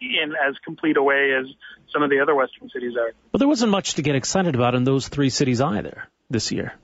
in 0.00 0.32
as 0.34 0.56
complete 0.64 0.96
a 0.96 1.02
way 1.02 1.32
as 1.38 1.46
some 1.92 2.02
of 2.02 2.10
the 2.10 2.18
other 2.20 2.34
Western 2.34 2.68
cities 2.70 2.94
are. 2.98 3.12
But 3.30 3.38
there 3.38 3.48
wasn't 3.48 3.70
much 3.70 3.94
to 3.94 4.02
get 4.02 4.16
excited 4.16 4.56
about 4.56 4.74
in 4.74 4.82
those 4.82 5.06
three 5.06 5.30
cities 5.30 5.60
either 5.60 6.08
this 6.28 6.50
year. 6.50 6.74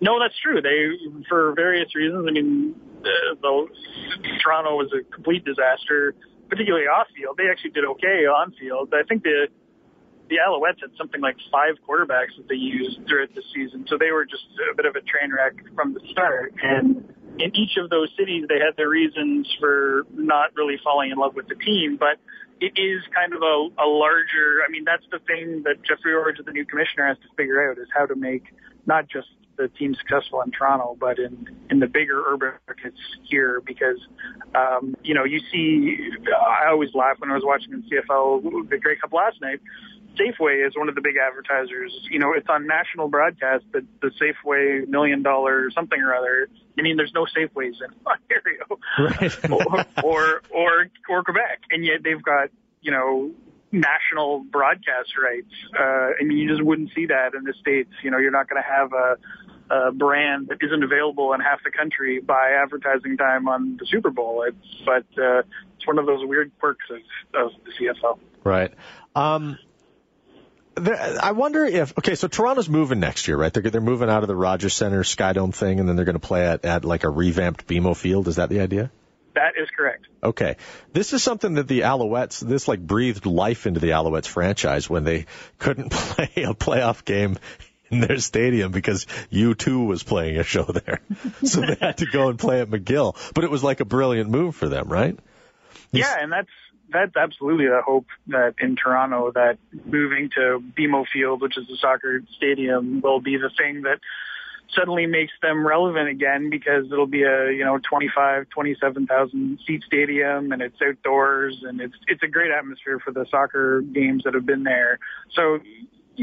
No, 0.00 0.18
that's 0.18 0.38
true. 0.42 0.62
They, 0.62 1.22
for 1.28 1.52
various 1.54 1.94
reasons, 1.94 2.26
I 2.26 2.30
mean, 2.30 2.74
the, 3.02 3.36
the 3.42 3.68
Toronto 4.42 4.76
was 4.76 4.90
a 4.92 5.02
complete 5.12 5.44
disaster, 5.44 6.14
particularly 6.48 6.86
off 6.86 7.08
field. 7.14 7.36
They 7.36 7.50
actually 7.50 7.70
did 7.70 7.84
okay 7.84 8.24
on 8.26 8.54
field. 8.58 8.94
I 8.94 9.02
think 9.02 9.24
the 9.24 9.48
the 10.28 10.36
Alouettes 10.36 10.80
had 10.80 10.90
something 10.96 11.20
like 11.20 11.36
five 11.50 11.76
quarterbacks 11.88 12.36
that 12.36 12.48
they 12.48 12.56
used 12.56 13.00
throughout 13.06 13.34
the 13.34 13.42
season, 13.54 13.86
so 13.88 13.96
they 13.98 14.10
were 14.10 14.24
just 14.24 14.44
a 14.70 14.74
bit 14.74 14.86
of 14.86 14.96
a 14.96 15.00
train 15.00 15.32
wreck 15.32 15.54
from 15.74 15.94
the 15.94 16.00
start. 16.10 16.54
And 16.62 17.08
in 17.38 17.56
each 17.56 17.76
of 17.76 17.90
those 17.90 18.10
cities, 18.18 18.44
they 18.48 18.58
had 18.58 18.76
their 18.76 18.88
reasons 18.88 19.48
for 19.60 20.06
not 20.12 20.54
really 20.56 20.76
falling 20.82 21.10
in 21.10 21.18
love 21.18 21.34
with 21.34 21.48
the 21.48 21.54
team, 21.54 21.96
but 21.96 22.18
it 22.60 22.72
is 22.76 23.02
kind 23.14 23.32
of 23.32 23.42
a, 23.42 23.82
a 23.82 23.86
larger. 23.86 24.62
I 24.66 24.70
mean, 24.70 24.84
that's 24.84 25.04
the 25.10 25.20
thing 25.20 25.62
that 25.64 25.82
Jeffrey 25.82 26.12
Orridge, 26.12 26.38
the 26.44 26.52
new 26.52 26.64
commissioner, 26.64 27.06
has 27.06 27.16
to 27.18 27.28
figure 27.36 27.70
out 27.70 27.78
is 27.78 27.88
how 27.94 28.06
to 28.06 28.16
make 28.16 28.44
not 28.86 29.08
just 29.08 29.28
the 29.56 29.68
team 29.68 29.94
successful 29.94 30.40
in 30.42 30.50
Toronto, 30.50 30.96
but 30.98 31.18
in 31.18 31.46
in 31.70 31.80
the 31.80 31.86
bigger 31.86 32.22
urban 32.26 32.52
markets 32.66 32.98
here. 33.24 33.60
Because 33.64 33.98
um, 34.54 34.96
you 35.02 35.14
know, 35.14 35.24
you 35.24 35.40
see, 35.52 35.96
I 36.34 36.70
always 36.70 36.90
laugh 36.94 37.16
when 37.18 37.30
I 37.30 37.34
was 37.34 37.44
watching 37.44 37.70
the 37.70 37.96
CFL, 37.96 38.70
the 38.70 38.78
Grey 38.78 38.96
Cup 38.96 39.12
last 39.12 39.40
night. 39.40 39.60
Safeway 40.18 40.66
is 40.66 40.76
one 40.76 40.88
of 40.88 40.94
the 40.94 41.00
big 41.00 41.14
advertisers. 41.16 41.92
You 42.10 42.18
know, 42.18 42.32
it's 42.32 42.48
on 42.48 42.66
national 42.66 43.08
broadcast 43.08 43.64
that 43.72 43.84
the 44.00 44.10
Safeway 44.20 44.86
million 44.88 45.22
dollar 45.22 45.70
something 45.70 46.00
or 46.00 46.14
other. 46.14 46.48
I 46.78 46.82
mean, 46.82 46.96
there's 46.96 47.12
no 47.14 47.26
Safeways 47.26 47.74
in 47.80 47.94
Ontario 48.06 48.64
or, 49.50 49.86
or 50.02 50.42
or 50.50 50.86
or 51.08 51.22
Quebec, 51.22 51.60
and 51.70 51.84
yet 51.84 52.02
they've 52.02 52.22
got 52.22 52.50
you 52.80 52.90
know 52.90 53.30
national 53.72 54.44
broadcast 54.50 55.10
rights. 55.22 55.52
Uh, 55.78 56.10
I 56.20 56.24
mean, 56.24 56.38
you 56.38 56.48
just 56.48 56.64
wouldn't 56.64 56.90
see 56.94 57.06
that 57.06 57.34
in 57.34 57.44
the 57.44 57.54
states. 57.60 57.90
You 58.02 58.10
know, 58.10 58.18
you're 58.18 58.30
not 58.30 58.48
going 58.48 58.62
to 58.62 58.68
have 58.68 58.92
a, 58.92 59.16
a 59.74 59.92
brand 59.92 60.48
that 60.48 60.58
isn't 60.62 60.82
available 60.82 61.32
in 61.34 61.40
half 61.40 61.62
the 61.64 61.70
country 61.70 62.20
by 62.20 62.52
advertising 62.62 63.16
time 63.16 63.48
on 63.48 63.76
the 63.78 63.86
Super 63.86 64.10
Bowl. 64.10 64.44
It's, 64.46 64.82
but 64.84 65.04
uh, 65.22 65.42
it's 65.76 65.86
one 65.86 65.98
of 65.98 66.06
those 66.06 66.26
weird 66.26 66.50
quirks 66.58 66.86
of, 66.90 66.98
of 67.34 67.52
the 67.64 67.72
CFL. 67.72 68.18
Right. 68.44 68.72
Um, 69.14 69.58
I 70.86 71.32
wonder 71.32 71.64
if 71.64 71.96
okay, 71.98 72.14
so 72.14 72.28
Toronto's 72.28 72.68
moving 72.68 73.00
next 73.00 73.28
year, 73.28 73.36
right? 73.36 73.52
They're 73.52 73.62
they're 73.62 73.80
moving 73.80 74.08
out 74.08 74.22
of 74.22 74.28
the 74.28 74.36
Rogers 74.36 74.74
Center 74.74 75.02
Skydome 75.02 75.54
thing, 75.54 75.80
and 75.80 75.88
then 75.88 75.96
they're 75.96 76.04
going 76.04 76.14
to 76.14 76.26
play 76.26 76.46
at, 76.46 76.64
at 76.64 76.84
like 76.84 77.04
a 77.04 77.10
revamped 77.10 77.66
BMO 77.66 77.96
Field. 77.96 78.28
Is 78.28 78.36
that 78.36 78.48
the 78.48 78.60
idea? 78.60 78.90
That 79.34 79.52
is 79.56 79.68
correct. 79.76 80.06
Okay. 80.22 80.56
This 80.92 81.12
is 81.12 81.22
something 81.22 81.54
that 81.54 81.68
the 81.68 81.80
Alouettes, 81.80 82.40
this 82.40 82.66
like 82.66 82.80
breathed 82.80 83.24
life 83.24 83.66
into 83.66 83.78
the 83.78 83.90
Alouettes 83.90 84.26
franchise 84.26 84.90
when 84.90 85.04
they 85.04 85.26
couldn't 85.58 85.90
play 85.92 86.30
a 86.42 86.54
playoff 86.54 87.04
game 87.04 87.38
in 87.90 88.00
their 88.00 88.18
stadium 88.18 88.72
because 88.72 89.06
U2 89.30 89.86
was 89.86 90.02
playing 90.02 90.38
a 90.38 90.42
show 90.42 90.64
there. 90.64 91.00
so 91.44 91.60
they 91.60 91.76
had 91.80 91.98
to 91.98 92.06
go 92.06 92.30
and 92.30 92.38
play 92.38 92.60
at 92.60 92.68
McGill. 92.68 93.16
But 93.32 93.44
it 93.44 93.50
was 93.50 93.62
like 93.62 93.78
a 93.78 93.84
brilliant 93.84 94.28
move 94.28 94.56
for 94.56 94.68
them, 94.68 94.88
right? 94.88 95.16
Yeah, 95.92 96.16
and 96.20 96.32
that's 96.32 96.50
that's 96.90 97.16
absolutely 97.16 97.66
the 97.66 97.82
hope 97.84 98.06
that 98.28 98.54
in 98.60 98.76
Toronto 98.76 99.32
that 99.32 99.58
moving 99.84 100.30
to 100.34 100.62
BMO 100.76 101.06
Field, 101.12 101.40
which 101.40 101.56
is 101.56 101.68
a 101.70 101.76
soccer 101.76 102.22
stadium, 102.36 103.00
will 103.00 103.20
be 103.20 103.36
the 103.36 103.50
thing 103.56 103.82
that 103.82 104.00
suddenly 104.74 105.06
makes 105.06 105.32
them 105.40 105.66
relevant 105.66 106.08
again 106.08 106.50
because 106.50 106.86
it'll 106.92 107.06
be 107.06 107.22
a 107.22 107.50
you 107.50 107.64
know 107.64 107.78
25 107.88 108.48
27,000 108.50 109.58
seat 109.66 109.82
stadium 109.86 110.52
and 110.52 110.60
it's 110.60 110.76
outdoors 110.82 111.62
and 111.66 111.80
it's 111.80 111.94
it's 112.06 112.22
a 112.22 112.28
great 112.28 112.50
atmosphere 112.50 112.98
for 112.98 113.12
the 113.12 113.26
soccer 113.30 113.80
games 113.80 114.24
that 114.24 114.34
have 114.34 114.46
been 114.46 114.64
there. 114.64 114.98
So 115.32 115.60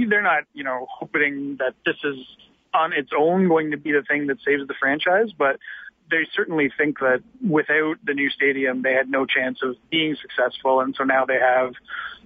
they're 0.09 0.21
not 0.21 0.43
you 0.53 0.63
know 0.63 0.87
hoping 0.89 1.57
that 1.59 1.73
this 1.85 1.97
is 2.03 2.17
on 2.73 2.91
its 2.93 3.11
own 3.17 3.47
going 3.47 3.71
to 3.71 3.77
be 3.77 3.91
the 3.91 4.03
thing 4.03 4.27
that 4.27 4.37
saves 4.45 4.67
the 4.67 4.73
franchise 4.79 5.31
but 5.37 5.57
they 6.09 6.27
certainly 6.35 6.71
think 6.77 6.99
that 6.99 7.21
without 7.47 7.95
the 8.05 8.13
new 8.13 8.29
stadium 8.29 8.81
they 8.81 8.93
had 8.93 9.09
no 9.09 9.25
chance 9.25 9.59
of 9.63 9.75
being 9.89 10.15
successful 10.21 10.79
and 10.79 10.95
so 10.97 11.03
now 11.03 11.25
they 11.25 11.39
have 11.39 11.73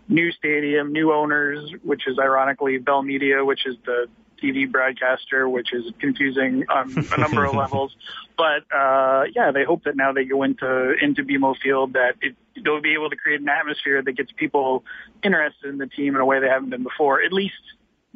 new 0.07 0.31
stadium 0.31 0.91
new 0.91 1.13
owners 1.13 1.71
which 1.83 2.07
is 2.07 2.17
ironically 2.19 2.77
Bell 2.77 3.01
Media 3.01 3.43
which 3.43 3.65
is 3.65 3.75
the 3.85 4.07
TV 4.41 4.69
broadcaster, 4.69 5.47
which 5.47 5.73
is 5.73 5.83
confusing 5.99 6.65
on 6.69 6.93
a 7.11 7.19
number 7.19 7.45
of 7.45 7.55
levels. 7.55 7.95
But 8.37 8.63
uh, 8.75 9.23
yeah, 9.35 9.51
they 9.51 9.63
hope 9.63 9.83
that 9.83 9.95
now 9.95 10.13
they 10.13 10.25
go 10.25 10.43
into 10.43 10.93
into 11.01 11.23
BMO 11.23 11.55
Field 11.61 11.93
that 11.93 12.13
it, 12.21 12.35
they'll 12.63 12.81
be 12.81 12.93
able 12.93 13.09
to 13.09 13.15
create 13.15 13.41
an 13.41 13.49
atmosphere 13.49 14.01
that 14.01 14.13
gets 14.13 14.31
people 14.31 14.83
interested 15.23 15.69
in 15.69 15.77
the 15.77 15.87
team 15.87 16.15
in 16.15 16.21
a 16.21 16.25
way 16.25 16.39
they 16.39 16.47
haven't 16.47 16.69
been 16.69 16.83
before. 16.83 17.21
At 17.21 17.33
least 17.33 17.61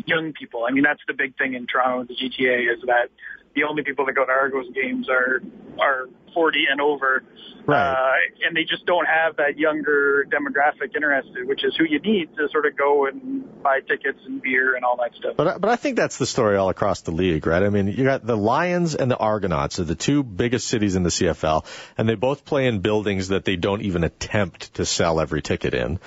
young 0.06 0.34
people. 0.34 0.66
I 0.68 0.72
mean, 0.72 0.84
that's 0.84 1.02
the 1.08 1.14
big 1.14 1.38
thing 1.38 1.54
in 1.54 1.68
Toronto, 1.68 2.06
the 2.06 2.16
GTA, 2.16 2.74
is 2.74 2.82
that 2.88 3.10
the 3.56 3.64
only 3.64 3.84
people 3.84 4.06
that 4.06 4.14
go 4.14 4.26
to 4.26 4.32
Argos 4.32 4.66
games 4.74 5.08
are 5.10 5.42
are 5.80 6.08
40 6.34 6.66
and 6.72 6.82
over. 6.82 7.24
Right. 7.66 7.92
Uh, 7.92 8.48
and 8.48 8.58
they 8.58 8.64
just 8.64 8.86
don't 8.86 9.06
have 9.06 9.38
that 9.38 9.58
younger 9.58 10.26
demographic 10.26 10.96
interested, 10.96 11.48
which 11.48 11.64
is 11.64 11.76
who 11.78 11.86
you 11.86 12.00
need 12.00 12.36
to 12.36 12.50
sort 12.52 12.66
of 12.66 12.76
go 12.76 13.06
and 13.06 13.64
buy 13.64 13.80
tickets 13.80 14.20
and 14.26 14.42
beer 14.42 14.76
and 14.76 14.84
all 14.84 14.98
that 14.98 15.12
stuff. 15.16 15.36
But 15.38 15.62
but 15.62 15.70
I 15.70 15.76
think 15.76 15.96
that's 15.96 16.18
the 16.18 16.26
story 16.26 16.58
all 16.58 16.70
across 16.70 17.02
the 17.02 17.12
league, 17.12 17.46
right? 17.46 17.64
I 17.64 17.70
mean, 17.70 17.88
you 17.88 18.04
got 18.04 18.26
the 18.26 18.36
Lions 18.36 18.96
and 18.96 19.10
the 19.10 19.18
Argonauts 19.18 19.80
are 19.80 19.86
the 19.86 19.96
two 19.96 20.24
biggest 20.24 20.68
cities 20.68 20.96
in 20.96 21.04
the 21.04 21.10
CFL, 21.10 21.66
and 21.98 22.10
they 22.10 22.16
both 22.16 22.44
play 22.44 22.68
in 22.68 22.80
buildings 22.80 23.30
that 23.30 23.46
they 23.46 23.56
don't 23.56 23.82
even 23.84 24.04
attempt 24.04 24.74
to 24.76 24.86
sell 24.86 25.20
every 25.20 25.42
ticket 25.42 25.74
in. 25.74 26.00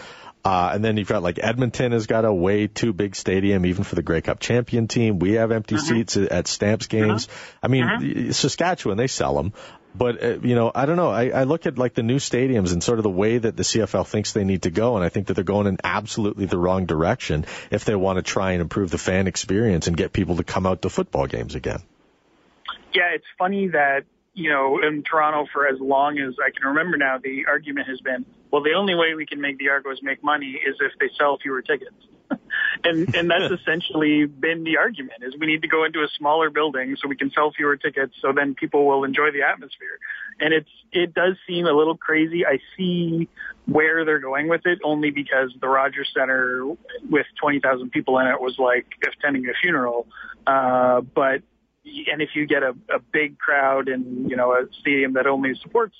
Uh, 0.47 0.71
and 0.75 0.85
then 0.85 0.97
you've 0.97 1.09
got 1.09 1.25
like 1.25 1.41
Edmonton 1.43 1.91
has 1.91 2.07
got 2.07 2.25
a 2.25 2.33
way 2.33 2.69
too 2.69 2.93
big 2.93 3.17
stadium, 3.17 3.67
even 3.67 3.83
for 3.83 3.97
the 3.97 4.03
Grey 4.03 4.21
Cup 4.21 4.39
champion 4.39 4.87
team. 4.87 5.19
We 5.19 5.33
have 5.33 5.51
empty 5.51 5.77
seats 5.77 6.17
at, 6.17 6.31
at 6.31 6.47
Stamps 6.47 6.87
games. 6.87 7.27
I 7.61 7.67
mean, 7.67 8.33
Saskatchewan, 8.33 8.97
they 8.97 9.09
sell 9.09 9.35
them. 9.35 9.53
But, 9.93 10.23
uh, 10.23 10.39
you 10.43 10.55
know, 10.55 10.71
I 10.73 10.87
don't 10.87 10.95
know. 10.95 11.11
I, 11.11 11.31
I 11.31 11.43
look 11.45 11.67
at 11.67 11.79
like 11.79 11.95
the 11.95 12.05
new 12.05 12.19
stadiums 12.19 12.73
and 12.73 12.81
sort 12.81 13.01
of 13.01 13.03
the 13.03 13.11
way 13.11 13.39
that 13.39 13.57
the 13.57 13.65
CFL 13.65 14.07
thinks 14.07 14.35
they 14.35 14.45
need 14.45 14.63
to 14.63 14.71
go. 14.71 14.95
And 14.95 15.05
I 15.05 15.09
think 15.09 15.27
that 15.27 15.35
they're 15.35 15.43
going 15.43 15.67
in 15.67 15.79
absolutely 15.83 16.47
the 16.47 16.59
wrong 16.59 16.87
direction 16.87 17.45
if 17.73 17.85
they 17.85 17.97
want 17.97 18.19
to 18.19 18.23
try 18.23 18.53
and 18.53 18.61
improve 18.61 18.93
the 18.93 18.99
fan 18.99 19.27
experience 19.27 19.89
and 19.89 19.97
get 19.97 20.13
people 20.13 20.37
to 20.37 20.45
come 20.45 20.65
out 20.65 20.83
to 20.83 20.91
football 20.91 21.27
games 21.27 21.57
again. 21.57 21.83
Yeah, 22.95 23.09
it's 23.15 23.27
funny 23.37 23.67
that, 23.69 24.05
you 24.37 24.51
know, 24.51 24.79
in 24.87 25.03
Toronto 25.03 25.47
for 25.51 25.67
as 25.67 25.81
long 25.81 26.19
as 26.19 26.35
I 26.39 26.51
can 26.51 26.69
remember 26.69 26.99
now, 26.99 27.17
the 27.19 27.47
argument 27.49 27.89
has 27.89 28.01
been, 28.01 28.27
well, 28.53 28.63
the 28.63 28.75
only 28.75 28.95
way 28.95 29.15
we 29.15 29.25
can 29.25 29.41
make 29.41 29.59
the 29.59 29.71
Argos 29.71 30.01
make 30.03 30.23
money 30.23 30.61
is 30.65 30.77
if 30.79 30.93
they 31.01 31.09
sell 31.19 31.39
fewer 31.39 31.63
tickets. 31.63 31.97
and 32.85 33.15
and 33.15 33.31
that's 33.31 33.51
essentially 33.61 34.27
been 34.27 34.63
the 34.65 34.77
argument 34.77 35.23
is 35.23 35.35
we 35.41 35.47
need 35.47 35.63
to 35.63 35.69
go 35.69 35.85
into 35.85 36.01
a 36.01 36.09
smaller 36.19 36.51
building 36.51 36.97
so 37.01 37.09
we 37.09 37.17
can 37.17 37.31
sell 37.31 37.53
fewer 37.53 37.77
tickets 37.77 38.15
so 38.21 38.33
then 38.35 38.55
people 38.55 38.85
will 38.85 39.05
enjoy 39.05 39.31
the 39.31 39.43
atmosphere. 39.43 39.99
And 40.39 40.53
it's 40.53 40.69
it 40.93 41.15
does 41.15 41.37
seem 41.47 41.65
a 41.67 41.73
little 41.73 41.97
crazy. 41.97 42.45
I 42.45 42.59
see 42.77 43.31
where 43.65 44.05
they're 44.05 44.21
going 44.21 44.49
with 44.49 44.67
it 44.67 44.81
only 44.85 45.13
because 45.13 45.51
the 45.63 45.69
Rogers 45.69 46.11
Center 46.15 46.67
with 47.09 47.27
20,000 47.41 47.91
people 47.91 48.19
in 48.19 48.27
it 48.27 48.39
was 48.39 48.59
like 48.59 48.87
attending 49.03 49.49
a 49.49 49.55
funeral. 49.63 50.07
Uh, 50.47 51.01
but 51.01 51.43
and 52.13 52.21
if 52.23 52.31
you 52.35 52.47
get 52.47 52.63
a, 52.63 52.75
a 52.95 52.99
big 53.13 53.39
crowd 53.39 53.89
in 53.89 54.29
you 54.29 54.37
know 54.37 54.53
a 54.53 54.67
stadium 54.81 55.15
that 55.15 55.27
only 55.27 55.55
supports 55.63 55.97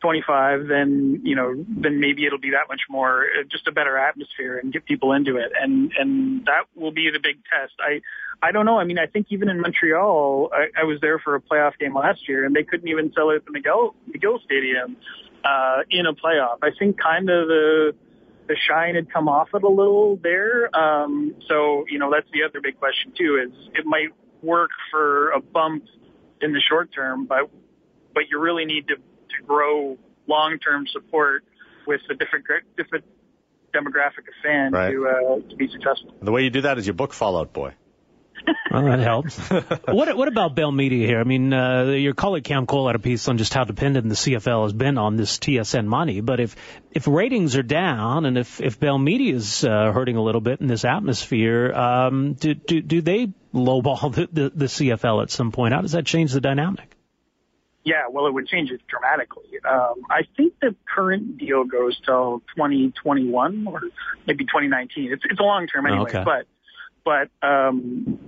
25, 0.00 0.66
then 0.66 1.20
you 1.24 1.36
know 1.36 1.64
then 1.68 2.00
maybe 2.00 2.26
it'll 2.26 2.38
be 2.38 2.50
that 2.50 2.68
much 2.68 2.82
more 2.88 3.24
uh, 3.24 3.42
just 3.50 3.66
a 3.68 3.72
better 3.72 3.96
atmosphere 3.98 4.58
and 4.58 4.72
get 4.72 4.84
people 4.84 5.12
into 5.12 5.36
it, 5.36 5.52
and 5.60 5.92
and 5.98 6.46
that 6.46 6.64
will 6.74 6.92
be 6.92 7.10
the 7.12 7.20
big 7.22 7.36
test. 7.50 7.74
I 7.80 8.00
I 8.42 8.52
don't 8.52 8.64
know. 8.64 8.78
I 8.78 8.84
mean, 8.84 8.98
I 8.98 9.06
think 9.06 9.26
even 9.30 9.48
in 9.48 9.60
Montreal, 9.60 10.50
I, 10.52 10.80
I 10.80 10.84
was 10.84 11.00
there 11.00 11.18
for 11.18 11.34
a 11.34 11.40
playoff 11.40 11.78
game 11.78 11.94
last 11.94 12.28
year, 12.28 12.46
and 12.46 12.54
they 12.54 12.64
couldn't 12.64 12.88
even 12.88 13.12
sell 13.12 13.30
at 13.30 13.44
the 13.44 13.52
McGill 13.52 13.94
McGill 14.10 14.42
Stadium 14.42 14.96
uh, 15.44 15.82
in 15.90 16.06
a 16.06 16.14
playoff. 16.14 16.58
I 16.62 16.70
think 16.78 16.98
kind 16.98 17.28
of 17.28 17.48
the 17.48 17.94
the 18.48 18.56
shine 18.56 18.94
had 18.94 19.12
come 19.12 19.28
off 19.28 19.48
it 19.54 19.62
a 19.62 19.68
little 19.68 20.18
there. 20.22 20.74
Um, 20.74 21.34
so 21.46 21.84
you 21.88 21.98
know 21.98 22.10
that's 22.10 22.28
the 22.32 22.44
other 22.44 22.60
big 22.60 22.78
question 22.78 23.12
too. 23.16 23.44
Is 23.46 23.52
it 23.74 23.84
might 23.84 24.08
work 24.42 24.70
for 24.90 25.30
a 25.30 25.40
bump 25.40 25.84
in 26.40 26.52
the 26.52 26.60
short 26.68 26.90
term, 26.94 27.26
but 27.26 27.50
but 28.14 28.24
you 28.30 28.38
really 28.40 28.64
need 28.64 28.88
to 28.88 28.96
to 28.96 29.46
grow 29.46 29.96
long-term 30.26 30.86
support 30.92 31.44
with 31.86 32.00
a 32.10 32.14
different 32.14 32.44
different 32.76 33.04
demographic 33.74 34.26
of 34.26 34.34
fan 34.42 34.72
Right. 34.72 34.90
to 34.90 35.08
uh, 35.08 35.48
to 35.50 35.56
be 35.56 35.68
successful. 35.68 36.14
The 36.20 36.32
way 36.32 36.42
you 36.42 36.50
do 36.50 36.62
that 36.62 36.78
is 36.78 36.86
you 36.86 36.92
book 36.92 37.12
Fallout 37.12 37.52
Boy. 37.52 37.74
Well, 38.72 38.84
that 38.84 39.00
helps. 39.00 39.36
what 39.86 40.16
what 40.16 40.28
about 40.28 40.54
Bell 40.54 40.70
Media 40.70 41.06
here? 41.06 41.18
I 41.20 41.24
mean, 41.24 41.52
uh, 41.52 41.86
your 41.86 42.14
colleague 42.14 42.44
Cam 42.44 42.66
Cole 42.66 42.86
had 42.86 42.94
a 42.94 43.00
piece 43.00 43.28
on 43.28 43.36
just 43.36 43.52
how 43.52 43.64
dependent 43.64 44.08
the 44.08 44.14
CFL 44.14 44.62
has 44.62 44.72
been 44.72 44.96
on 44.96 45.16
this 45.16 45.38
TSN 45.38 45.86
money. 45.86 46.20
But 46.20 46.38
if 46.40 46.56
if 46.92 47.06
ratings 47.08 47.56
are 47.56 47.64
down 47.64 48.26
and 48.26 48.38
if 48.38 48.60
if 48.60 48.78
Bell 48.78 48.96
Media 48.96 49.34
is 49.34 49.64
uh, 49.64 49.90
hurting 49.92 50.16
a 50.16 50.22
little 50.22 50.40
bit 50.40 50.60
in 50.60 50.68
this 50.68 50.84
atmosphere, 50.84 51.72
um, 51.72 52.34
do 52.34 52.54
do 52.54 52.80
do 52.80 53.00
they 53.02 53.26
lowball 53.52 54.14
the, 54.14 54.28
the 54.32 54.50
the 54.50 54.64
CFL 54.66 55.22
at 55.22 55.30
some 55.30 55.52
point? 55.52 55.74
How 55.74 55.80
does 55.80 55.92
that 55.92 56.06
change 56.06 56.32
the 56.32 56.40
dynamic? 56.40 56.96
Yeah, 57.82 58.08
well, 58.10 58.26
it 58.26 58.34
would 58.34 58.46
change 58.46 58.70
it 58.70 58.82
dramatically. 58.86 59.58
Um, 59.66 60.02
I 60.10 60.22
think 60.36 60.54
the 60.60 60.74
current 60.94 61.38
deal 61.38 61.64
goes 61.64 61.98
till 62.04 62.42
2021 62.54 63.66
or 63.66 63.80
maybe 64.26 64.44
2019. 64.44 65.12
It's 65.12 65.22
it's 65.24 65.40
a 65.40 65.42
long 65.42 65.66
term 65.66 65.86
anyway, 65.86 66.10
Okay. 66.10 66.24
but 66.24 66.46
but 67.04 67.46
um, 67.46 68.18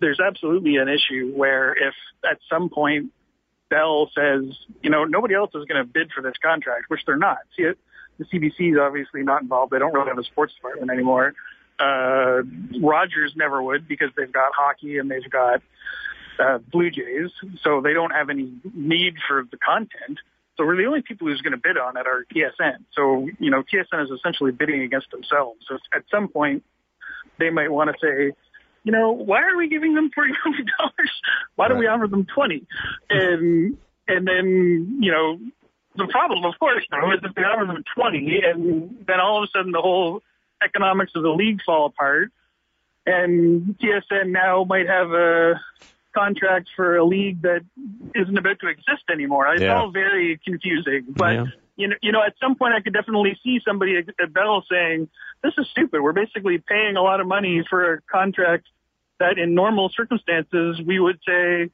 there's 0.00 0.18
absolutely 0.18 0.76
an 0.76 0.88
issue 0.88 1.32
where 1.34 1.72
if 1.72 1.94
at 2.28 2.38
some 2.48 2.68
point 2.68 3.12
Bell 3.68 4.10
says, 4.14 4.56
you 4.82 4.90
know, 4.90 5.04
nobody 5.04 5.34
else 5.34 5.50
is 5.54 5.64
going 5.66 5.80
to 5.80 5.84
bid 5.84 6.10
for 6.12 6.22
this 6.22 6.34
contract, 6.42 6.86
which 6.88 7.00
they're 7.06 7.16
not. 7.16 7.38
See, 7.56 7.62
it, 7.62 7.78
the 8.18 8.24
CBC 8.24 8.72
is 8.72 8.78
obviously 8.78 9.22
not 9.22 9.42
involved. 9.42 9.72
They 9.72 9.78
don't 9.78 9.94
really 9.94 10.08
have 10.08 10.18
a 10.18 10.24
sports 10.24 10.52
department 10.54 10.90
anymore. 10.90 11.34
Uh, 11.80 12.42
Rogers 12.80 13.32
never 13.36 13.62
would 13.62 13.88
because 13.88 14.10
they've 14.16 14.32
got 14.32 14.52
hockey 14.54 14.98
and 14.98 15.10
they've 15.10 15.30
got 15.30 15.62
uh, 16.38 16.58
Blue 16.58 16.90
Jays, 16.90 17.30
so 17.62 17.80
they 17.80 17.92
don't 17.92 18.10
have 18.10 18.30
any 18.30 18.52
need 18.74 19.14
for 19.26 19.46
the 19.50 19.56
content. 19.56 20.18
So 20.56 20.66
we're 20.66 20.76
the 20.76 20.84
only 20.84 21.02
people 21.02 21.26
who's 21.26 21.40
going 21.40 21.52
to 21.52 21.58
bid 21.58 21.78
on 21.78 21.96
it 21.96 22.06
are 22.06 22.26
TSN. 22.34 22.84
So 22.94 23.28
you 23.38 23.50
know, 23.50 23.62
TSN 23.62 24.04
is 24.04 24.10
essentially 24.10 24.52
bidding 24.52 24.82
against 24.82 25.10
themselves. 25.10 25.60
So 25.68 25.78
at 25.94 26.04
some 26.10 26.28
point, 26.28 26.64
they 27.38 27.50
might 27.50 27.70
want 27.70 27.90
to 27.90 27.96
say, 28.00 28.32
you 28.84 28.92
know, 28.92 29.10
why 29.12 29.40
are 29.42 29.56
we 29.56 29.68
giving 29.68 29.94
them 29.94 30.10
forty 30.14 30.32
million 30.44 30.66
dollars? 30.78 31.22
Why 31.56 31.68
don't 31.68 31.78
we 31.78 31.86
offer 31.86 32.06
them 32.06 32.26
twenty? 32.26 32.66
And 33.08 33.78
and 34.06 34.26
then 34.26 34.98
you 35.00 35.12
know, 35.12 35.38
the 35.96 36.06
problem, 36.10 36.44
of 36.44 36.58
course, 36.58 36.84
though, 36.90 37.12
is 37.12 37.20
if 37.22 37.34
they 37.34 37.42
offer 37.42 37.66
them 37.66 37.82
twenty, 37.94 38.40
and 38.44 39.04
then 39.06 39.20
all 39.20 39.42
of 39.42 39.48
a 39.48 39.58
sudden 39.58 39.72
the 39.72 39.80
whole 39.80 40.22
economics 40.62 41.12
of 41.14 41.22
the 41.22 41.30
league 41.30 41.60
fall 41.64 41.86
apart, 41.86 42.30
and 43.06 43.76
TSN 43.78 44.28
now 44.30 44.64
might 44.64 44.86
have 44.88 45.10
a 45.12 45.60
contract 46.14 46.68
for 46.76 46.96
a 46.96 47.04
league 47.04 47.42
that 47.42 47.60
isn't 48.14 48.36
about 48.36 48.58
to 48.60 48.68
exist 48.68 49.04
anymore. 49.12 49.46
It's 49.54 49.62
Yeah. 49.62 49.76
all 49.80 49.90
very 49.90 50.38
confusing, 50.44 51.06
but. 51.16 51.34
Yeah. 51.34 51.44
You 51.76 51.88
know, 51.88 51.96
you 52.02 52.12
know, 52.12 52.22
at 52.22 52.34
some 52.38 52.56
point 52.56 52.74
I 52.74 52.82
could 52.82 52.92
definitely 52.92 53.38
see 53.42 53.58
somebody 53.66 53.96
at 53.96 54.32
Bell 54.34 54.62
saying, 54.70 55.08
"This 55.42 55.54
is 55.56 55.66
stupid. 55.70 56.02
We're 56.02 56.12
basically 56.12 56.58
paying 56.58 56.96
a 56.96 57.00
lot 57.00 57.20
of 57.20 57.26
money 57.26 57.64
for 57.70 57.94
a 57.94 58.00
contract 58.02 58.66
that, 59.18 59.38
in 59.38 59.54
normal 59.54 59.88
circumstances, 59.88 60.78
we 60.84 61.00
would 61.00 61.18
say, 61.26 61.70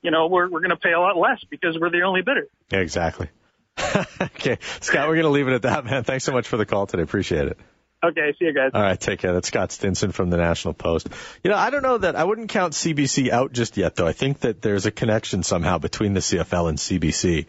you 0.00 0.10
know, 0.10 0.28
we're 0.28 0.48
we're 0.48 0.60
going 0.60 0.70
to 0.70 0.76
pay 0.78 0.92
a 0.92 0.98
lot 1.00 1.18
less 1.18 1.44
because 1.50 1.76
we're 1.78 1.90
the 1.90 2.00
only 2.02 2.22
bidder." 2.22 2.46
Yeah, 2.72 2.78
exactly. 2.78 3.28
okay, 4.22 4.56
Scott, 4.80 5.08
we're 5.08 5.16
going 5.16 5.24
to 5.24 5.30
leave 5.30 5.48
it 5.48 5.52
at 5.52 5.62
that, 5.62 5.84
man. 5.84 6.04
Thanks 6.04 6.24
so 6.24 6.32
much 6.32 6.48
for 6.48 6.56
the 6.56 6.64
call 6.64 6.86
today. 6.86 7.02
Appreciate 7.02 7.48
it. 7.48 7.58
Okay, 8.02 8.34
see 8.38 8.46
you 8.46 8.54
guys. 8.54 8.70
All 8.72 8.80
right, 8.80 8.98
take 8.98 9.20
care. 9.20 9.34
That's 9.34 9.48
Scott 9.48 9.72
Stinson 9.72 10.12
from 10.12 10.30
the 10.30 10.38
National 10.38 10.72
Post. 10.72 11.08
You 11.44 11.50
know, 11.50 11.56
I 11.56 11.68
don't 11.70 11.82
know 11.82 11.98
that 11.98 12.16
I 12.16 12.24
wouldn't 12.24 12.48
count 12.48 12.72
CBC 12.72 13.30
out 13.30 13.52
just 13.52 13.76
yet, 13.76 13.94
though. 13.96 14.06
I 14.06 14.12
think 14.12 14.40
that 14.40 14.62
there's 14.62 14.86
a 14.86 14.90
connection 14.90 15.42
somehow 15.42 15.78
between 15.78 16.14
the 16.14 16.20
CFL 16.20 16.70
and 16.70 16.78
CBC. 16.78 17.46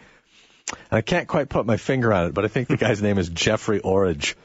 And 0.68 0.97
I 0.97 1.02
can't 1.02 1.28
quite 1.28 1.47
put 1.47 1.66
my 1.66 1.78
finger 1.78 2.14
on 2.14 2.28
it, 2.28 2.34
but 2.34 2.43
I 2.43 2.49
think 2.49 2.68
the 2.68 2.78
guy's 2.78 3.02
name 3.02 3.18
is 3.18 3.30
Jeffrey 3.30 3.80
Orridge. 3.80 4.36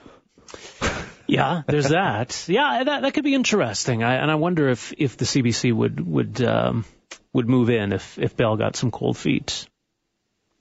Yeah, 1.27 1.63
there's 1.67 1.89
that. 1.89 2.45
Yeah, 2.49 2.85
that 2.85 3.03
that 3.03 3.15
could 3.15 3.25
be 3.25 3.35
interesting. 3.35 4.05
I, 4.05 4.15
and 4.15 4.31
I 4.31 4.37
wonder 4.37 4.69
if 4.69 4.95
if 4.97 5.17
the 5.17 5.25
CBC 5.25 5.73
would 5.73 6.07
would 6.07 6.41
um, 6.41 6.85
would 7.33 7.49
move 7.49 7.69
in 7.69 7.93
if 7.93 8.19
if 8.19 8.37
Bell 8.37 8.57
got 8.57 8.77
some 8.77 8.93
cold 8.93 9.17
feet. 9.19 9.67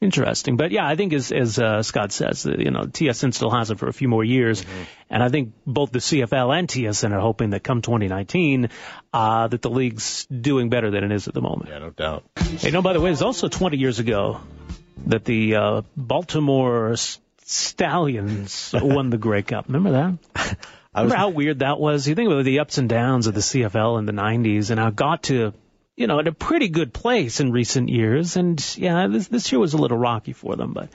Interesting, 0.02 0.58
but 0.58 0.72
yeah, 0.72 0.86
I 0.86 0.98
think 0.98 1.14
as 1.14 1.32
as 1.32 1.58
uh, 1.58 1.82
Scott 1.82 2.12
says, 2.12 2.46
you 2.46 2.70
know, 2.70 2.82
TSN 2.82 3.34
still 3.34 3.50
has 3.50 3.72
it 3.72 3.80
for 3.80 3.88
a 3.88 3.94
few 3.94 4.10
more 4.10 4.26
years, 4.26 4.64
and 5.10 5.24
I 5.24 5.30
think 5.30 5.54
both 5.66 5.92
the 5.92 6.00
CFL 6.00 6.58
and 6.58 6.68
TSN 6.68 7.14
are 7.14 7.22
hoping 7.22 7.52
that 7.52 7.64
come 7.64 7.82
2019, 7.82 8.70
uh, 9.14 9.48
that 9.48 9.62
the 9.62 9.70
league's 9.70 10.26
doing 10.26 10.70
better 10.70 10.92
than 10.92 11.06
it 11.06 11.14
is 11.14 11.30
at 11.30 11.34
the 11.34 11.42
moment. 11.42 11.70
Yeah, 11.70 11.80
no 11.80 11.90
doubt. 11.92 12.26
Hey, 12.36 12.72
no, 12.72 12.82
by 12.82 12.92
the 12.92 13.00
way, 13.00 13.12
it's 13.12 13.22
also 13.22 13.48
20 13.48 13.78
years 13.78 14.00
ago 14.00 14.42
that 15.08 15.24
the 15.24 15.56
uh, 15.56 15.82
Baltimore 15.96 16.96
Stallions 17.46 18.72
won 18.74 19.10
the 19.10 19.18
Grey 19.18 19.44
Cup. 19.44 19.66
Remember 19.68 19.92
that? 19.92 20.58
I 20.94 21.04
was, 21.04 21.12
Remember 21.12 21.16
how 21.16 21.30
weird 21.30 21.60
that 21.60 21.80
was? 21.80 22.08
You 22.08 22.16
think 22.16 22.30
about 22.30 22.44
the 22.46 22.60
ups 22.60 22.78
and 22.78 22.88
downs 22.90 23.28
of 23.28 23.34
the 23.34 23.42
CFL 23.42 24.00
in 24.00 24.06
the 24.06 24.14
90s 24.14 24.72
and 24.72 24.80
how 24.80 24.88
it 24.88 24.96
got 24.96 25.24
to, 25.24 25.54
you 25.96 26.08
know, 26.08 26.20
at 26.20 26.28
a 26.28 26.32
pretty 26.32 26.68
good 26.68 26.94
place 26.94 27.40
in 27.40 27.52
recent 27.52 27.90
years. 27.90 28.36
And 28.36 28.64
yeah, 28.78 29.08
this, 29.08 29.28
this 29.28 29.52
year 29.52 29.60
was 29.60 29.74
a 29.74 29.78
little 29.78 29.98
rocky 29.98 30.34
for 30.34 30.56
them, 30.56 30.74
but 30.74 30.90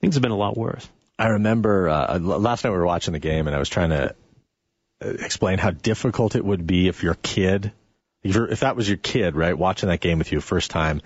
things 0.00 0.14
have 0.14 0.22
been 0.22 0.30
a 0.30 0.36
lot 0.36 0.56
worse. 0.56 0.88
I 1.18 1.28
remember 1.28 1.88
uh, 1.88 2.18
last 2.18 2.64
night 2.64 2.70
we 2.70 2.78
were 2.78 2.86
watching 2.86 3.12
the 3.12 3.18
game, 3.18 3.46
and 3.46 3.54
I 3.54 3.58
was 3.58 3.68
trying 3.68 3.90
to 3.90 4.14
uh, 5.04 5.08
explain 5.08 5.58
how 5.58 5.70
difficult 5.70 6.34
it 6.34 6.44
would 6.44 6.66
be 6.66 6.88
if 6.88 7.02
your 7.02 7.14
kid, 7.14 7.72
if, 8.22 8.34
if 8.36 8.60
that 8.60 8.74
was 8.74 8.88
your 8.88 8.96
kid, 8.96 9.36
right, 9.36 9.56
watching 9.56 9.90
that 9.90 10.00
game 10.00 10.18
with 10.18 10.32
you 10.32 10.40
first 10.40 10.70
time, 10.70 11.02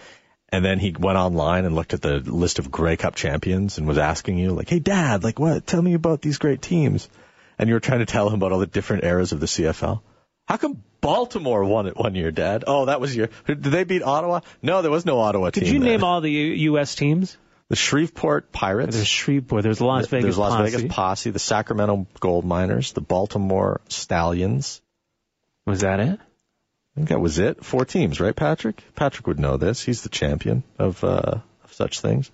and 0.50 0.64
then 0.64 0.78
he 0.78 0.94
went 0.96 1.18
online 1.18 1.64
and 1.64 1.74
looked 1.74 1.94
at 1.94 2.02
the 2.02 2.20
list 2.20 2.60
of 2.60 2.70
Grey 2.70 2.96
Cup 2.96 3.16
champions 3.16 3.78
and 3.78 3.88
was 3.88 3.98
asking 3.98 4.38
you, 4.38 4.52
like, 4.52 4.68
"Hey, 4.68 4.78
Dad, 4.78 5.24
like, 5.24 5.40
what? 5.40 5.66
Tell 5.66 5.82
me 5.82 5.94
about 5.94 6.22
these 6.22 6.38
great 6.38 6.62
teams." 6.62 7.08
And 7.58 7.68
you 7.68 7.74
were 7.74 7.80
trying 7.80 8.00
to 8.00 8.06
tell 8.06 8.28
him 8.28 8.34
about 8.34 8.52
all 8.52 8.60
the 8.60 8.66
different 8.66 9.02
eras 9.02 9.32
of 9.32 9.40
the 9.40 9.46
CFL. 9.46 10.00
How 10.46 10.56
come 10.56 10.82
Baltimore 11.00 11.64
won 11.64 11.86
it 11.86 11.96
one 11.96 12.14
year, 12.14 12.30
Dad? 12.30 12.64
Oh, 12.66 12.86
that 12.86 13.00
was 13.00 13.14
your. 13.14 13.28
Did 13.46 13.62
they 13.62 13.84
beat 13.84 14.02
Ottawa? 14.02 14.40
No, 14.62 14.82
there 14.82 14.90
was 14.90 15.04
no 15.06 15.18
Ottawa 15.20 15.46
Could 15.46 15.54
team. 15.54 15.64
Did 15.64 15.72
you 15.72 15.78
then. 15.80 15.88
name 15.88 16.04
all 16.04 16.20
the 16.20 16.30
U- 16.30 16.52
U.S. 16.72 16.94
teams? 16.94 17.36
the 17.68 17.76
Shreveport 17.76 18.52
Pirates? 18.52 18.94
There's 18.94 19.08
Shreveport. 19.08 19.62
There's 19.62 19.80
Las 19.80 20.06
Vegas. 20.06 20.24
There's 20.24 20.38
Las 20.38 20.52
Posse. 20.54 20.70
Vegas 20.70 20.94
Posse, 20.94 21.30
the 21.30 21.38
Sacramento 21.38 22.06
Gold 22.20 22.44
Miners, 22.44 22.92
the 22.92 23.00
Baltimore 23.00 23.80
Stallions. 23.88 24.82
Was 25.66 25.80
that 25.80 25.98
it? 26.00 26.20
I 26.20 26.94
think 26.94 27.08
that 27.08 27.20
was 27.20 27.38
it. 27.38 27.64
Four 27.64 27.84
teams, 27.86 28.20
right, 28.20 28.36
Patrick? 28.36 28.82
Patrick 28.94 29.26
would 29.26 29.40
know 29.40 29.56
this. 29.56 29.82
He's 29.82 30.02
the 30.02 30.08
champion 30.08 30.62
of 30.78 31.02
uh, 31.02 31.40
of 31.64 31.72
such 31.72 32.00
things. 32.00 32.30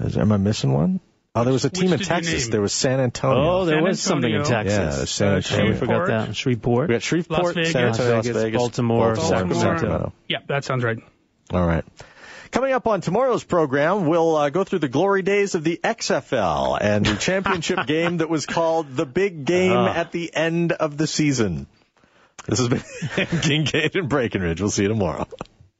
Is, 0.00 0.16
am 0.18 0.30
I 0.30 0.36
missing 0.36 0.72
one? 0.72 1.00
Oh, 1.36 1.44
there 1.44 1.52
was 1.52 1.64
a 1.64 1.70
team 1.70 1.90
which 1.90 2.00
in 2.00 2.06
Texas. 2.06 2.48
There 2.48 2.60
was 2.62 2.72
San 2.72 2.98
Antonio. 2.98 3.44
Oh, 3.60 3.64
there 3.66 3.76
San 3.76 3.84
was 3.84 4.00
something 4.00 4.30
in 4.32 4.40
Antonio. 4.40 4.70
yeah, 4.70 4.78
Texas. 4.78 4.96
there's 4.96 5.10
San 5.10 5.28
Uh, 5.32 5.36
Antonio. 5.36 5.72
I 5.72 5.76
forgot 5.76 5.86
Shreveport. 6.06 6.08
that. 6.08 6.36
Shreveport. 6.36 6.88
We 6.88 6.94
got 6.94 7.02
Shreveport, 7.02 7.42
Las 7.44 7.54
Vegas. 7.54 7.72
San 7.72 7.84
Antonio, 7.84 8.14
Las 8.16 8.26
Vegas, 8.26 8.42
Vegas, 8.42 8.58
Baltimore, 8.58 9.14
Baltimore, 9.14 9.30
Sacramento. 9.30 9.60
Sacramento. 9.60 10.12
Yeah, 10.28 10.38
that 10.48 10.64
sounds 10.64 10.82
right. 10.84 10.98
All 11.52 11.66
right. 11.66 11.84
Coming 12.52 12.72
up 12.72 12.86
on 12.86 13.00
tomorrow's 13.02 13.44
program, 13.44 14.06
we'll 14.06 14.34
uh, 14.36 14.50
go 14.50 14.64
through 14.64 14.78
the 14.78 14.88
glory 14.88 15.22
days 15.22 15.54
of 15.54 15.62
the 15.64 15.78
XFL 15.82 16.78
and 16.80 17.04
the 17.04 17.16
championship 17.16 17.80
game 17.86 18.18
that 18.18 18.30
was 18.30 18.46
called 18.46 18.94
the 18.96 19.04
big 19.04 19.44
game 19.44 19.72
Ah. 19.76 19.92
at 19.94 20.12
the 20.12 20.34
end 20.34 20.72
of 20.72 20.96
the 20.96 21.06
season. 21.06 21.66
This 22.46 22.60
has 22.60 22.68
been 22.68 22.78
Kingkade 22.80 23.96
and 23.96 24.08
Breakenridge. 24.08 24.60
We'll 24.60 24.70
see 24.70 24.82
you 24.82 24.88
tomorrow. 24.88 25.26